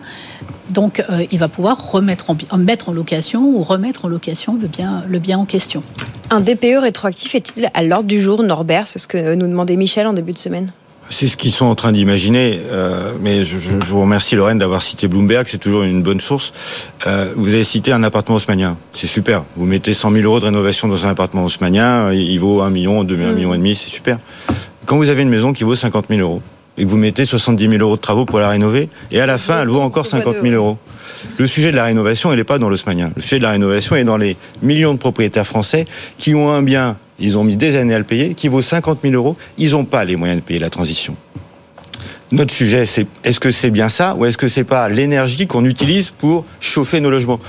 Donc 0.69 1.03
euh, 1.09 1.25
il 1.31 1.39
va 1.39 1.47
pouvoir 1.47 1.91
remettre 1.91 2.31
en, 2.31 2.57
mettre 2.57 2.89
en 2.89 2.93
location 2.93 3.43
ou 3.43 3.63
remettre 3.63 4.05
en 4.05 4.07
location 4.07 4.57
le 4.59 4.67
bien, 4.67 5.03
le 5.07 5.19
bien 5.19 5.37
en 5.37 5.45
question. 5.45 5.83
Un 6.29 6.41
DPE 6.41 6.79
rétroactif 6.81 7.35
est-il 7.35 7.69
à 7.73 7.83
l'ordre 7.83 8.07
du 8.07 8.19
jour, 8.19 8.41
Norbert? 8.41 8.87
C'est 8.87 8.99
ce 8.99 9.07
que 9.07 9.35
nous 9.35 9.47
demandait 9.47 9.75
Michel 9.75 10.07
en 10.07 10.13
début 10.13 10.31
de 10.31 10.37
semaine. 10.37 10.71
C'est 11.11 11.27
ce 11.27 11.37
qu'ils 11.37 11.51
sont 11.51 11.65
en 11.65 11.75
train 11.75 11.91
d'imaginer, 11.91 12.59
euh, 12.71 13.11
mais 13.21 13.45
je, 13.45 13.57
vous 13.57 14.01
remercie 14.01 14.35
Lorraine 14.35 14.57
d'avoir 14.57 14.81
cité 14.81 15.07
Bloomberg, 15.07 15.45
c'est 15.47 15.59
toujours 15.59 15.83
une 15.83 16.01
bonne 16.01 16.19
source. 16.19 16.51
Euh, 17.05 17.31
vous 17.35 17.53
avez 17.53 17.63
cité 17.63 17.91
un 17.91 18.01
appartement 18.01 18.37
haussmanien, 18.37 18.75
c'est 18.91 19.05
super. 19.05 19.43
Vous 19.55 19.67
mettez 19.67 19.93
100 19.93 20.09
000 20.09 20.23
euros 20.23 20.39
de 20.39 20.45
rénovation 20.45 20.87
dans 20.87 21.05
un 21.05 21.09
appartement 21.09 21.45
haussmanien, 21.45 22.11
il 22.11 22.39
vaut 22.39 22.61
1 22.61 22.71
million, 22.71 23.03
2 23.03 23.21
1 23.21 23.33
million 23.33 23.53
et 23.53 23.57
demi, 23.57 23.75
c'est 23.75 23.89
super. 23.89 24.17
Quand 24.87 24.97
vous 24.97 25.09
avez 25.09 25.21
une 25.21 25.29
maison 25.29 25.53
qui 25.53 25.63
vaut 25.63 25.75
50 25.75 26.05
000 26.09 26.21
euros, 26.21 26.41
et 26.77 26.83
que 26.83 26.89
vous 26.89 26.97
mettez 26.97 27.25
70 27.25 27.69
000 27.69 27.81
euros 27.81 27.95
de 27.95 28.01
travaux 28.01 28.25
pour 28.25 28.39
la 28.39 28.49
rénover, 28.49 28.89
et 29.11 29.19
à 29.19 29.25
la 29.25 29.37
fin, 29.37 29.61
elle 29.61 29.69
vaut 29.69 29.81
encore 29.81 30.05
50 30.05 30.37
000 30.41 30.53
euros. 30.55 30.77
Le 31.37 31.47
sujet 31.47 31.71
de 31.71 31.75
la 31.75 31.85
rénovation, 31.85 32.31
il 32.33 32.35
n'est 32.35 32.43
pas 32.43 32.59
dans 32.59 32.69
l'osmanien. 32.69 33.11
Le 33.15 33.21
sujet 33.21 33.37
de 33.37 33.43
la 33.43 33.51
rénovation 33.51 33.95
est 33.95 34.03
dans 34.03 34.17
les 34.17 34.37
millions 34.61 34.93
de 34.93 34.99
propriétaires 34.99 35.47
français 35.47 35.85
qui 36.17 36.35
ont 36.35 36.51
un 36.51 36.61
bien 36.61 36.97
ils 37.19 37.37
ont 37.37 37.43
mis 37.43 37.55
des 37.55 37.75
années 37.75 37.93
à 37.93 37.99
le 37.99 38.03
payer, 38.03 38.33
qui 38.33 38.47
vaut 38.47 38.61
50 38.61 38.99
000 39.03 39.13
euros, 39.13 39.37
ils 39.57 39.71
n'ont 39.71 39.85
pas 39.85 40.03
les 40.03 40.15
moyens 40.15 40.39
de 40.39 40.45
payer 40.45 40.59
la 40.59 40.69
transition. 40.69 41.15
Notre 42.31 42.53
sujet, 42.53 42.85
c'est 42.85 43.05
est-ce 43.23 43.39
que 43.39 43.51
c'est 43.51 43.69
bien 43.69 43.87
ça 43.87 44.15
ou 44.15 44.25
est-ce 44.25 44.37
que 44.37 44.47
c'est 44.47 44.63
pas 44.63 44.89
l'énergie 44.89 45.45
qu'on 45.45 45.63
utilise 45.63 46.09
pour 46.09 46.43
chauffer 46.59 46.99
nos 46.99 47.11
logements? 47.11 47.39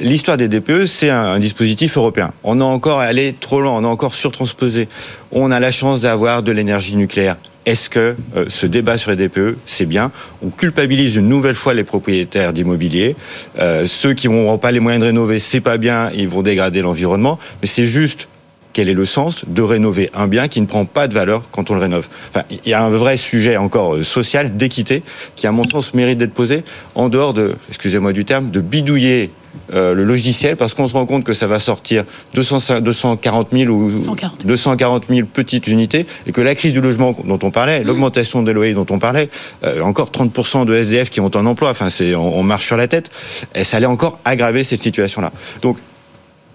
L'histoire 0.00 0.38
des 0.38 0.48
DPE, 0.48 0.86
c'est 0.86 1.10
un, 1.10 1.38
dispositif 1.38 1.96
européen. 1.98 2.32
On 2.42 2.60
a 2.60 2.64
encore 2.64 3.00
allé 3.00 3.34
trop 3.38 3.60
loin, 3.60 3.72
on 3.72 3.84
a 3.84 3.86
encore 3.86 4.14
surtransposé. 4.14 4.88
On 5.30 5.50
a 5.50 5.60
la 5.60 5.70
chance 5.70 6.00
d'avoir 6.00 6.42
de 6.42 6.50
l'énergie 6.50 6.96
nucléaire. 6.96 7.36
Est-ce 7.68 7.90
que 7.90 8.16
euh, 8.34 8.46
ce 8.48 8.64
débat 8.64 8.96
sur 8.96 9.10
les 9.10 9.28
DPE, 9.28 9.58
c'est 9.66 9.84
bien? 9.84 10.10
On 10.42 10.48
culpabilise 10.48 11.16
une 11.16 11.28
nouvelle 11.28 11.54
fois 11.54 11.74
les 11.74 11.84
propriétaires 11.84 12.54
d'immobilier. 12.54 13.14
Euh, 13.58 13.86
ceux 13.86 14.14
qui 14.14 14.26
n'auront 14.26 14.56
pas 14.56 14.72
les 14.72 14.80
moyens 14.80 15.02
de 15.02 15.08
rénover, 15.08 15.38
c'est 15.38 15.60
pas 15.60 15.76
bien, 15.76 16.10
ils 16.14 16.30
vont 16.30 16.40
dégrader 16.40 16.80
l'environnement. 16.80 17.38
Mais 17.60 17.68
c'est 17.68 17.86
juste 17.86 18.30
quel 18.72 18.88
est 18.88 18.94
le 18.94 19.04
sens 19.04 19.44
de 19.46 19.60
rénover 19.60 20.08
un 20.14 20.28
bien 20.28 20.48
qui 20.48 20.62
ne 20.62 20.66
prend 20.66 20.86
pas 20.86 21.08
de 21.08 21.12
valeur 21.12 21.50
quand 21.50 21.70
on 21.70 21.74
le 21.74 21.80
rénove? 21.80 22.08
Il 22.50 22.70
y 22.70 22.72
a 22.72 22.82
un 22.82 22.88
vrai 22.88 23.18
sujet 23.18 23.58
encore 23.58 23.96
euh, 23.96 24.02
social 24.02 24.56
d'équité 24.56 25.02
qui, 25.36 25.46
à 25.46 25.52
mon 25.52 25.64
sens, 25.64 25.92
mérite 25.92 26.16
d'être 26.16 26.32
posé 26.32 26.64
en 26.94 27.10
dehors 27.10 27.34
de, 27.34 27.54
excusez-moi 27.68 28.14
du 28.14 28.24
terme, 28.24 28.50
de 28.50 28.62
bidouiller 28.62 29.30
euh, 29.72 29.94
le 29.94 30.04
logiciel 30.04 30.56
parce 30.56 30.74
qu'on 30.74 30.88
se 30.88 30.94
rend 30.94 31.06
compte 31.06 31.24
que 31.24 31.32
ça 31.32 31.46
va 31.46 31.58
sortir 31.58 32.04
200, 32.34 32.80
240 32.80 33.48
000 33.52 33.72
ou 33.72 34.00
240 34.44 35.04
000 35.08 35.26
petites 35.32 35.66
unités 35.66 36.06
et 36.26 36.32
que 36.32 36.40
la 36.40 36.54
crise 36.54 36.72
du 36.72 36.80
logement 36.80 37.14
dont 37.24 37.38
on 37.42 37.50
parlait, 37.50 37.80
mmh. 37.80 37.86
l'augmentation 37.86 38.42
des 38.42 38.52
loyers 38.52 38.74
dont 38.74 38.86
on 38.90 38.98
parlait, 38.98 39.28
euh, 39.64 39.82
encore 39.82 40.10
30% 40.10 40.64
de 40.64 40.74
SDF 40.74 41.10
qui 41.10 41.20
ont 41.20 41.34
un 41.34 41.46
emploi, 41.46 41.70
enfin 41.70 41.90
c'est 41.90 42.14
on, 42.14 42.38
on, 42.38 42.42
marche 42.42 42.66
sur 42.66 42.76
la 42.76 42.88
tête, 42.88 43.10
et 43.54 43.64
ça 43.64 43.76
allait 43.76 43.86
encore 43.86 44.18
aggraver 44.24 44.64
cette 44.64 44.80
situation-là. 44.80 45.32
Donc 45.62 45.78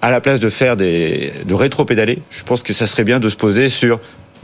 à 0.01 0.11
la 0.11 0.19
place 0.19 0.39
de 0.39 0.49
faire 0.49 0.75
des, 0.75 1.31
de 1.45 1.53
rétro-pédaler, 1.53 2.19
je 2.29 2.43
pense 2.43 2.61
que 2.61 2.73
ça 2.73 2.87
serait 2.87 3.05
bien 3.05 3.19
de 3.19 3.29
se 3.29 3.37
poser 3.37 3.69
sur 3.69 3.99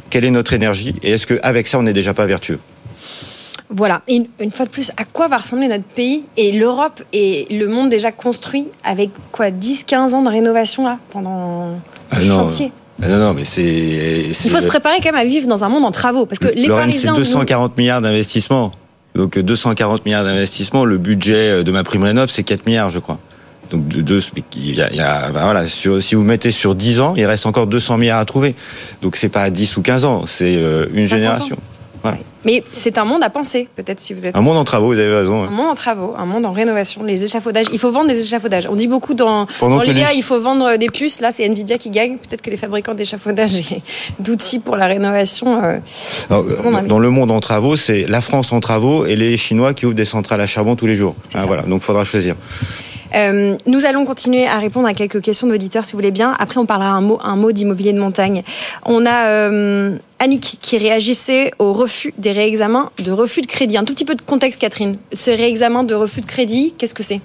quelle 0.09 0.25
est 0.25 0.31
notre 0.31 0.53
énergie 0.53 0.95
et 1.03 1.11
est-ce 1.11 1.27
qu'avec 1.27 1.67
ça, 1.67 1.79
on 1.79 1.83
n'est 1.83 1.93
déjà 1.93 2.13
pas 2.13 2.25
vertueux. 2.25 2.59
Voilà, 3.71 4.01
une, 4.07 4.25
fois 4.51 4.65
de 4.65 4.71
plus, 4.71 4.91
à 4.97 5.05
quoi 5.05 5.27
va 5.27 5.37
ressembler 5.37 5.67
notre 5.67 5.83
pays 5.83 6.23
et 6.37 6.51
l'Europe 6.51 7.03
et 7.13 7.45
le 7.51 7.67
monde 7.67 7.89
déjà 7.89 8.11
construit 8.11 8.67
avec 8.83 9.11
quoi 9.31 9.51
10-15 9.51 10.15
ans 10.15 10.23
de 10.23 10.29
rénovation 10.29 10.85
là 10.85 10.97
pendant 11.11 11.79
ah 12.09 12.19
non, 12.19 12.35
chantier 12.35 12.71
ah 13.01 13.07
non, 13.07 13.17
non, 13.17 13.33
mais 13.33 13.45
c'est. 13.45 13.61
Il 13.63 14.49
faut 14.49 14.59
se 14.59 14.67
préparer 14.67 14.97
quand 14.97 15.11
même 15.11 15.21
à 15.21 15.23
vivre 15.23 15.47
dans 15.47 15.63
un 15.63 15.69
monde 15.69 15.85
en 15.85 15.91
travaux 15.91 16.25
parce 16.25 16.39
que 16.39 16.49
les 16.49 16.67
Parisiens. 16.67 17.13
C'est 17.13 17.21
240 17.21 17.77
milliards 17.77 18.01
d'investissements. 18.01 18.71
Donc 19.15 19.39
240 19.39 20.05
milliards 20.05 20.23
d'investissements, 20.23 20.83
le 20.83 20.97
budget 20.97 21.63
de 21.63 21.71
ma 21.71 21.83
prime 21.83 22.03
rénov, 22.03 22.29
c'est 22.29 22.43
4 22.43 22.65
milliards, 22.65 22.89
je 22.89 22.99
crois. 22.99 23.19
Donc 23.71 23.87
de, 23.87 24.21
il 24.55 24.75
y 24.75 24.81
a, 24.81 25.29
ben 25.31 25.43
voilà, 25.43 25.65
si 25.67 26.15
vous 26.15 26.23
mettez 26.23 26.51
sur 26.51 26.75
10 26.75 27.01
ans, 27.01 27.13
il 27.15 27.25
reste 27.25 27.45
encore 27.45 27.67
200 27.67 27.97
milliards 27.97 28.19
à 28.19 28.25
trouver. 28.25 28.55
Donc 29.01 29.15
c'est 29.15 29.29
pas 29.29 29.49
10 29.49 29.77
ou 29.77 29.81
15 29.81 30.05
ans, 30.05 30.23
c'est 30.25 30.55
euh, 30.57 30.87
une 30.93 31.05
génération. 31.07 31.57
Mais 32.45 32.63
c'est 32.71 32.97
un 32.97 33.03
monde 33.03 33.21
à 33.21 33.29
penser, 33.29 33.67
peut-être 33.75 33.99
si 33.99 34.13
vous 34.13 34.25
êtes. 34.25 34.35
Un 34.35 34.41
monde 34.41 34.57
en 34.57 34.63
travaux, 34.63 34.87
vous 34.87 34.99
avez 34.99 35.13
raison. 35.13 35.43
Un 35.43 35.49
monde 35.49 35.69
en 35.71 35.75
travaux, 35.75 36.15
un 36.17 36.25
monde 36.25 36.45
en 36.45 36.51
rénovation, 36.51 37.03
les 37.03 37.25
échafaudages. 37.25 37.65
Il 37.73 37.79
faut 37.79 37.91
vendre 37.91 38.07
des 38.07 38.21
échafaudages. 38.21 38.67
On 38.69 38.75
dit 38.75 38.87
beaucoup 38.87 39.13
dans, 39.13 39.45
dans 39.59 39.81
l'IA, 39.81 40.13
il 40.13 40.23
faut 40.23 40.39
vendre 40.39 40.77
des 40.77 40.87
puces. 40.87 41.19
Là, 41.19 41.31
c'est 41.31 41.45
Nvidia 41.45 41.77
qui 41.77 41.89
gagne. 41.89 42.17
Peut-être 42.17 42.41
que 42.41 42.49
les 42.49 42.57
fabricants 42.57 42.93
d'échafaudages 42.93 43.55
et 43.71 43.81
d'outils 44.19 44.59
pour 44.59 44.77
la 44.77 44.87
rénovation. 44.87 45.61
Euh, 45.61 45.79
dans 46.87 46.99
le 46.99 47.09
monde 47.09 47.31
en 47.31 47.39
travaux, 47.41 47.75
c'est 47.75 48.05
la 48.07 48.21
France 48.21 48.53
en 48.53 48.61
travaux 48.61 49.05
et 49.05 49.15
les 49.15 49.35
Chinois 49.35 49.73
qui 49.73 49.85
ouvrent 49.85 49.95
des 49.95 50.05
centrales 50.05 50.41
à 50.41 50.47
charbon 50.47 50.75
tous 50.75 50.87
les 50.87 50.95
jours. 50.95 51.15
Ah, 51.33 51.43
voilà, 51.45 51.63
donc 51.63 51.81
il 51.81 51.85
faudra 51.85 52.05
choisir. 52.05 52.35
Euh, 53.15 53.57
nous 53.65 53.85
allons 53.85 54.05
continuer 54.05 54.47
à 54.47 54.59
répondre 54.59 54.87
à 54.87 54.93
quelques 54.93 55.21
questions 55.21 55.47
d'auditeurs, 55.47 55.85
si 55.85 55.93
vous 55.93 55.97
voulez 55.97 56.11
bien. 56.11 56.35
Après, 56.39 56.59
on 56.59 56.65
parlera 56.65 56.91
un 56.91 57.01
mot, 57.01 57.19
un 57.23 57.35
mot 57.35 57.51
d'immobilier 57.51 57.93
de 57.93 57.99
montagne. 57.99 58.43
On 58.85 59.05
a 59.05 59.27
euh, 59.27 59.97
Annick 60.19 60.57
qui 60.61 60.77
réagissait 60.77 61.51
au 61.59 61.73
refus 61.73 62.13
des 62.17 62.31
réexamens 62.31 62.91
de 63.03 63.11
refus 63.11 63.41
de 63.41 63.47
crédit. 63.47 63.77
Un 63.77 63.85
tout 63.85 63.93
petit 63.93 64.05
peu 64.05 64.15
de 64.15 64.21
contexte, 64.21 64.59
Catherine. 64.59 64.97
Ce 65.13 65.31
réexamen 65.31 65.83
de 65.83 65.95
refus 65.95 66.21
de 66.21 66.25
crédit, 66.25 66.73
qu'est-ce 66.77 66.93
que 66.93 67.03
c'est? 67.03 67.21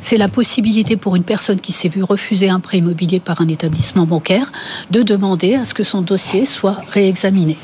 C'est 0.00 0.16
la 0.16 0.28
possibilité 0.28 0.96
pour 0.96 1.16
une 1.16 1.24
personne 1.24 1.60
qui 1.60 1.72
s'est 1.72 1.88
vue 1.88 2.02
refuser 2.02 2.48
un 2.48 2.60
prêt 2.60 2.78
immobilier 2.78 3.20
par 3.20 3.40
un 3.40 3.48
établissement 3.48 4.06
bancaire 4.06 4.52
de 4.90 5.02
demander 5.02 5.54
à 5.54 5.64
ce 5.64 5.74
que 5.74 5.82
son 5.82 6.02
dossier 6.02 6.46
soit 6.46 6.80
réexaminé. 6.90 7.56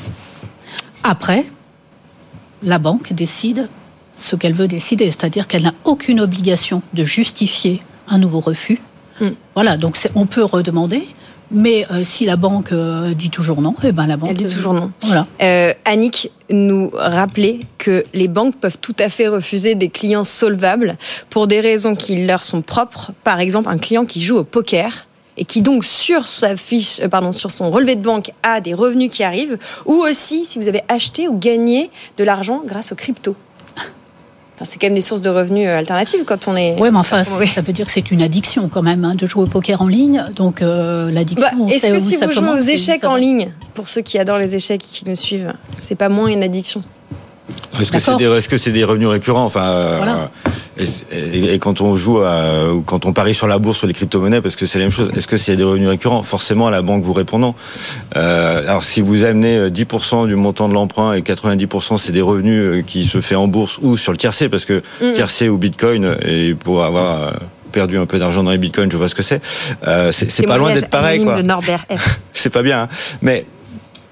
Après, 1.02 1.46
la 2.62 2.78
banque 2.78 3.12
décide 3.12 3.68
ce 4.16 4.36
qu'elle 4.36 4.54
veut 4.54 4.68
décider, 4.68 5.06
c'est-à-dire 5.06 5.46
qu'elle 5.46 5.62
n'a 5.62 5.74
aucune 5.84 6.20
obligation 6.20 6.82
de 6.94 7.04
justifier 7.04 7.82
un 8.08 8.18
nouveau 8.18 8.40
refus. 8.40 8.78
Hmm. 9.20 9.30
Voilà, 9.54 9.76
donc 9.76 9.96
on 10.14 10.26
peut 10.26 10.44
redemander. 10.44 11.06
Mais 11.54 11.86
euh, 11.90 12.02
si 12.02 12.26
la 12.26 12.36
banque 12.36 12.72
euh, 12.72 13.14
dit 13.14 13.30
toujours 13.30 13.62
non, 13.62 13.74
eh 13.84 13.92
ben 13.92 14.06
la 14.06 14.16
banque 14.16 14.30
Elle 14.30 14.36
dit 14.36 14.52
toujours 14.52 14.74
non. 14.74 14.90
Voilà. 15.02 15.26
Euh, 15.40 15.72
Annick 15.84 16.30
nous 16.50 16.90
rappelait 16.92 17.60
que 17.78 18.04
les 18.12 18.28
banques 18.28 18.56
peuvent 18.56 18.78
tout 18.78 18.94
à 18.98 19.08
fait 19.08 19.28
refuser 19.28 19.76
des 19.76 19.88
clients 19.88 20.24
solvables 20.24 20.96
pour 21.30 21.46
des 21.46 21.60
raisons 21.60 21.94
qui 21.94 22.26
leur 22.26 22.42
sont 22.42 22.60
propres. 22.60 23.12
Par 23.22 23.40
exemple, 23.40 23.68
un 23.68 23.78
client 23.78 24.04
qui 24.04 24.20
joue 24.20 24.36
au 24.36 24.44
poker 24.44 25.06
et 25.36 25.44
qui 25.44 25.62
donc 25.62 25.84
sur 25.84 26.28
sa 26.28 26.56
fiche, 26.56 27.00
pardon, 27.08 27.32
sur 27.32 27.50
son 27.50 27.70
relevé 27.70 27.96
de 27.96 28.02
banque 28.02 28.32
a 28.42 28.60
des 28.60 28.74
revenus 28.74 29.10
qui 29.10 29.22
arrivent, 29.22 29.58
ou 29.84 29.94
aussi 29.94 30.44
si 30.44 30.58
vous 30.58 30.68
avez 30.68 30.82
acheté 30.88 31.28
ou 31.28 31.38
gagné 31.38 31.90
de 32.16 32.24
l'argent 32.24 32.62
grâce 32.64 32.92
aux 32.92 32.96
cryptos 32.96 33.36
c'est 34.62 34.78
quand 34.78 34.86
même 34.86 34.94
des 34.94 35.00
sources 35.00 35.20
de 35.20 35.30
revenus 35.30 35.66
euh, 35.66 35.78
alternatives 35.78 36.24
quand 36.24 36.46
on 36.46 36.56
est. 36.56 36.76
Oui, 36.78 36.90
mais 36.92 36.98
enfin, 36.98 37.24
ça 37.24 37.62
veut 37.62 37.72
dire 37.72 37.86
que 37.86 37.92
c'est 37.92 38.10
une 38.10 38.22
addiction 38.22 38.68
quand 38.68 38.82
même 38.82 39.04
hein, 39.04 39.14
de 39.14 39.26
jouer 39.26 39.42
au 39.42 39.46
poker 39.46 39.82
en 39.82 39.88
ligne. 39.88 40.24
Donc 40.36 40.62
euh, 40.62 41.10
l'addiction. 41.10 41.48
Bah, 41.66 41.74
est-ce 41.74 41.86
que 41.88 41.98
si 41.98 42.16
vous 42.16 42.30
jouez 42.30 42.48
aux 42.50 42.58
échecs 42.58 43.04
en 43.04 43.16
ligne, 43.16 43.50
pour 43.74 43.88
ceux 43.88 44.02
qui 44.02 44.18
adorent 44.18 44.38
les 44.38 44.54
échecs 44.54 44.82
et 44.84 44.96
qui 44.96 45.08
nous 45.08 45.16
suivent, 45.16 45.52
c'est 45.78 45.96
pas 45.96 46.08
moins 46.08 46.28
une 46.28 46.42
addiction? 46.42 46.82
Est-ce 47.80 47.92
que 47.92 47.98
c'est 47.98 48.16
des, 48.16 48.24
est 48.24 48.52
-ce 48.52 48.70
des 48.70 48.84
revenus 48.84 49.08
récurrents 49.08 49.44
Enfin, 49.44 49.66
euh, 49.66 50.26
et, 50.78 51.58
quand 51.58 51.80
on 51.80 51.96
joue, 51.96 52.18
à, 52.20 52.70
quand 52.86 53.04
on 53.04 53.12
parie 53.12 53.34
sur 53.34 53.46
la 53.46 53.58
bourse 53.58 53.78
sur 53.78 53.86
les 53.86 53.92
crypto-monnaies, 53.92 54.40
parce 54.40 54.56
que 54.56 54.66
c'est 54.66 54.78
la 54.78 54.84
même 54.84 54.92
chose. 54.92 55.10
Est-ce 55.16 55.26
que 55.26 55.36
c'est 55.36 55.56
des 55.56 55.62
revenus 55.62 55.88
récurrents 55.88 56.22
Forcément, 56.22 56.70
la 56.70 56.82
banque 56.82 57.04
vous 57.04 57.12
répondant. 57.12 57.54
Euh, 58.16 58.62
alors, 58.62 58.84
si 58.84 59.00
vous 59.00 59.24
amenez 59.24 59.68
10% 59.68 60.26
du 60.26 60.36
montant 60.36 60.68
de 60.68 60.74
l'emprunt 60.74 61.12
et 61.12 61.20
90% 61.20 61.98
c'est 61.98 62.12
des 62.12 62.22
revenus 62.22 62.60
euh, 62.60 62.82
qui 62.82 63.04
se 63.04 63.20
fait 63.20 63.34
en 63.34 63.46
bourse 63.46 63.78
ou 63.82 63.96
sur 63.96 64.12
le 64.12 64.18
tiercé, 64.18 64.48
parce 64.48 64.64
que 64.64 64.82
mmh. 65.00 65.12
tiercé 65.12 65.48
ou 65.48 65.58
Bitcoin, 65.58 66.16
et 66.22 66.54
pour 66.54 66.82
avoir 66.82 67.32
perdu 67.74 67.98
un 67.98 68.06
peu 68.06 68.18
d'argent 68.18 68.44
dans 68.44 68.52
les 68.52 68.58
bitcoins, 68.58 68.90
je 68.90 68.96
vois 68.96 69.08
ce 69.08 69.16
que 69.16 69.22
c'est. 69.22 69.42
Euh, 69.86 70.12
c'est 70.12 70.46
pas 70.46 70.56
loin 70.56 70.72
d'être 70.72 70.88
pareil. 70.88 71.24
c'est 72.32 72.50
pas 72.50 72.62
bien. 72.62 72.82
Hein. 72.82 72.88
Mais 73.20 73.44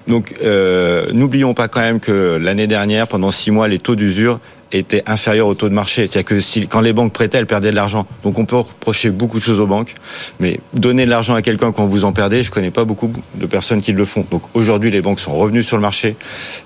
donc, 0.07 0.33
euh, 0.43 1.05
n'oublions 1.13 1.53
pas 1.53 1.67
quand 1.67 1.81
même 1.81 1.99
que 1.99 2.37
l'année 2.41 2.67
dernière, 2.67 3.07
pendant 3.07 3.31
six 3.31 3.51
mois, 3.51 3.67
les 3.67 3.79
taux 3.79 3.95
d'usure 3.95 4.39
étaient 4.73 5.03
inférieurs 5.05 5.47
au 5.47 5.53
taux 5.53 5.69
de 5.69 5.73
marché. 5.73 6.07
C'est-à-dire 6.07 6.25
que 6.25 6.65
quand 6.65 6.81
les 6.81 6.93
banques 6.93 7.13
prêtaient, 7.13 7.37
elles 7.37 7.45
perdaient 7.45 7.69
de 7.69 7.75
l'argent. 7.75 8.07
Donc 8.23 8.39
on 8.39 8.45
peut 8.45 8.57
reprocher 8.57 9.11
beaucoup 9.11 9.37
de 9.37 9.43
choses 9.43 9.59
aux 9.59 9.67
banques, 9.67 9.93
mais 10.39 10.59
donner 10.73 11.05
de 11.05 11.11
l'argent 11.11 11.35
à 11.35 11.41
quelqu'un 11.41 11.71
quand 11.71 11.85
vous 11.85 12.05
en 12.05 12.11
perdez, 12.11 12.43
je 12.43 12.51
connais 12.51 12.71
pas 12.71 12.83
beaucoup 12.83 13.11
de 13.35 13.45
personnes 13.45 13.81
qui 13.81 13.93
le 13.93 14.05
font. 14.05 14.25
Donc 14.31 14.41
aujourd'hui, 14.55 14.89
les 14.89 15.01
banques 15.01 15.19
sont 15.19 15.35
revenues 15.35 15.63
sur 15.63 15.77
le 15.77 15.81
marché. 15.81 16.15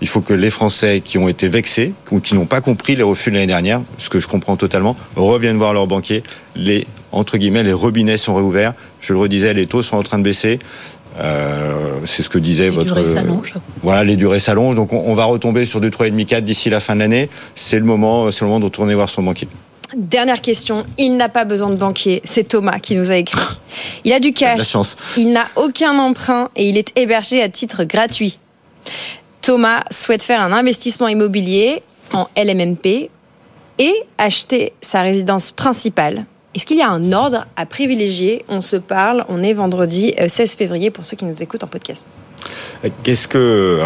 Il 0.01 0.07
faut 0.07 0.21
que 0.21 0.33
les 0.33 0.49
Français 0.49 1.01
qui 1.03 1.17
ont 1.17 1.27
été 1.27 1.49
vexés 1.49 1.93
ou 2.11 2.21
qui 2.21 2.33
n'ont 2.35 2.45
pas 2.45 2.61
compris 2.61 2.95
les 2.95 3.03
refus 3.03 3.29
de 3.29 3.35
l'année 3.35 3.47
dernière, 3.47 3.81
ce 3.97 4.09
que 4.09 4.19
je 4.19 4.27
comprends 4.27 4.55
totalement, 4.55 4.95
reviennent 5.15 5.57
voir 5.57 5.73
leurs 5.73 5.88
banquiers. 5.88 6.23
Les 6.55 6.88
entre 7.11 7.38
guillemets, 7.38 7.63
les 7.63 7.73
robinets 7.73 8.17
sont 8.17 8.35
réouverts. 8.35 8.73
Je 8.99 9.13
le 9.13 9.19
redisais, 9.19 9.53
les 9.53 9.65
taux 9.65 9.81
sont 9.81 9.95
en 9.97 10.03
train 10.03 10.17
de 10.17 10.23
baisser. 10.23 10.59
Euh, 11.20 11.99
c'est 12.05 12.24
ce 12.24 12.30
que 12.30 12.38
disait 12.38 12.65
les 12.65 12.70
votre. 12.70 12.93
Durées 12.93 13.05
s'allongent. 13.05 13.55
Voilà, 13.82 14.03
les 14.03 14.15
durées 14.15 14.39
s'allongent. 14.39 14.76
Donc 14.76 14.93
on, 14.93 15.15
va 15.15 15.26
retomber 15.26 15.65
sur 15.65 15.82
du 15.82 15.89
3,5 15.89 16.26
4 16.26 16.45
d'ici 16.45 16.70
la 16.70 16.80
fin 16.80 16.95
de 16.95 16.99
l'année. 16.99 17.30
C'est 17.55 17.80
le 17.80 17.86
moment, 17.86 18.32
c'est 18.32 18.41
le 18.41 18.47
moment 18.47 18.59
de 18.59 18.65
retourner 18.65 18.93
voir 18.93 19.09
son 19.09 19.24
banquier. 19.24 19.47
Dernière 19.95 20.41
question. 20.41 20.86
Il 20.97 21.18
n'a 21.18 21.30
pas 21.30 21.45
besoin 21.45 21.70
de 21.70 21.76
banquier. 21.76 22.22
C'est 22.24 22.47
Thomas 22.47 22.80
qui 22.80 22.95
nous 22.95 23.11
a 23.11 23.15
écrit. 23.15 23.39
Il 24.03 24.13
a 24.13 24.20
du 24.20 24.34
cash. 24.34 24.76
Il 25.15 25.32
n'a 25.32 25.45
aucun 25.55 25.97
emprunt 25.97 26.49
et 26.55 26.68
il 26.70 26.78
est 26.78 26.97
hébergé 26.97 27.41
à 27.41 27.49
titre 27.49 27.84
gratuit. 27.84 28.39
Thomas 29.41 29.84
souhaite 29.91 30.24
faire 30.24 30.41
un 30.41 30.51
investissement 30.51 31.07
immobilier 31.07 31.82
en 32.13 32.28
LMNP 32.36 33.09
et 33.80 33.93
acheter 34.18 34.74
sa 34.82 35.01
résidence 35.01 35.51
principale 35.51 36.26
est-ce 36.58 36.66
qu'il 36.66 36.78
y 36.78 36.82
a 36.82 36.89
un 36.89 37.14
ordre 37.14 37.45
à 37.55 37.68
privilégier 37.68 38.43
On 38.49 38.62
se 38.62 38.78
parle, 38.78 39.24
on 39.30 39.43
est 39.43 39.53
vendredi 39.53 40.16
16 40.28 40.39
euh, 40.39 40.58
février 40.58 40.89
pour 40.89 41.05
ceux 41.05 41.16
qui 41.16 41.24
nous 41.26 41.43
écoutent 41.43 41.64
en 41.64 41.68
podcast. 41.68 42.08
Euh, 42.84 42.89
qu'est-ce 43.03 43.28
que. 43.28 43.80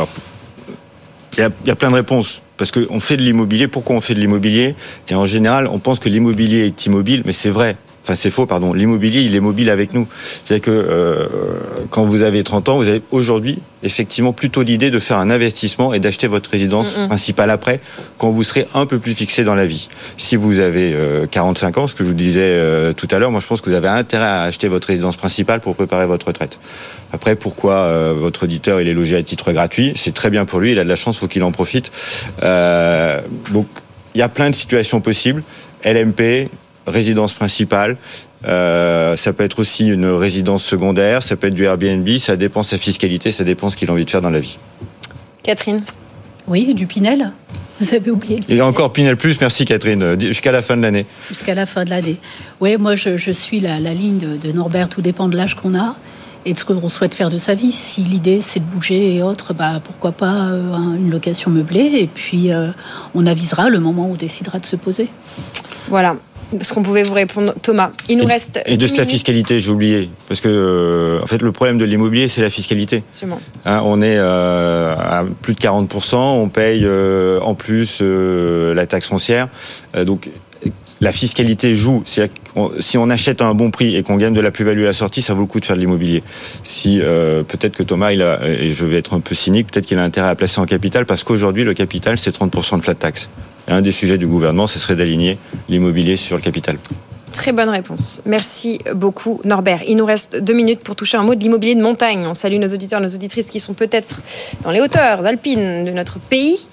il 1.38 1.49
y, 1.65 1.69
a, 1.69 1.76
plein 1.76 1.89
de 1.89 1.95
réponses. 1.95 2.41
Parce 2.55 2.72
qu'on 2.72 3.01
fait 3.01 3.17
de 3.17 3.24
l'immobilier. 3.24 3.67
Pourquoi 3.67 3.97
on 3.97 3.99
fait 3.99 4.13
de 4.13 4.22
l'immobilier? 4.22 4.76
Et 5.09 5.15
en 5.15 5.26
général, 5.26 5.67
on 5.67 5.80
pense 5.80 5.99
que 5.99 6.07
l'immobilier 6.07 6.65
est 6.65 6.86
immobile, 6.86 7.24
mais 7.26 7.34
c'est 7.34 7.49
vrai. 7.49 7.76
Enfin, 8.03 8.15
c'est 8.15 8.31
faux, 8.31 8.45
pardon. 8.45 8.73
L'immobilier, 8.73 9.21
il 9.21 9.35
est 9.35 9.39
mobile 9.39 9.69
avec 9.69 9.93
nous. 9.93 10.07
C'est-à-dire 10.43 10.65
que 10.65 10.71
euh, 10.71 11.27
quand 11.91 12.03
vous 12.05 12.23
avez 12.23 12.43
30 12.43 12.69
ans, 12.69 12.77
vous 12.77 12.87
avez 12.87 13.01
aujourd'hui 13.11 13.59
effectivement 13.83 14.33
plutôt 14.33 14.63
l'idée 14.63 14.89
de 14.89 14.99
faire 14.99 15.17
un 15.17 15.29
investissement 15.29 15.93
et 15.93 15.99
d'acheter 15.99 16.27
votre 16.27 16.49
résidence 16.49 16.93
principale 17.07 17.49
après, 17.49 17.79
quand 18.17 18.31
vous 18.31 18.43
serez 18.43 18.67
un 18.73 18.85
peu 18.85 18.99
plus 18.99 19.13
fixé 19.13 19.43
dans 19.43 19.55
la 19.55 19.65
vie. 19.65 19.89
Si 20.17 20.35
vous 20.35 20.59
avez 20.59 20.95
45 21.31 21.77
ans, 21.79 21.87
ce 21.87 21.95
que 21.95 22.03
je 22.03 22.09
vous 22.09 22.13
disais 22.13 22.93
tout 22.93 23.07
à 23.09 23.17
l'heure, 23.17 23.31
moi 23.31 23.41
je 23.41 23.47
pense 23.47 23.59
que 23.59 23.71
vous 23.71 23.75
avez 23.75 23.87
intérêt 23.87 24.25
à 24.25 24.41
acheter 24.43 24.67
votre 24.67 24.87
résidence 24.87 25.15
principale 25.15 25.61
pour 25.61 25.75
préparer 25.75 26.05
votre 26.05 26.27
retraite. 26.27 26.59
Après, 27.11 27.35
pourquoi 27.35 28.13
votre 28.13 28.43
auditeur 28.43 28.79
il 28.81 28.87
est 28.87 28.93
logé 28.93 29.15
à 29.15 29.23
titre 29.23 29.51
gratuit? 29.51 29.93
C'est 29.95 30.13
très 30.13 30.29
bien 30.29 30.45
pour 30.45 30.59
lui, 30.59 30.73
il 30.73 30.79
a 30.79 30.83
de 30.83 30.89
la 30.89 30.95
chance, 30.95 31.17
faut 31.17 31.27
qu'il 31.27 31.43
en 31.43 31.51
profite. 31.51 31.91
donc, 32.39 33.65
il 34.13 34.19
y 34.19 34.21
a 34.21 34.29
plein 34.29 34.51
de 34.51 34.55
situations 34.55 35.01
possibles. 35.01 35.41
LMP, 35.83 36.49
résidence 36.88 37.34
principale. 37.34 37.97
Euh, 38.45 39.15
ça 39.15 39.34
peut 39.34 39.43
être 39.43 39.59
aussi 39.59 39.88
une 39.88 40.07
résidence 40.07 40.63
secondaire, 40.63 41.21
ça 41.21 41.36
peut 41.36 41.47
être 41.47 41.53
du 41.53 41.65
Airbnb, 41.65 42.07
ça 42.17 42.36
dépend 42.36 42.61
de 42.61 42.65
sa 42.65 42.77
fiscalité, 42.77 43.32
ça 43.32 43.43
dépend 43.43 43.67
de 43.67 43.71
ce 43.71 43.77
qu'il 43.77 43.89
a 43.89 43.93
envie 43.93 44.05
de 44.05 44.09
faire 44.09 44.21
dans 44.21 44.29
la 44.29 44.39
vie. 44.39 44.57
Catherine 45.43 45.82
Oui, 46.47 46.73
du 46.73 46.88
Pinel. 46.88 47.32
Vous 47.79 47.95
avez 47.95 48.11
oublié. 48.11 48.39
Il 48.47 48.55
y 48.55 48.59
a 48.59 48.65
encore 48.65 48.93
Pinel 48.93 49.17
Plus, 49.17 49.39
merci 49.41 49.65
Catherine, 49.65 50.19
jusqu'à 50.19 50.51
la 50.51 50.61
fin 50.61 50.77
de 50.77 50.84
l'année. 50.84 51.05
Jusqu'à 51.29 51.55
la 51.55 51.65
fin 51.65 51.84
de 51.84 51.89
l'année. 51.89 52.17
Oui, 52.59 52.77
moi 52.77 52.95
je, 52.95 53.32
suis 53.32 53.59
la, 53.59 53.79
ligne 53.79 54.19
de, 54.19 54.51
Norbert, 54.51 54.89
tout 54.89 55.01
dépend 55.01 55.27
de 55.27 55.36
l'âge 55.36 55.55
qu'on 55.55 55.75
a 55.75 55.95
et 56.45 56.53
de 56.53 56.59
ce 56.59 56.65
qu'on 56.65 56.89
souhaite 56.89 57.13
faire 57.13 57.29
de 57.29 57.38
sa 57.38 57.55
vie. 57.55 57.71
Si 57.71 58.01
l'idée 58.01 58.41
c'est 58.41 58.59
de 58.59 58.65
bouger 58.65 59.15
et 59.15 59.23
autres, 59.23 59.53
bah, 59.53 59.79
pourquoi 59.84 60.11
pas 60.11 60.49
euh, 60.49 60.95
une 60.95 61.11
location 61.11 61.51
meublée 61.51 61.91
et 61.99 62.07
puis 62.07 62.51
euh, 62.51 62.69
on 63.15 63.25
avisera 63.25 63.69
le 63.69 63.79
moment 63.79 64.07
où 64.07 64.13
on 64.13 64.15
décidera 64.15 64.59
de 64.59 64.65
se 64.65 64.75
poser. 64.75 65.07
Voilà, 65.88 66.15
ce 66.61 66.73
qu'on 66.73 66.83
pouvait 66.83 67.03
vous 67.03 67.13
répondre. 67.13 67.53
Thomas, 67.61 67.91
il 68.09 68.17
nous 68.17 68.25
reste. 68.25 68.61
Et 68.65 68.77
de 68.77 68.87
sa 68.87 69.05
fiscalité, 69.05 69.61
j'ai 69.61 69.71
oublié. 69.71 70.09
Parce 70.27 70.41
que, 70.41 70.49
euh, 70.49 71.23
en 71.23 71.27
fait, 71.27 71.41
le 71.41 71.51
problème 71.51 71.77
de 71.77 71.85
l'immobilier, 71.85 72.27
c'est 72.27 72.41
la 72.41 72.49
fiscalité. 72.49 73.03
Hein, 73.65 73.81
on 73.85 74.01
est 74.01 74.17
euh, 74.17 74.93
à 74.97 75.23
plus 75.41 75.53
de 75.53 75.59
40%, 75.59 76.15
on 76.15 76.49
paye 76.49 76.81
euh, 76.83 77.39
en 77.41 77.55
plus 77.55 78.01
la 78.01 78.85
taxe 78.85 79.07
foncière. 79.07 79.47
donc, 80.05 80.29
la 80.99 81.11
fiscalité 81.11 81.75
joue. 81.75 82.03
Si 82.05 82.97
on 82.97 83.09
achète 83.09 83.41
à 83.41 83.47
un 83.47 83.55
bon 83.55 83.71
prix 83.71 83.95
et 83.95 84.03
qu'on 84.03 84.17
gagne 84.17 84.35
de 84.35 84.41
la 84.41 84.51
plus-value 84.51 84.83
à 84.83 84.87
la 84.87 84.93
sortie, 84.93 85.23
ça 85.23 85.33
vaut 85.33 85.41
le 85.41 85.47
coup 85.47 85.59
de 85.59 85.65
faire 85.65 85.75
de 85.75 85.81
l'immobilier. 85.81 86.21
Si 86.63 86.99
peut-être 86.99 87.75
que 87.75 87.81
Thomas, 87.81 88.11
il 88.11 88.21
a, 88.21 88.39
et 88.47 88.71
je 88.71 88.85
vais 88.85 88.97
être 88.97 89.15
un 89.15 89.19
peu 89.19 89.33
cynique, 89.33 89.71
peut-être 89.71 89.87
qu'il 89.87 89.97
a 89.97 90.03
intérêt 90.03 90.29
à 90.29 90.35
placer 90.35 90.61
en 90.61 90.65
capital 90.65 91.07
parce 91.07 91.23
qu'aujourd'hui 91.23 91.63
le 91.63 91.73
capital 91.73 92.19
c'est 92.19 92.35
30% 92.37 92.77
de 92.77 92.83
flat 92.83 92.93
tax 92.93 93.29
un 93.68 93.82
des 93.82 93.91
sujets 93.91 94.18
du 94.18 94.28
gouvernement, 94.28 94.68
ce 94.68 94.80
serait 94.80 94.95
d'aligner 94.95 95.38
l'immobilier 95.70 96.18
sur 96.18 96.36
le 96.36 96.41
capital. 96.41 96.78
Très 97.32 97.53
bonne 97.53 97.70
réponse. 97.70 98.22
Merci 98.26 98.80
beaucoup 98.93 99.39
Norbert. 99.45 99.82
Il 99.88 99.95
nous 99.95 100.05
reste 100.05 100.36
deux 100.36 100.53
minutes 100.53 100.82
pour 100.82 100.95
toucher 100.95 101.18
un 101.18 101.24
mot 101.24 101.34
de 101.34 101.39
l'immobilier 101.39 101.76
de 101.76 101.82
montagne. 101.82 102.26
On 102.28 102.34
salue 102.34 102.57
nos 102.57 102.68
auditeurs, 102.68 102.99
nos 102.99 103.07
auditrices 103.07 103.49
qui 103.49 103.62
sont 103.62 103.74
peut-être 103.74 104.22
dans 104.64 104.72
les 104.72 104.82
hauteurs 104.82 105.26
alpines 105.26 105.86
de 105.86 105.91
notre 105.91 106.20
pays. 106.20 106.68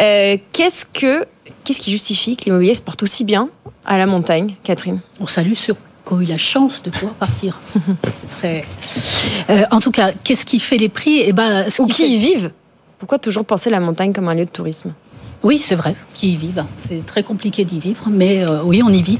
Euh, 0.00 0.38
qu'est-ce 0.52 0.86
que 0.86 1.26
qu'est-ce 1.64 1.80
qui 1.80 1.90
justifie 1.90 2.36
que 2.36 2.44
l'immobilier 2.46 2.74
se 2.74 2.80
porte 2.80 3.02
aussi 3.02 3.24
bien 3.24 3.50
à 3.84 3.98
la 3.98 4.06
montagne, 4.06 4.54
Catherine? 4.62 5.00
On 5.20 5.26
salue 5.26 5.52
sur 5.52 5.76
qui 6.08 6.14
ont 6.14 6.20
eu 6.20 6.24
la 6.24 6.36
chance 6.38 6.82
de 6.82 6.90
pouvoir 6.90 7.14
partir. 7.14 7.60
très... 8.38 8.64
Euh, 9.50 9.62
en 9.70 9.80
tout 9.80 9.90
cas, 9.90 10.12
qu'est-ce 10.24 10.46
qui 10.46 10.58
fait 10.58 10.78
les 10.78 10.88
prix? 10.88 11.18
Et 11.18 11.28
eh 11.28 11.32
ben, 11.32 11.66
Ou 11.78 11.86
qui, 11.86 12.14
y 12.14 12.16
vivent? 12.16 12.50
Pourquoi 12.98 13.18
toujours 13.18 13.44
penser 13.44 13.68
la 13.68 13.80
montagne 13.80 14.12
comme 14.12 14.28
un 14.28 14.34
lieu 14.34 14.46
de 14.46 14.50
tourisme? 14.50 14.94
Oui, 15.48 15.56
c'est 15.56 15.76
vrai, 15.76 15.94
qui 16.12 16.34
y 16.34 16.36
vivent. 16.36 16.62
C'est 16.78 17.06
très 17.06 17.22
compliqué 17.22 17.64
d'y 17.64 17.80
vivre, 17.80 18.08
mais 18.10 18.44
euh, 18.44 18.60
oui, 18.64 18.82
on 18.84 18.90
y 18.90 19.00
vit. 19.00 19.18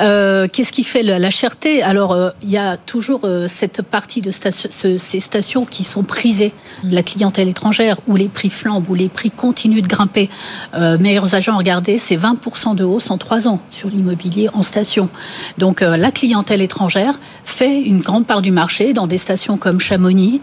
Euh, 0.00 0.46
qu'est-ce 0.46 0.72
qui 0.72 0.84
fait 0.84 1.02
la, 1.02 1.30
cherté? 1.30 1.82
Alors, 1.82 2.12
euh, 2.12 2.28
il 2.42 2.50
y 2.50 2.58
a 2.58 2.76
toujours 2.76 3.22
cette 3.48 3.80
partie 3.80 4.20
de 4.20 4.30
ces 4.30 5.20
stations 5.20 5.64
qui 5.64 5.84
sont 5.84 6.02
prisées 6.02 6.52
la 6.84 7.02
clientèle 7.02 7.48
étrangère, 7.48 7.96
où 8.08 8.16
les 8.16 8.28
prix 8.28 8.50
flambent, 8.50 8.90
où 8.90 8.94
les 8.94 9.08
prix 9.08 9.30
continuent 9.30 9.80
de 9.80 9.86
grimper. 9.86 10.28
meilleurs 10.98 11.34
agents, 11.34 11.56
regardez, 11.56 11.96
c'est 11.96 12.16
20% 12.16 12.74
de 12.74 12.84
hausse 12.84 13.10
en 13.10 13.16
trois 13.16 13.48
ans 13.48 13.60
sur 13.70 13.88
l'immobilier 13.88 14.50
en 14.52 14.62
station. 14.62 15.08
Donc, 15.56 15.80
la 15.80 16.10
clientèle 16.10 16.60
étrangère 16.60 17.18
fait 17.44 17.80
une 17.80 18.00
grande 18.00 18.26
part 18.26 18.42
du 18.42 18.50
marché 18.50 18.92
dans 18.92 19.06
des 19.06 19.18
stations 19.18 19.56
comme 19.56 19.80
Chamonix, 19.80 20.42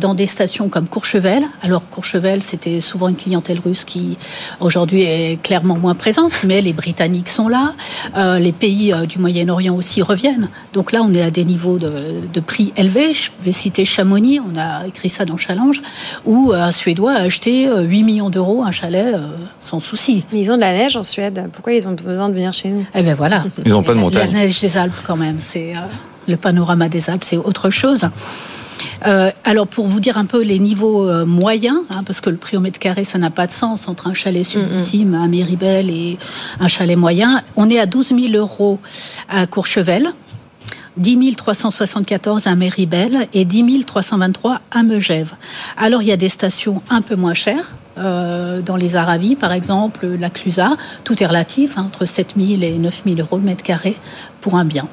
dans 0.00 0.14
des 0.14 0.26
stations 0.26 0.68
comme 0.68 0.88
Courchevel. 0.88 1.44
Alors, 1.62 1.82
Courchevel, 1.90 2.42
c'était 2.42 2.80
souvent 2.80 3.08
une 3.08 3.16
clientèle 3.16 3.60
russe 3.64 3.84
qui 3.84 4.16
aujourd'hui 4.64 5.02
est 5.02 5.40
clairement 5.42 5.76
moins 5.76 5.94
présente, 5.94 6.32
mais 6.44 6.60
les 6.60 6.72
Britanniques 6.72 7.28
sont 7.28 7.48
là, 7.48 7.74
euh, 8.16 8.38
les 8.38 8.52
pays 8.52 8.92
euh, 8.92 9.06
du 9.06 9.18
Moyen-Orient 9.18 9.74
aussi 9.74 10.02
reviennent. 10.02 10.48
Donc 10.72 10.92
là, 10.92 11.00
on 11.02 11.12
est 11.14 11.22
à 11.22 11.30
des 11.30 11.44
niveaux 11.44 11.78
de, 11.78 12.40
prix 12.40 12.72
élevés. 12.76 13.12
Je 13.12 13.30
vais 13.42 13.52
citer 13.52 13.84
Chamonix, 13.84 14.40
on 14.40 14.58
a 14.58 14.86
écrit 14.86 15.08
ça 15.08 15.24
dans 15.24 15.36
Challenge, 15.36 15.80
où 16.24 16.52
un 16.54 16.72
Suédois 16.72 17.12
a 17.12 17.22
acheté 17.22 17.68
8 17.68 18.02
millions 18.02 18.30
d'euros 18.30 18.62
un 18.64 18.70
chalet 18.70 19.16
sans 19.60 19.80
souci. 19.80 20.24
Mais 20.32 20.40
ils 20.40 20.50
ont 20.50 20.56
de 20.56 20.60
la 20.60 20.72
neige 20.72 20.96
en 20.96 21.02
Suède. 21.02 21.48
Pourquoi 21.52 21.72
ils 21.72 21.88
ont 21.88 21.92
besoin 21.92 22.28
de 22.28 22.34
venir 22.34 22.52
chez 22.52 22.68
nous? 22.68 22.84
Eh 22.94 23.02
bien 23.02 23.14
voilà. 23.14 23.44
Ils 23.64 23.72
n'ont 23.72 23.82
pas 23.82 23.94
de 23.94 23.98
montagne. 24.00 24.30
La 24.32 24.40
neige 24.40 24.60
des 24.60 24.76
Alpes 24.76 25.00
quand 25.06 25.16
même, 25.16 25.36
c'est 25.38 25.74
le 26.28 26.36
panorama 26.36 26.88
des 26.88 27.08
Alpes, 27.08 27.24
c'est 27.24 27.36
autre 27.36 27.70
chose. 27.70 28.06
Euh, 29.06 29.30
alors 29.44 29.66
pour 29.66 29.86
vous 29.86 30.00
dire 30.00 30.18
un 30.18 30.24
peu 30.24 30.42
les 30.42 30.58
niveaux 30.58 31.08
euh, 31.08 31.24
moyens, 31.24 31.78
hein, 31.90 32.02
parce 32.04 32.20
que 32.20 32.30
le 32.30 32.36
prix 32.36 32.56
au 32.56 32.60
mètre 32.60 32.78
carré, 32.78 33.04
ça 33.04 33.18
n'a 33.18 33.30
pas 33.30 33.46
de 33.46 33.52
sens 33.52 33.88
entre 33.88 34.06
un 34.06 34.14
chalet 34.14 34.44
subissime 34.44 35.14
à 35.14 35.26
Méribel 35.26 35.90
et 35.90 36.18
un 36.60 36.68
chalet 36.68 36.96
moyen. 36.96 37.42
On 37.56 37.70
est 37.70 37.78
à 37.78 37.86
12 37.86 38.08
000 38.08 38.34
euros 38.34 38.78
à 39.28 39.46
Courchevel. 39.46 40.12
10 40.96 41.34
374 41.34 42.46
à 42.46 42.54
Méribel 42.54 43.26
et 43.34 43.44
10 43.44 43.84
323 43.84 44.60
à 44.70 44.82
Megève. 44.84 45.32
Alors 45.76 46.02
il 46.02 46.08
y 46.08 46.12
a 46.12 46.16
des 46.16 46.28
stations 46.28 46.82
un 46.88 47.02
peu 47.02 47.16
moins 47.16 47.34
chères, 47.34 47.72
euh, 47.98 48.60
dans 48.60 48.76
les 48.76 48.96
Aravis, 48.96 49.36
par 49.36 49.52
exemple, 49.52 50.06
la 50.06 50.30
Clusa, 50.30 50.76
tout 51.04 51.22
est 51.22 51.26
relatif, 51.26 51.74
hein, 51.76 51.84
entre 51.86 52.06
7 52.06 52.34
000 52.36 52.62
et 52.62 52.78
9 52.78 53.02
000 53.06 53.16
euros 53.20 53.38
le 53.38 53.44
mètre 53.44 53.62
carré 53.62 53.96
pour 54.40 54.56
un 54.56 54.64
bien. 54.64 54.88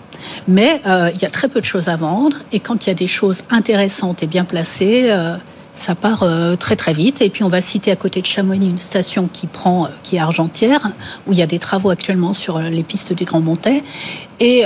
Mais 0.48 0.82
euh, 0.86 1.10
il 1.14 1.22
y 1.22 1.26
a 1.26 1.30
très 1.30 1.48
peu 1.48 1.60
de 1.60 1.66
choses 1.66 1.90
à 1.90 1.96
vendre, 1.96 2.38
et 2.52 2.60
quand 2.60 2.86
il 2.86 2.90
y 2.90 2.92
a 2.92 2.96
des 2.96 3.08
choses 3.08 3.44
intéressantes 3.50 4.22
et 4.22 4.28
bien 4.28 4.46
placées, 4.46 5.06
euh, 5.10 5.36
ça 5.74 5.96
part 5.96 6.26
très 6.60 6.76
très 6.76 6.94
vite. 6.94 7.22
Et 7.22 7.30
puis 7.30 7.46
on 7.46 7.50
va 7.50 7.62
citer 7.62 7.92
à 7.92 7.96
côté 7.96 8.22
de 8.22 8.26
Chamonix 8.26 8.70
une 8.70 8.78
station 8.78 9.30
qui 9.32 9.48
prend, 9.48 9.88
qui 10.04 10.18
est 10.18 10.20
Argentière, 10.20 10.92
où 11.26 11.32
il 11.32 11.40
y 11.40 11.42
a 11.42 11.48
des 11.48 11.60
travaux 11.60 11.90
actuellement 11.90 12.34
sur 12.34 12.60
les 12.60 12.84
pistes 12.84 13.14
du 13.14 13.24
Grand 13.24 13.40
Montet. 13.40 13.82
Et 14.42 14.66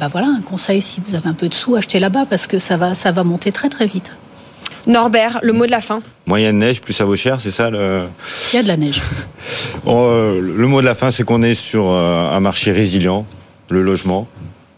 bah 0.00 0.08
voilà, 0.10 0.28
un 0.28 0.40
conseil 0.40 0.80
si 0.80 1.02
vous 1.06 1.14
avez 1.14 1.28
un 1.28 1.34
peu 1.34 1.48
de 1.48 1.54
sous, 1.54 1.76
achetez 1.76 2.00
là-bas 2.00 2.24
parce 2.28 2.46
que 2.46 2.58
ça 2.58 2.78
va, 2.78 2.94
ça 2.94 3.12
va 3.12 3.22
monter 3.22 3.52
très 3.52 3.68
très 3.68 3.86
vite. 3.86 4.12
Norbert, 4.86 5.40
le 5.42 5.52
mot 5.52 5.66
de 5.66 5.70
la 5.70 5.80
fin. 5.80 6.00
Moyenne 6.26 6.58
neige, 6.58 6.80
plus 6.80 6.92
ça 6.92 7.04
vaut 7.04 7.16
cher, 7.16 7.40
c'est 7.40 7.50
ça 7.50 7.70
le... 7.70 8.04
Il 8.52 8.56
y 8.56 8.58
a 8.58 8.62
de 8.62 8.68
la 8.68 8.76
neige. 8.76 9.00
Euh, 9.86 10.40
le 10.40 10.66
mot 10.66 10.80
de 10.80 10.86
la 10.86 10.96
fin, 10.96 11.12
c'est 11.12 11.22
qu'on 11.22 11.40
est 11.40 11.54
sur 11.54 11.88
euh, 11.88 12.28
un 12.28 12.40
marché 12.40 12.72
résilient, 12.72 13.24
le 13.68 13.80
logement. 13.80 14.26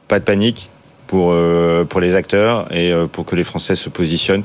Pas 0.08 0.18
de 0.18 0.24
panique 0.24 0.68
pour, 1.06 1.30
euh, 1.32 1.84
pour 1.84 2.00
les 2.00 2.14
acteurs 2.14 2.70
et 2.70 2.92
pour 3.10 3.24
que 3.24 3.34
les 3.34 3.44
Français 3.44 3.74
se 3.74 3.88
positionnent. 3.88 4.42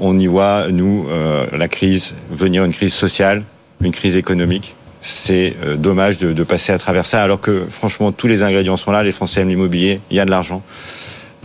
On 0.00 0.18
y 0.18 0.26
voit, 0.26 0.66
nous, 0.72 1.06
la 1.52 1.68
crise 1.68 2.16
venir, 2.32 2.64
une 2.64 2.72
crise 2.72 2.92
sociale, 2.92 3.44
une 3.80 3.92
crise 3.92 4.16
économique. 4.16 4.74
C'est 5.02 5.54
dommage 5.78 6.18
de, 6.18 6.32
de 6.32 6.42
passer 6.42 6.72
à 6.72 6.78
travers 6.78 7.06
ça, 7.06 7.22
alors 7.22 7.40
que 7.40 7.66
franchement, 7.70 8.10
tous 8.10 8.26
les 8.26 8.42
ingrédients 8.42 8.76
sont 8.76 8.90
là. 8.90 9.04
Les 9.04 9.12
Français 9.12 9.42
aiment 9.42 9.50
l'immobilier, 9.50 10.00
il 10.10 10.16
y 10.16 10.20
a 10.20 10.24
de 10.24 10.30
l'argent. 10.30 10.62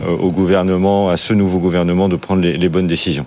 Euh, 0.02 0.16
au 0.18 0.30
gouvernement, 0.30 1.08
à 1.08 1.16
ce 1.16 1.32
nouveau 1.32 1.58
gouvernement, 1.58 2.08
de 2.08 2.16
prendre 2.16 2.42
les, 2.42 2.68
bonnes 2.68 2.86
décisions. 2.86 3.24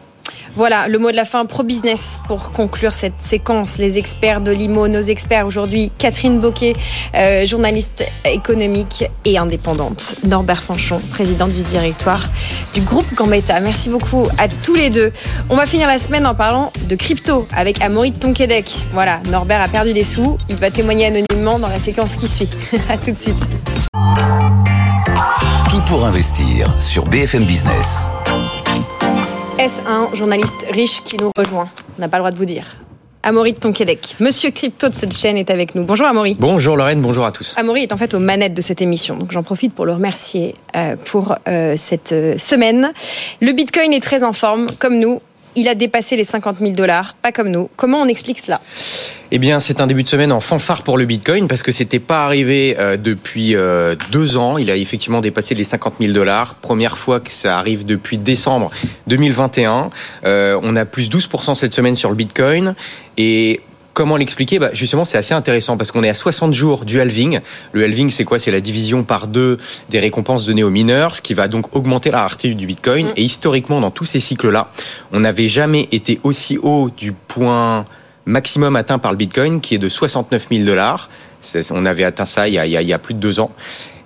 Voilà, 0.56 0.88
le 0.88 1.00
mot 1.00 1.10
de 1.10 1.16
la 1.16 1.26
fin 1.26 1.46
pro-business 1.46 2.20
pour 2.28 2.52
conclure 2.52 2.94
cette 2.94 3.22
séquence. 3.22 3.80
Les 3.80 3.98
experts 3.98 4.42
de 4.42 4.52
l'IMO, 4.52 4.88
nos 4.88 5.02
experts 5.02 5.48
aujourd'hui, 5.48 5.92
Catherine 5.98 6.40
Boquet, 6.40 6.76
euh, 7.16 7.46
journaliste 7.46 8.06
économique 8.26 9.06
et 9.26 9.38
indépendante, 9.38 10.16
Norbert 10.28 10.62
Fanchon, 10.62 11.02
président 11.12 11.48
du 11.48 11.62
directoire 11.62 12.30
du 12.74 12.82
groupe 12.82 13.12
Gambetta. 13.16 13.60
Merci 13.62 13.90
beaucoup 13.90 14.28
à 14.38 14.48
tous 14.48 14.76
les 14.76 14.92
deux. 14.92 15.12
On 15.50 15.56
va 15.56 15.66
finir 15.66 15.88
la 15.88 15.98
semaine 15.98 16.28
en 16.28 16.36
parlant 16.36 16.72
de 16.88 16.96
crypto 16.96 17.48
avec 17.56 17.82
Amaury 17.82 18.12
Tonquédec. 18.12 18.70
Voilà, 18.94 19.22
Norbert 19.32 19.62
a 19.62 19.70
perdu 19.70 19.94
des 19.94 20.04
sous, 20.04 20.38
il 20.50 20.56
va 20.56 20.70
témoigner 20.70 21.08
anonymement 21.08 21.58
dans 21.58 21.70
la 21.70 21.80
séquence 21.80 22.16
qui 22.16 22.28
suit. 22.28 22.50
à 22.90 22.98
tout 22.98 23.12
de 23.12 23.18
suite 23.18 23.48
pour 25.90 26.06
investir 26.06 26.72
sur 26.80 27.04
BFM 27.06 27.46
Business. 27.46 28.06
Est-ce 29.58 29.82
un 29.88 30.14
journaliste 30.14 30.68
riche 30.72 31.02
qui 31.04 31.18
nous 31.18 31.32
rejoint 31.36 31.68
On 31.98 32.02
n'a 32.02 32.08
pas 32.08 32.18
le 32.18 32.22
droit 32.22 32.32
de 32.32 32.38
vous 32.38 32.46
dire. 32.46 32.78
Amaury 33.24 33.54
de 33.54 33.58
Tonquédec. 33.58 34.16
Monsieur 34.20 34.52
Crypto 34.52 34.88
de 34.90 34.94
cette 34.94 35.18
chaîne 35.18 35.36
est 35.36 35.50
avec 35.50 35.74
nous. 35.74 35.84
Bonjour 35.84 36.06
Amaury. 36.06 36.38
Bonjour 36.40 36.78
Lorraine, 36.78 37.02
bonjour 37.02 37.26
à 37.26 37.32
tous. 37.32 37.56
Amaury 37.58 37.82
est 37.82 37.92
en 37.92 37.98
fait 37.98 38.14
aux 38.14 38.20
manettes 38.20 38.54
de 38.54 38.62
cette 38.62 38.84
émission, 38.84 39.16
donc 39.16 39.32
j'en 39.32 39.42
profite 39.42 39.74
pour 39.74 39.88
le 39.88 39.94
remercier 39.94 40.54
euh, 40.76 40.96
pour 41.06 41.36
euh, 41.48 41.74
cette 41.76 42.12
euh, 42.12 42.38
semaine. 42.38 42.94
Le 43.42 43.52
Bitcoin 43.52 43.92
est 43.92 44.04
très 44.04 44.24
en 44.24 44.32
forme, 44.32 44.68
comme 44.78 45.00
nous. 45.00 45.24
Il 45.56 45.68
a 45.68 45.74
dépassé 45.74 46.16
les 46.16 46.24
50 46.24 46.58
000 46.58 46.72
dollars, 46.74 47.16
pas 47.20 47.32
comme 47.32 47.50
nous. 47.50 47.68
Comment 47.78 48.00
on 48.00 48.08
explique 48.08 48.38
cela? 48.38 48.62
Eh 49.32 49.40
bien, 49.40 49.60
c'est 49.60 49.80
un 49.80 49.88
début 49.88 50.04
de 50.04 50.08
semaine 50.08 50.32
en 50.32 50.40
fanfare 50.40 50.82
pour 50.82 50.98
le 50.98 51.06
Bitcoin 51.06 51.48
parce 51.48 51.62
que 51.62 51.72
c'était 51.72 52.00
pas 52.00 52.26
arrivé 52.26 52.76
euh, 52.80 52.98
depuis 52.98 53.56
euh, 53.56 53.96
deux 54.12 54.38
ans. 54.38 54.58
Il 54.58 54.72
a 54.72 54.76
effectivement 54.76 55.22
dépassé 55.22 55.54
les 55.54 55.64
50 55.64 55.96
000 56.00 56.14
dollars. 56.14 56.56
Première 56.56 56.98
fois 56.98 57.20
que 57.20 57.30
ça 57.30 57.60
arrive 57.60 57.86
depuis 57.86 58.18
décembre 58.18 58.72
2021. 59.08 59.92
Euh, 60.26 60.60
on 60.64 60.76
a 60.76 60.86
plus 60.86 61.10
12% 61.10 61.54
cette 61.54 61.74
semaine 61.74 61.96
sur 61.96 62.10
le 62.10 62.16
Bitcoin 62.16 62.76
et 63.18 63.62
Comment 64.00 64.16
l'expliquer? 64.16 64.60
Bah 64.60 64.70
Justement, 64.72 65.04
c'est 65.04 65.18
assez 65.18 65.34
intéressant 65.34 65.76
parce 65.76 65.92
qu'on 65.92 66.04
est 66.04 66.10
à 66.10 66.14
60 66.14 66.54
jours 66.54 66.86
du 66.86 67.02
halving. 67.02 67.42
Le 67.74 67.84
halving, 67.84 68.10
c'est 68.10 68.24
quoi? 68.24 68.40
C'est 68.40 68.52
la 68.52 68.62
division 68.62 69.04
par 69.04 69.28
deux 69.28 69.58
des 69.90 70.00
récompenses 70.00 70.46
données 70.46 70.64
aux 70.64 70.70
mineurs, 70.70 71.16
ce 71.16 71.22
qui 71.22 71.34
va 71.34 71.50
donc 71.50 71.76
augmenter 71.76 72.10
la 72.10 72.22
rareté 72.22 72.54
du 72.54 72.66
Bitcoin. 72.66 73.08
Mm. 73.08 73.14
Et 73.18 73.24
historiquement, 73.24 73.82
dans 73.82 73.92
tous 73.92 74.06
ces 74.06 74.22
cycles-là, 74.22 74.72
on 75.12 75.20
n'avait 75.20 75.50
jamais 75.50 75.90
été 75.92 76.22
aussi 76.24 76.58
haut 76.62 76.90
du 76.96 77.12
point 77.12 77.86
maximum 78.30 78.76
atteint 78.76 79.00
par 79.00 79.12
le 79.12 79.18
Bitcoin, 79.18 79.60
qui 79.60 79.76
est 79.76 79.80
de 79.80 79.90
69 79.90 80.48
000 80.50 80.64
dollars. 80.64 81.10
On 81.72 81.86
avait 81.86 82.04
atteint 82.04 82.26
ça 82.26 82.48
il 82.48 82.54
y, 82.54 82.60
a, 82.60 82.66
il 82.66 82.88
y 82.88 82.94
a 82.94 83.00
plus 83.00 83.14
de 83.14 83.20
deux 83.20 83.40
ans. 83.40 83.52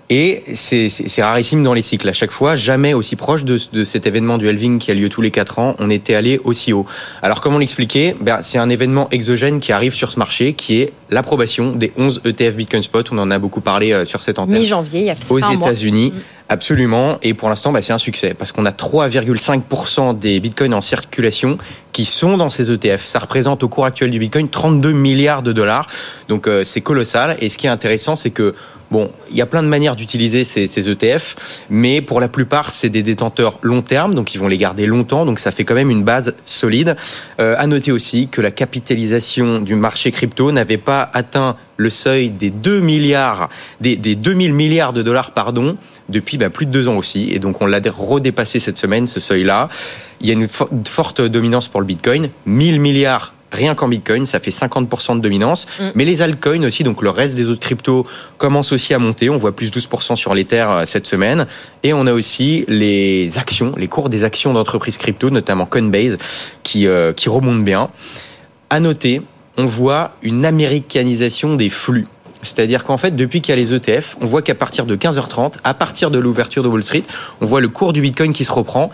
Et 0.10 0.44
c'est 0.54 1.24
rarissime 1.24 1.64
dans 1.64 1.74
les 1.74 1.82
cycles. 1.82 2.08
À 2.08 2.14
chaque 2.14 2.30
fois, 2.30 2.56
jamais 2.56 2.94
aussi 2.94 3.16
proche 3.16 3.46
de, 3.46 3.58
de, 3.72 3.84
cet 3.84 4.06
événement 4.06 4.38
du 4.38 4.48
halving 4.48 4.78
qui 4.78 4.92
a 4.92 4.94
lieu 4.94 5.10
tous 5.10 5.22
les 5.22 5.32
quatre 5.32 5.58
ans, 5.60 5.76
on 5.80 5.90
était 5.90 6.14
allé 6.14 6.40
aussi 6.44 6.72
haut. 6.74 6.86
Alors 7.22 7.42
comment 7.42 7.58
l'expliquer? 7.58 8.16
Ben, 8.20 8.40
C'est 8.42 8.60
un 8.60 8.70
événement 8.70 9.08
exogène 9.12 9.60
qui 9.60 9.72
arrive 9.72 9.94
sur 9.94 10.12
ce 10.12 10.20
marché, 10.20 10.54
qui 10.54 10.82
est 10.82 10.94
l'approbation 11.10 11.72
des 11.72 11.94
11 11.98 12.22
ETF 12.26 12.56
Bitcoin 12.56 12.84
Spot. 12.84 13.10
On 13.12 13.18
en 13.18 13.32
a 13.32 13.40
beaucoup 13.40 13.62
parlé 13.62 13.92
euh, 13.94 14.06
sur 14.06 14.22
cette 14.22 14.40
antenne. 14.40 14.60
Mi-janvier, 14.60 15.00
il 15.00 15.06
y 15.06 15.10
a 15.10 15.16
Aux 15.30 15.40
États-Unis. 15.40 16.12
Mm. 16.12 16.20
Absolument. 16.50 17.18
Et 17.22 17.34
pour 17.34 17.50
l'instant, 17.50 17.72
bah, 17.72 17.82
c'est 17.82 17.94
un 17.94 17.98
succès 17.98 18.34
parce 18.34 18.52
qu'on 18.52 18.66
a 18.66 18.72
3,5% 18.72 20.18
des 20.18 20.40
bitcoins 20.40 20.74
en 20.74 20.82
circulation 20.82 21.58
qui 21.94 22.06
sont 22.06 22.38
dans 22.38 22.50
ces 22.50 22.72
ETF. 22.72 23.06
Ça 23.06 23.20
représente 23.20 23.64
au 23.64 23.70
cours 23.70 23.86
actuel 23.86 24.12
du 24.12 24.20
bitcoin 24.20 24.50
32 24.50 24.92
milliards 24.92 25.42
de 25.42 25.54
dollars. 25.54 25.88
Donc 26.28 26.48
euh, 26.48 26.64
c'est 26.64 26.82
colossal. 26.82 27.38
Et 27.40 27.50
ce 27.50 27.58
qui 27.58 27.68
est 27.68 27.72
intéressant, 27.72 28.16
c'est 28.16 28.32
que 28.32 28.54
Bon, 28.94 29.10
il 29.32 29.36
y 29.36 29.42
a 29.42 29.48
plein 29.48 29.64
de 29.64 29.68
manières 29.68 29.96
d'utiliser 29.96 30.44
ces, 30.44 30.88
ETF, 30.88 31.66
mais 31.72 32.00
pour 32.00 32.22
la 32.22 32.28
plupart, 32.28 32.70
c'est 32.70 32.90
des 32.90 33.02
détenteurs 33.02 33.58
long 33.64 33.82
terme, 33.82 34.14
donc 34.14 34.36
ils 34.36 34.38
vont 34.38 34.48
les 34.48 34.58
garder 34.60 34.86
longtemps, 34.86 35.26
donc 35.26 35.40
ça 35.40 35.50
fait 35.50 35.64
quand 35.64 35.74
même 35.74 35.90
une 35.90 36.04
base 36.04 36.36
solide. 36.46 36.96
Euh, 37.40 37.56
à 37.58 37.66
noter 37.66 37.92
aussi 37.92 38.28
que 38.28 38.40
la 38.40 38.52
capitalisation 38.52 39.62
du 39.62 39.74
marché 39.74 40.12
crypto 40.12 40.52
n'avait 40.52 40.78
pas 40.78 41.10
atteint 41.12 41.58
le 41.78 41.90
seuil 41.90 42.30
des 42.30 42.50
2 42.50 42.80
milliards, 42.80 43.50
des, 43.82 43.96
des 43.96 44.16
2000 44.16 44.54
milliards 44.54 44.94
de 44.94 45.02
dollars, 45.02 45.32
pardon, 45.32 45.78
depuis 46.10 46.38
ben, 46.38 46.50
plus 46.50 46.66
de 46.66 46.72
deux 46.72 46.88
ans 46.88 46.98
aussi, 46.98 47.30
et 47.32 47.40
donc 47.40 47.62
on 47.62 47.66
l'a 47.66 47.80
redépassé 47.86 48.60
cette 48.60 48.78
semaine, 48.78 49.08
ce 49.08 49.20
seuil-là. 49.20 49.70
Il 50.22 50.28
y 50.28 50.30
a 50.30 50.34
une 50.34 50.48
forte 50.48 51.22
dominance 51.22 51.68
pour 51.68 51.82
le 51.82 51.88
Bitcoin, 51.88 52.30
1000 52.46 52.80
milliards 52.80 53.34
rien 53.54 53.76
qu'en 53.76 53.88
Bitcoin, 53.88 54.26
ça 54.26 54.40
fait 54.40 54.52
50% 54.52 55.18
de 55.18 55.22
dominance. 55.22 55.68
Mm. 55.80 55.84
Mais 55.96 56.06
les 56.06 56.22
altcoins 56.22 56.64
aussi, 56.64 56.84
donc 56.84 57.02
le 57.02 57.10
reste 57.10 57.36
des 57.36 57.50
autres 57.50 57.62
cryptos 57.62 58.06
commencent 58.38 58.72
aussi 58.72 58.94
à 58.94 59.00
monter. 59.00 59.30
On 59.30 59.38
voit 59.38 59.56
plus 59.56 59.72
12% 59.72 60.16
sur 60.16 60.34
l'Ether 60.34 60.66
euh, 60.68 60.86
cette 60.86 61.08
semaine. 61.08 61.46
Et 61.84 61.94
on 61.94 62.08
a 62.08 62.14
aussi 62.14 62.66
les 62.68 63.38
actions, 63.38 63.74
les 63.78 63.88
cours 63.88 64.10
des 64.10 64.24
actions 64.24 64.54
d'entreprises 64.54 64.98
crypto, 64.98 65.30
notamment 65.30 65.66
Coinbase, 65.66 66.18
qui, 66.64 66.88
euh, 66.88 67.14
qui 67.14 67.30
remontent 67.30 67.64
bien. 67.64 67.90
À 68.70 68.80
noter, 68.80 69.22
on 69.58 69.66
voit 69.66 70.16
une 70.22 70.46
américanisation 70.46 71.56
des 71.56 71.70
flux. 71.70 72.08
C'est-à-dire 72.42 72.84
qu'en 72.84 72.98
fait, 72.98 73.16
depuis 73.16 73.42
qu'il 73.42 73.52
y 73.52 73.58
a 73.58 73.62
les 73.62 73.74
ETF, 73.74 74.18
on 74.20 74.26
voit 74.26 74.42
qu'à 74.42 74.56
partir 74.56 74.86
de 74.86 74.96
15h30, 74.96 75.54
à 75.64 75.74
partir 75.74 76.12
de 76.12 76.20
l'ouverture 76.20 76.62
de 76.62 76.68
Wall 76.68 76.84
Street, 76.84 77.04
on 77.40 77.46
voit 77.46 77.62
le 77.62 77.70
cours 77.70 77.94
du 77.94 78.02
Bitcoin 78.02 78.34
qui 78.34 78.44
se 78.44 78.52
reprend 78.52 78.92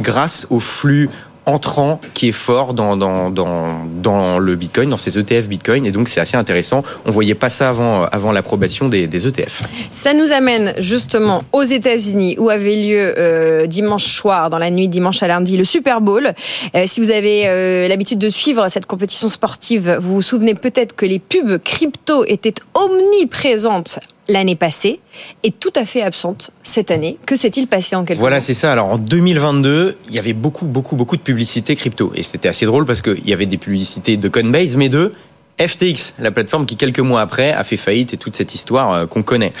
grâce 0.00 0.46
aux 0.50 0.60
flux 0.60 1.10
entrant 1.48 2.00
qui 2.14 2.28
est 2.28 2.32
fort 2.32 2.74
dans, 2.74 2.96
dans, 2.96 3.30
dans, 3.30 4.38
le 4.38 4.54
Bitcoin, 4.54 4.90
dans 4.90 4.98
ces 4.98 5.18
ETF 5.18 5.48
Bitcoin. 5.48 5.86
Et 5.86 5.90
donc, 5.90 6.08
c'est 6.08 6.20
assez 6.20 6.36
intéressant. 6.36 6.84
On 7.06 7.10
voyait 7.10 7.34
pas 7.34 7.50
ça 7.50 7.70
avant, 7.70 8.04
avant 8.04 8.32
l'approbation 8.32 8.88
des, 8.88 9.08
ETF. 9.08 9.62
Ça 9.90 10.14
nous 10.14 10.32
amène 10.32 10.74
justement 10.78 11.42
aux 11.52 11.64
États-Unis 11.64 12.36
où 12.38 12.50
avait 12.50 12.76
lieu 12.76 13.14
euh, 13.18 13.66
dimanche 13.66 14.04
soir, 14.04 14.50
dans 14.50 14.58
la 14.58 14.70
nuit 14.70 14.88
dimanche 14.88 15.22
à 15.22 15.28
lundi, 15.28 15.56
le 15.56 15.64
Super 15.64 16.00
Bowl. 16.00 16.32
Euh, 16.74 16.84
si 16.86 17.00
vous 17.00 17.10
avez 17.10 17.48
euh, 17.48 17.88
l'habitude 17.88 18.18
de 18.18 18.28
suivre 18.28 18.68
cette 18.68 18.86
compétition 18.86 19.28
sportive, 19.28 19.98
vous 20.00 20.16
vous 20.16 20.22
souvenez 20.22 20.54
peut-être 20.54 20.94
que 20.94 21.06
les 21.06 21.18
pubs 21.18 21.58
crypto 21.58 22.24
étaient 22.26 22.54
omniprésentes 22.74 23.98
l'année 24.28 24.56
passée 24.56 25.00
est 25.42 25.58
tout 25.58 25.72
à 25.74 25.84
fait 25.84 26.02
absente 26.02 26.50
cette 26.62 26.90
année. 26.90 27.18
Que 27.26 27.36
s'est-il 27.36 27.66
passé 27.66 27.96
en 27.96 28.04
quelque 28.04 28.18
Voilà, 28.18 28.40
c'est 28.40 28.54
ça. 28.54 28.72
Alors 28.72 28.86
en 28.86 28.98
2022, 28.98 29.96
il 30.08 30.14
y 30.14 30.18
avait 30.18 30.34
beaucoup, 30.34 30.66
beaucoup, 30.66 30.96
beaucoup 30.96 31.16
de 31.16 31.22
publicités 31.22 31.74
crypto. 31.76 32.12
Et 32.14 32.22
c'était 32.22 32.48
assez 32.48 32.66
drôle 32.66 32.84
parce 32.84 33.02
qu'il 33.02 33.26
y 33.28 33.32
avait 33.32 33.46
des 33.46 33.58
publicités 33.58 34.16
de 34.16 34.28
Coinbase, 34.28 34.76
mais 34.76 34.88
de 34.88 35.12
FTX, 35.58 36.14
la 36.18 36.30
plateforme 36.30 36.66
qui 36.66 36.76
quelques 36.76 37.00
mois 37.00 37.20
après 37.20 37.52
a 37.52 37.64
fait 37.64 37.76
faillite 37.76 38.14
et 38.14 38.16
toute 38.16 38.36
cette 38.36 38.54
histoire 38.54 38.92
euh, 38.92 39.06
qu'on 39.06 39.22
connaît. 39.22 39.52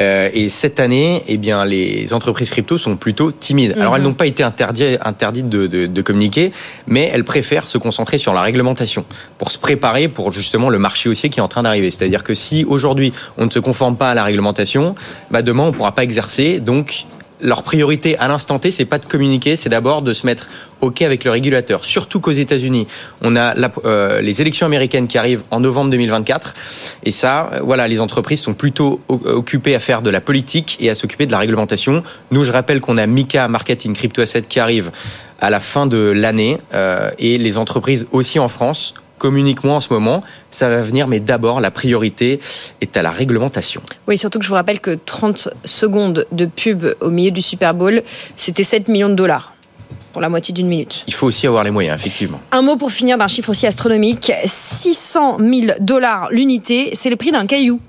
Euh, 0.00 0.28
et 0.32 0.48
cette 0.48 0.80
année, 0.80 1.22
eh 1.28 1.36
bien, 1.36 1.64
les 1.64 2.12
entreprises 2.12 2.50
crypto 2.50 2.78
sont 2.78 2.96
plutôt 2.96 3.32
timides. 3.32 3.74
Alors, 3.78 3.94
elles 3.94 4.02
mhm. 4.02 4.08
n'ont 4.08 4.14
pas 4.14 4.26
été 4.26 4.42
interdites, 4.42 4.98
interdites 5.02 5.48
de, 5.48 5.66
de, 5.66 5.86
de, 5.86 6.02
communiquer, 6.02 6.52
mais 6.86 7.10
elles 7.12 7.24
préfèrent 7.24 7.68
se 7.68 7.78
concentrer 7.78 8.18
sur 8.18 8.32
la 8.34 8.42
réglementation 8.42 9.04
pour 9.38 9.50
se 9.50 9.58
préparer 9.58 10.08
pour 10.08 10.32
justement 10.32 10.70
le 10.70 10.78
marché 10.78 11.08
haussier 11.08 11.28
qui 11.30 11.38
est 11.38 11.42
en 11.42 11.48
train 11.48 11.62
d'arriver. 11.62 11.90
C'est-à-dire 11.90 12.24
que 12.24 12.34
si 12.34 12.64
aujourd'hui 12.64 13.12
on 13.38 13.46
ne 13.46 13.50
se 13.50 13.58
conforme 13.58 13.96
pas 13.96 14.10
à 14.10 14.14
la 14.14 14.24
réglementation, 14.24 14.94
bah 15.30 15.42
demain 15.42 15.64
on 15.64 15.66
ne 15.68 15.72
pourra 15.72 15.92
pas 15.92 16.02
exercer. 16.02 16.60
Donc 16.60 17.06
leur 17.44 17.62
priorité 17.62 18.16
à 18.18 18.26
l'instant 18.26 18.58
T, 18.58 18.70
c'est 18.70 18.86
pas 18.86 18.98
de 18.98 19.04
communiquer, 19.04 19.54
c'est 19.54 19.68
d'abord 19.68 20.02
de 20.02 20.12
se 20.12 20.26
mettre 20.26 20.48
OK 20.80 21.02
avec 21.02 21.24
le 21.24 21.30
régulateur. 21.30 21.84
Surtout 21.84 22.18
qu'aux 22.18 22.32
États-Unis, 22.32 22.88
on 23.20 23.36
a 23.36 23.54
euh, 23.84 24.20
les 24.20 24.40
élections 24.40 24.66
américaines 24.66 25.06
qui 25.06 25.18
arrivent 25.18 25.42
en 25.50 25.60
novembre 25.60 25.90
2024. 25.90 26.54
Et 27.04 27.10
ça, 27.10 27.50
euh, 27.52 27.60
voilà, 27.62 27.86
les 27.86 28.00
entreprises 28.00 28.40
sont 28.40 28.54
plutôt 28.54 29.00
occupées 29.08 29.74
à 29.74 29.78
faire 29.78 30.02
de 30.02 30.10
la 30.10 30.20
politique 30.20 30.78
et 30.80 30.88
à 30.88 30.94
s'occuper 30.94 31.26
de 31.26 31.32
la 31.32 31.38
réglementation. 31.38 32.02
Nous, 32.30 32.44
je 32.44 32.52
rappelle 32.52 32.80
qu'on 32.80 32.96
a 32.96 33.06
Mika 33.06 33.46
Marketing 33.46 33.94
Crypto 33.94 34.22
Asset 34.22 34.42
qui 34.42 34.58
arrive 34.58 34.90
à 35.40 35.50
la 35.50 35.60
fin 35.60 35.86
de 35.86 35.98
l'année 35.98 36.58
euh, 36.72 37.10
et 37.18 37.36
les 37.36 37.58
entreprises 37.58 38.06
aussi 38.12 38.38
en 38.38 38.48
France 38.48 38.94
communique 39.18 39.64
moins 39.64 39.76
en 39.76 39.80
ce 39.80 39.92
moment. 39.92 40.22
Ça 40.50 40.68
va 40.68 40.80
venir, 40.80 41.06
mais 41.08 41.20
d'abord, 41.20 41.60
la 41.60 41.70
priorité 41.70 42.40
est 42.80 42.96
à 42.96 43.02
la 43.02 43.10
réglementation. 43.10 43.82
Oui, 44.06 44.18
surtout 44.18 44.38
que 44.38 44.44
je 44.44 44.50
vous 44.50 44.56
rappelle 44.56 44.80
que 44.80 44.98
30 45.04 45.48
secondes 45.64 46.26
de 46.32 46.46
pub 46.46 46.84
au 47.00 47.10
milieu 47.10 47.30
du 47.30 47.42
Super 47.42 47.74
Bowl, 47.74 48.02
c'était 48.36 48.62
7 48.64 48.88
millions 48.88 49.08
de 49.08 49.14
dollars 49.14 49.54
pour 50.12 50.22
la 50.22 50.28
moitié 50.28 50.54
d'une 50.54 50.68
minute. 50.68 51.04
Il 51.08 51.14
faut 51.14 51.26
aussi 51.26 51.46
avoir 51.46 51.64
les 51.64 51.72
moyens, 51.72 51.98
effectivement. 51.98 52.40
Un 52.52 52.62
mot 52.62 52.76
pour 52.76 52.92
finir 52.92 53.18
d'un 53.18 53.26
chiffre 53.26 53.50
aussi 53.50 53.66
astronomique 53.66 54.32
600 54.44 55.38
000 55.38 55.76
dollars 55.80 56.28
l'unité, 56.30 56.90
c'est 56.94 57.10
le 57.10 57.16
prix 57.16 57.32
d'un 57.32 57.46
caillou. 57.46 57.80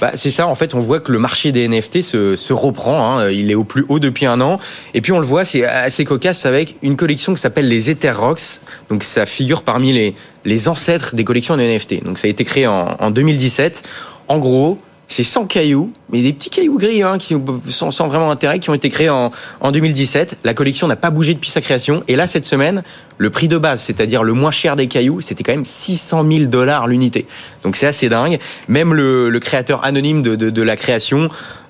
Bah, 0.00 0.12
c'est 0.14 0.30
ça, 0.30 0.46
en 0.46 0.54
fait, 0.54 0.74
on 0.74 0.80
voit 0.80 1.00
que 1.00 1.12
le 1.12 1.18
marché 1.18 1.52
des 1.52 1.68
NFT 1.68 2.02
se, 2.02 2.36
se 2.36 2.52
reprend. 2.52 3.18
Hein. 3.18 3.30
Il 3.30 3.50
est 3.50 3.54
au 3.54 3.64
plus 3.64 3.84
haut 3.88 3.98
depuis 3.98 4.26
un 4.26 4.40
an. 4.40 4.58
Et 4.94 5.00
puis 5.00 5.12
on 5.12 5.18
le 5.18 5.26
voit, 5.26 5.44
c'est 5.44 5.64
assez 5.64 6.04
cocasse 6.04 6.46
avec 6.46 6.76
une 6.82 6.96
collection 6.96 7.34
qui 7.34 7.40
s'appelle 7.40 7.68
les 7.68 7.90
Ether 7.90 8.12
Rocks. 8.12 8.60
Donc 8.88 9.04
ça 9.04 9.26
figure 9.26 9.62
parmi 9.62 9.92
les, 9.92 10.14
les 10.44 10.68
ancêtres 10.68 11.14
des 11.14 11.24
collections 11.24 11.56
de 11.56 11.62
NFT. 11.62 12.04
Donc 12.04 12.18
ça 12.18 12.26
a 12.26 12.30
été 12.30 12.44
créé 12.44 12.66
en, 12.66 12.96
en 12.98 13.10
2017. 13.10 13.82
En 14.28 14.38
gros, 14.38 14.78
c'est 15.10 15.24
100 15.24 15.46
cailloux, 15.46 15.92
mais 16.12 16.22
des 16.22 16.32
petits 16.32 16.50
cailloux 16.50 16.78
gris, 16.78 17.02
hein, 17.02 17.18
qui, 17.18 17.34
sans, 17.68 17.90
sans, 17.90 18.06
vraiment 18.06 18.30
intérêt, 18.30 18.60
qui 18.60 18.70
ont 18.70 18.74
été 18.74 18.88
créés 18.88 19.10
en, 19.10 19.32
en 19.60 19.72
2017. 19.72 20.38
La 20.44 20.54
collection 20.54 20.86
n'a 20.86 20.94
pas 20.94 21.10
bougé 21.10 21.34
depuis 21.34 21.50
sa 21.50 21.60
création. 21.60 22.04
Et 22.06 22.14
là, 22.14 22.28
cette 22.28 22.44
semaine, 22.44 22.84
le 23.18 23.28
prix 23.28 23.48
de 23.48 23.58
base, 23.58 23.82
c'est-à-dire 23.82 24.22
le 24.22 24.34
moins 24.34 24.52
cher 24.52 24.76
des 24.76 24.86
cailloux, 24.86 25.20
c'était 25.20 25.42
quand 25.42 25.52
même 25.52 25.64
600 25.64 26.24
000 26.30 26.44
dollars 26.44 26.86
l'unité. 26.86 27.26
Donc 27.64 27.74
c'est 27.74 27.88
assez 27.88 28.08
dingue. 28.08 28.38
Même 28.68 28.94
le, 28.94 29.30
le 29.30 29.40
créateur 29.40 29.84
anonyme 29.84 30.22
de, 30.22 30.36
de, 30.36 30.48
de 30.48 30.62
la 30.62 30.76
création 30.76 31.28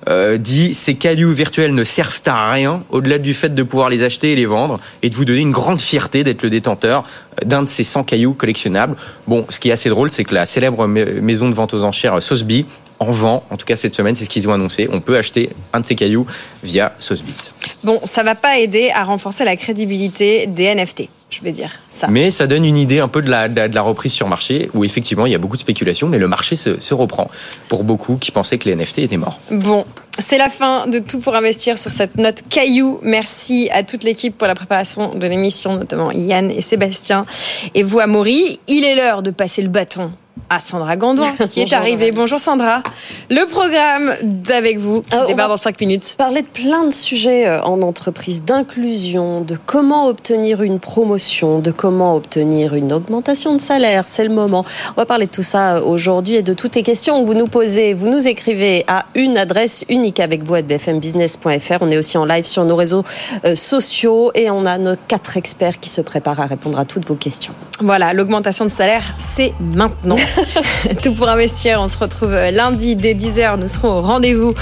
euh, 0.09 0.37
dit 0.37 0.73
ces 0.73 0.95
cailloux 0.95 1.31
virtuels 1.31 1.75
ne 1.75 1.83
servent 1.83 2.21
à 2.25 2.51
rien 2.51 2.83
au-delà 2.89 3.19
du 3.19 3.35
fait 3.35 3.53
de 3.53 3.63
pouvoir 3.63 3.89
les 3.89 4.03
acheter 4.03 4.31
et 4.31 4.35
les 4.35 4.47
vendre 4.47 4.79
et 5.03 5.11
de 5.11 5.15
vous 5.15 5.25
donner 5.25 5.41
une 5.41 5.51
grande 5.51 5.79
fierté 5.79 6.23
d'être 6.23 6.41
le 6.41 6.49
détenteur 6.49 7.03
d'un 7.45 7.63
de 7.63 7.67
ces 7.67 7.83
100 7.83 8.05
cailloux 8.05 8.33
collectionnables. 8.33 8.95
Bon, 9.27 9.45
ce 9.49 9.59
qui 9.59 9.69
est 9.69 9.71
assez 9.73 9.89
drôle, 9.89 10.09
c'est 10.09 10.23
que 10.23 10.33
la 10.33 10.45
célèbre 10.45 10.87
maison 10.87 11.49
de 11.49 11.53
vente 11.53 11.73
aux 11.73 11.83
enchères 11.83 12.21
Sotheby 12.23 12.65
en 13.01 13.09
vend, 13.09 13.43
en 13.49 13.57
tout 13.57 13.65
cas 13.65 13.75
cette 13.75 13.95
semaine, 13.95 14.13
c'est 14.13 14.25
ce 14.25 14.29
qu'ils 14.29 14.47
ont 14.47 14.53
annoncé. 14.53 14.87
On 14.91 15.01
peut 15.01 15.17
acheter 15.17 15.49
un 15.73 15.79
de 15.79 15.85
ces 15.85 15.95
cailloux 15.95 16.27
via 16.63 16.93
Sotheby's. 16.99 17.51
Bon, 17.83 17.99
ça 18.03 18.21
va 18.21 18.35
pas 18.35 18.59
aider 18.59 18.91
à 18.93 19.03
renforcer 19.03 19.43
la 19.43 19.55
crédibilité 19.55 20.45
des 20.45 20.73
NFT 20.75 21.09
je 21.31 21.41
vais 21.41 21.51
dire 21.51 21.71
ça. 21.89 22.07
Mais 22.09 22.29
ça 22.29 22.45
donne 22.45 22.65
une 22.65 22.77
idée 22.77 22.99
un 22.99 23.07
peu 23.07 23.21
de 23.21 23.29
la, 23.29 23.47
de 23.47 23.73
la 23.73 23.81
reprise 23.81 24.11
sur 24.11 24.27
marché, 24.27 24.69
où 24.73 24.83
effectivement 24.83 25.25
il 25.25 25.31
y 25.31 25.35
a 25.35 25.37
beaucoup 25.37 25.55
de 25.55 25.61
spéculation, 25.61 26.07
mais 26.07 26.17
le 26.17 26.27
marché 26.27 26.55
se, 26.55 26.79
se 26.79 26.93
reprend 26.93 27.31
pour 27.69 27.83
beaucoup 27.83 28.17
qui 28.17 28.31
pensaient 28.31 28.57
que 28.57 28.69
les 28.69 28.75
NFT 28.75 28.99
étaient 28.99 29.17
morts. 29.17 29.39
Bon, 29.49 29.85
c'est 30.19 30.37
la 30.37 30.49
fin 30.49 30.87
de 30.87 30.99
tout 30.99 31.19
pour 31.19 31.35
investir 31.35 31.77
sur 31.77 31.89
cette 31.89 32.17
note 32.17 32.43
caillou. 32.49 32.99
Merci 33.01 33.69
à 33.71 33.83
toute 33.83 34.03
l'équipe 34.03 34.37
pour 34.37 34.47
la 34.47 34.55
préparation 34.55 35.15
de 35.15 35.25
l'émission, 35.25 35.77
notamment 35.77 36.11
Yann 36.11 36.51
et 36.51 36.61
Sébastien. 36.61 37.25
Et 37.73 37.83
vous, 37.83 37.99
Amaury, 37.99 38.59
il 38.67 38.83
est 38.83 38.95
l'heure 38.95 39.23
de 39.23 39.31
passer 39.31 39.61
le 39.61 39.69
bâton 39.69 40.11
à 40.49 40.59
Sandra 40.59 40.97
Gandoin 40.97 41.31
qui 41.51 41.61
est 41.61 41.73
arrivée. 41.73 42.11
Bonjour 42.11 42.39
Sandra. 42.39 42.83
Le 43.29 43.45
programme 43.47 44.13
d'avec 44.21 44.77
vous 44.79 45.01
qui 45.01 45.15
Euh, 45.15 45.33
va 45.35 45.47
dans 45.47 45.57
5 45.57 45.79
minutes. 45.79 46.15
Parler 46.17 46.41
de 46.41 46.47
plein 46.47 46.83
de 46.85 46.91
sujets 46.93 47.47
euh, 47.47 47.61
en 47.63 47.79
entreprise, 47.81 48.43
d'inclusion, 48.43 49.41
de 49.41 49.57
comment 49.65 50.07
obtenir 50.07 50.61
une 50.61 50.79
promotion, 50.79 51.59
de 51.59 51.71
comment 51.71 52.15
obtenir 52.15 52.73
une 52.75 52.91
augmentation 52.93 53.55
de 53.55 53.61
salaire. 53.61 54.03
C'est 54.07 54.23
le 54.23 54.29
moment. 54.33 54.65
On 54.91 55.01
va 55.01 55.05
parler 55.05 55.25
de 55.25 55.31
tout 55.31 55.43
ça 55.43 55.75
euh, 55.77 55.81
aujourd'hui 55.81 56.35
et 56.35 56.43
de 56.43 56.53
toutes 56.53 56.75
les 56.75 56.83
questions 56.83 57.21
que 57.21 57.25
vous 57.25 57.33
nous 57.33 57.47
posez. 57.47 57.93
Vous 57.93 58.09
nous 58.09 58.27
écrivez 58.27 58.83
à 58.87 59.05
une 59.15 59.37
adresse 59.37 59.85
unique 59.89 60.19
avec 60.19 60.43
vous 60.43 60.55
à 60.55 60.61
bfmbusiness.fr. 60.61 61.77
On 61.81 61.89
est 61.91 61.97
aussi 61.97 62.17
en 62.17 62.25
live 62.25 62.45
sur 62.45 62.65
nos 62.65 62.75
réseaux 62.75 63.03
euh, 63.45 63.55
sociaux 63.55 64.31
et 64.35 64.49
on 64.49 64.65
a 64.65 64.77
nos 64.77 64.95
quatre 65.07 65.37
experts 65.37 65.79
qui 65.79 65.89
se 65.89 66.01
préparent 66.01 66.39
à 66.41 66.45
répondre 66.45 66.77
à 66.79 66.85
toutes 66.85 67.05
vos 67.07 67.15
questions. 67.15 67.53
Voilà, 67.79 68.13
l'augmentation 68.13 68.65
de 68.65 68.69
salaire, 68.69 69.03
c'est 69.17 69.53
maintenant. 69.59 70.17
Tout 71.01 71.13
pour 71.13 71.29
investir, 71.29 71.79
on 71.81 71.87
se 71.87 71.97
retrouve 71.97 72.33
lundi 72.33 72.95
dès 72.95 73.13
10h. 73.13 73.59
Nous 73.59 73.67
serons 73.67 73.99
au 73.99 74.01
rendez-vous 74.01 74.53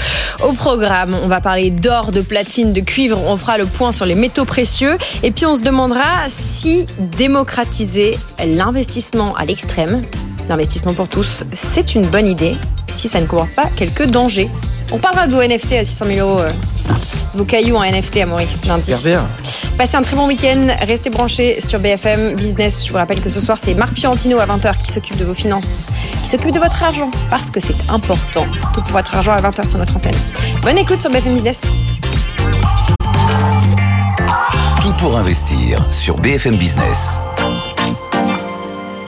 au 0.42 0.52
programme. 0.52 1.16
On 1.22 1.28
va 1.28 1.40
parler 1.40 1.70
d'or, 1.70 2.12
de 2.12 2.20
platine, 2.20 2.72
de 2.72 2.80
cuivre. 2.80 3.22
On 3.26 3.36
fera 3.36 3.58
le 3.58 3.66
point 3.66 3.92
sur 3.92 4.06
les 4.06 4.14
métaux 4.14 4.44
précieux. 4.44 4.96
Et 5.22 5.30
puis 5.30 5.46
on 5.46 5.54
se 5.54 5.62
demandera 5.62 6.28
si 6.28 6.86
démocratiser 6.98 8.16
l'investissement 8.44 9.34
à 9.36 9.44
l'extrême, 9.44 10.02
l'investissement 10.50 10.94
pour 10.94 11.08
tous, 11.08 11.44
c'est 11.52 11.94
une 11.94 12.06
bonne 12.06 12.26
idée, 12.26 12.56
si 12.88 13.08
ça 13.08 13.20
ne 13.20 13.26
comporte 13.26 13.54
pas 13.54 13.70
quelques 13.76 14.06
dangers. 14.06 14.50
On 14.92 14.98
parlera 14.98 15.26
de 15.28 15.32
vos 15.32 15.42
NFT 15.42 15.74
à 15.74 15.84
600 15.84 16.06
000 16.12 16.28
euros, 16.28 16.40
euh, 16.40 16.50
vos 17.34 17.44
cailloux 17.44 17.76
en 17.76 17.84
NFT 17.84 18.18
à 18.18 18.26
Maury, 18.26 18.48
lundi. 18.66 18.90
Pervers. 18.90 19.26
Passez 19.78 19.96
un 19.96 20.02
très 20.02 20.16
bon 20.16 20.26
week-end, 20.26 20.66
restez 20.82 21.08
branchés 21.08 21.60
sur 21.60 21.78
BFM 21.78 22.34
Business. 22.34 22.84
Je 22.84 22.90
vous 22.90 22.98
rappelle 22.98 23.20
que 23.20 23.30
ce 23.30 23.40
soir, 23.40 23.58
c'est 23.58 23.74
Marc 23.74 23.94
Fiorentino 23.94 24.40
à 24.40 24.46
20h 24.46 24.76
qui 24.78 24.92
s'occupe 24.92 25.16
de 25.16 25.24
vos 25.24 25.34
finances, 25.34 25.86
qui 26.22 26.28
s'occupe 26.28 26.50
de 26.50 26.58
votre 26.58 26.82
argent, 26.82 27.10
parce 27.30 27.50
que 27.50 27.60
c'est 27.60 27.76
important. 27.88 28.46
Tout 28.74 28.82
pour 28.82 28.92
votre 28.92 29.14
argent 29.14 29.32
à 29.32 29.40
20h 29.40 29.68
sur 29.68 29.78
notre 29.78 29.96
antenne. 29.96 30.12
Bonne 30.62 30.78
écoute 30.78 31.00
sur 31.00 31.10
BFM 31.10 31.34
Business. 31.34 31.62
Tout 34.82 34.92
pour 34.98 35.16
investir 35.16 35.86
sur 35.92 36.16
BFM 36.18 36.56
Business. 36.56 37.20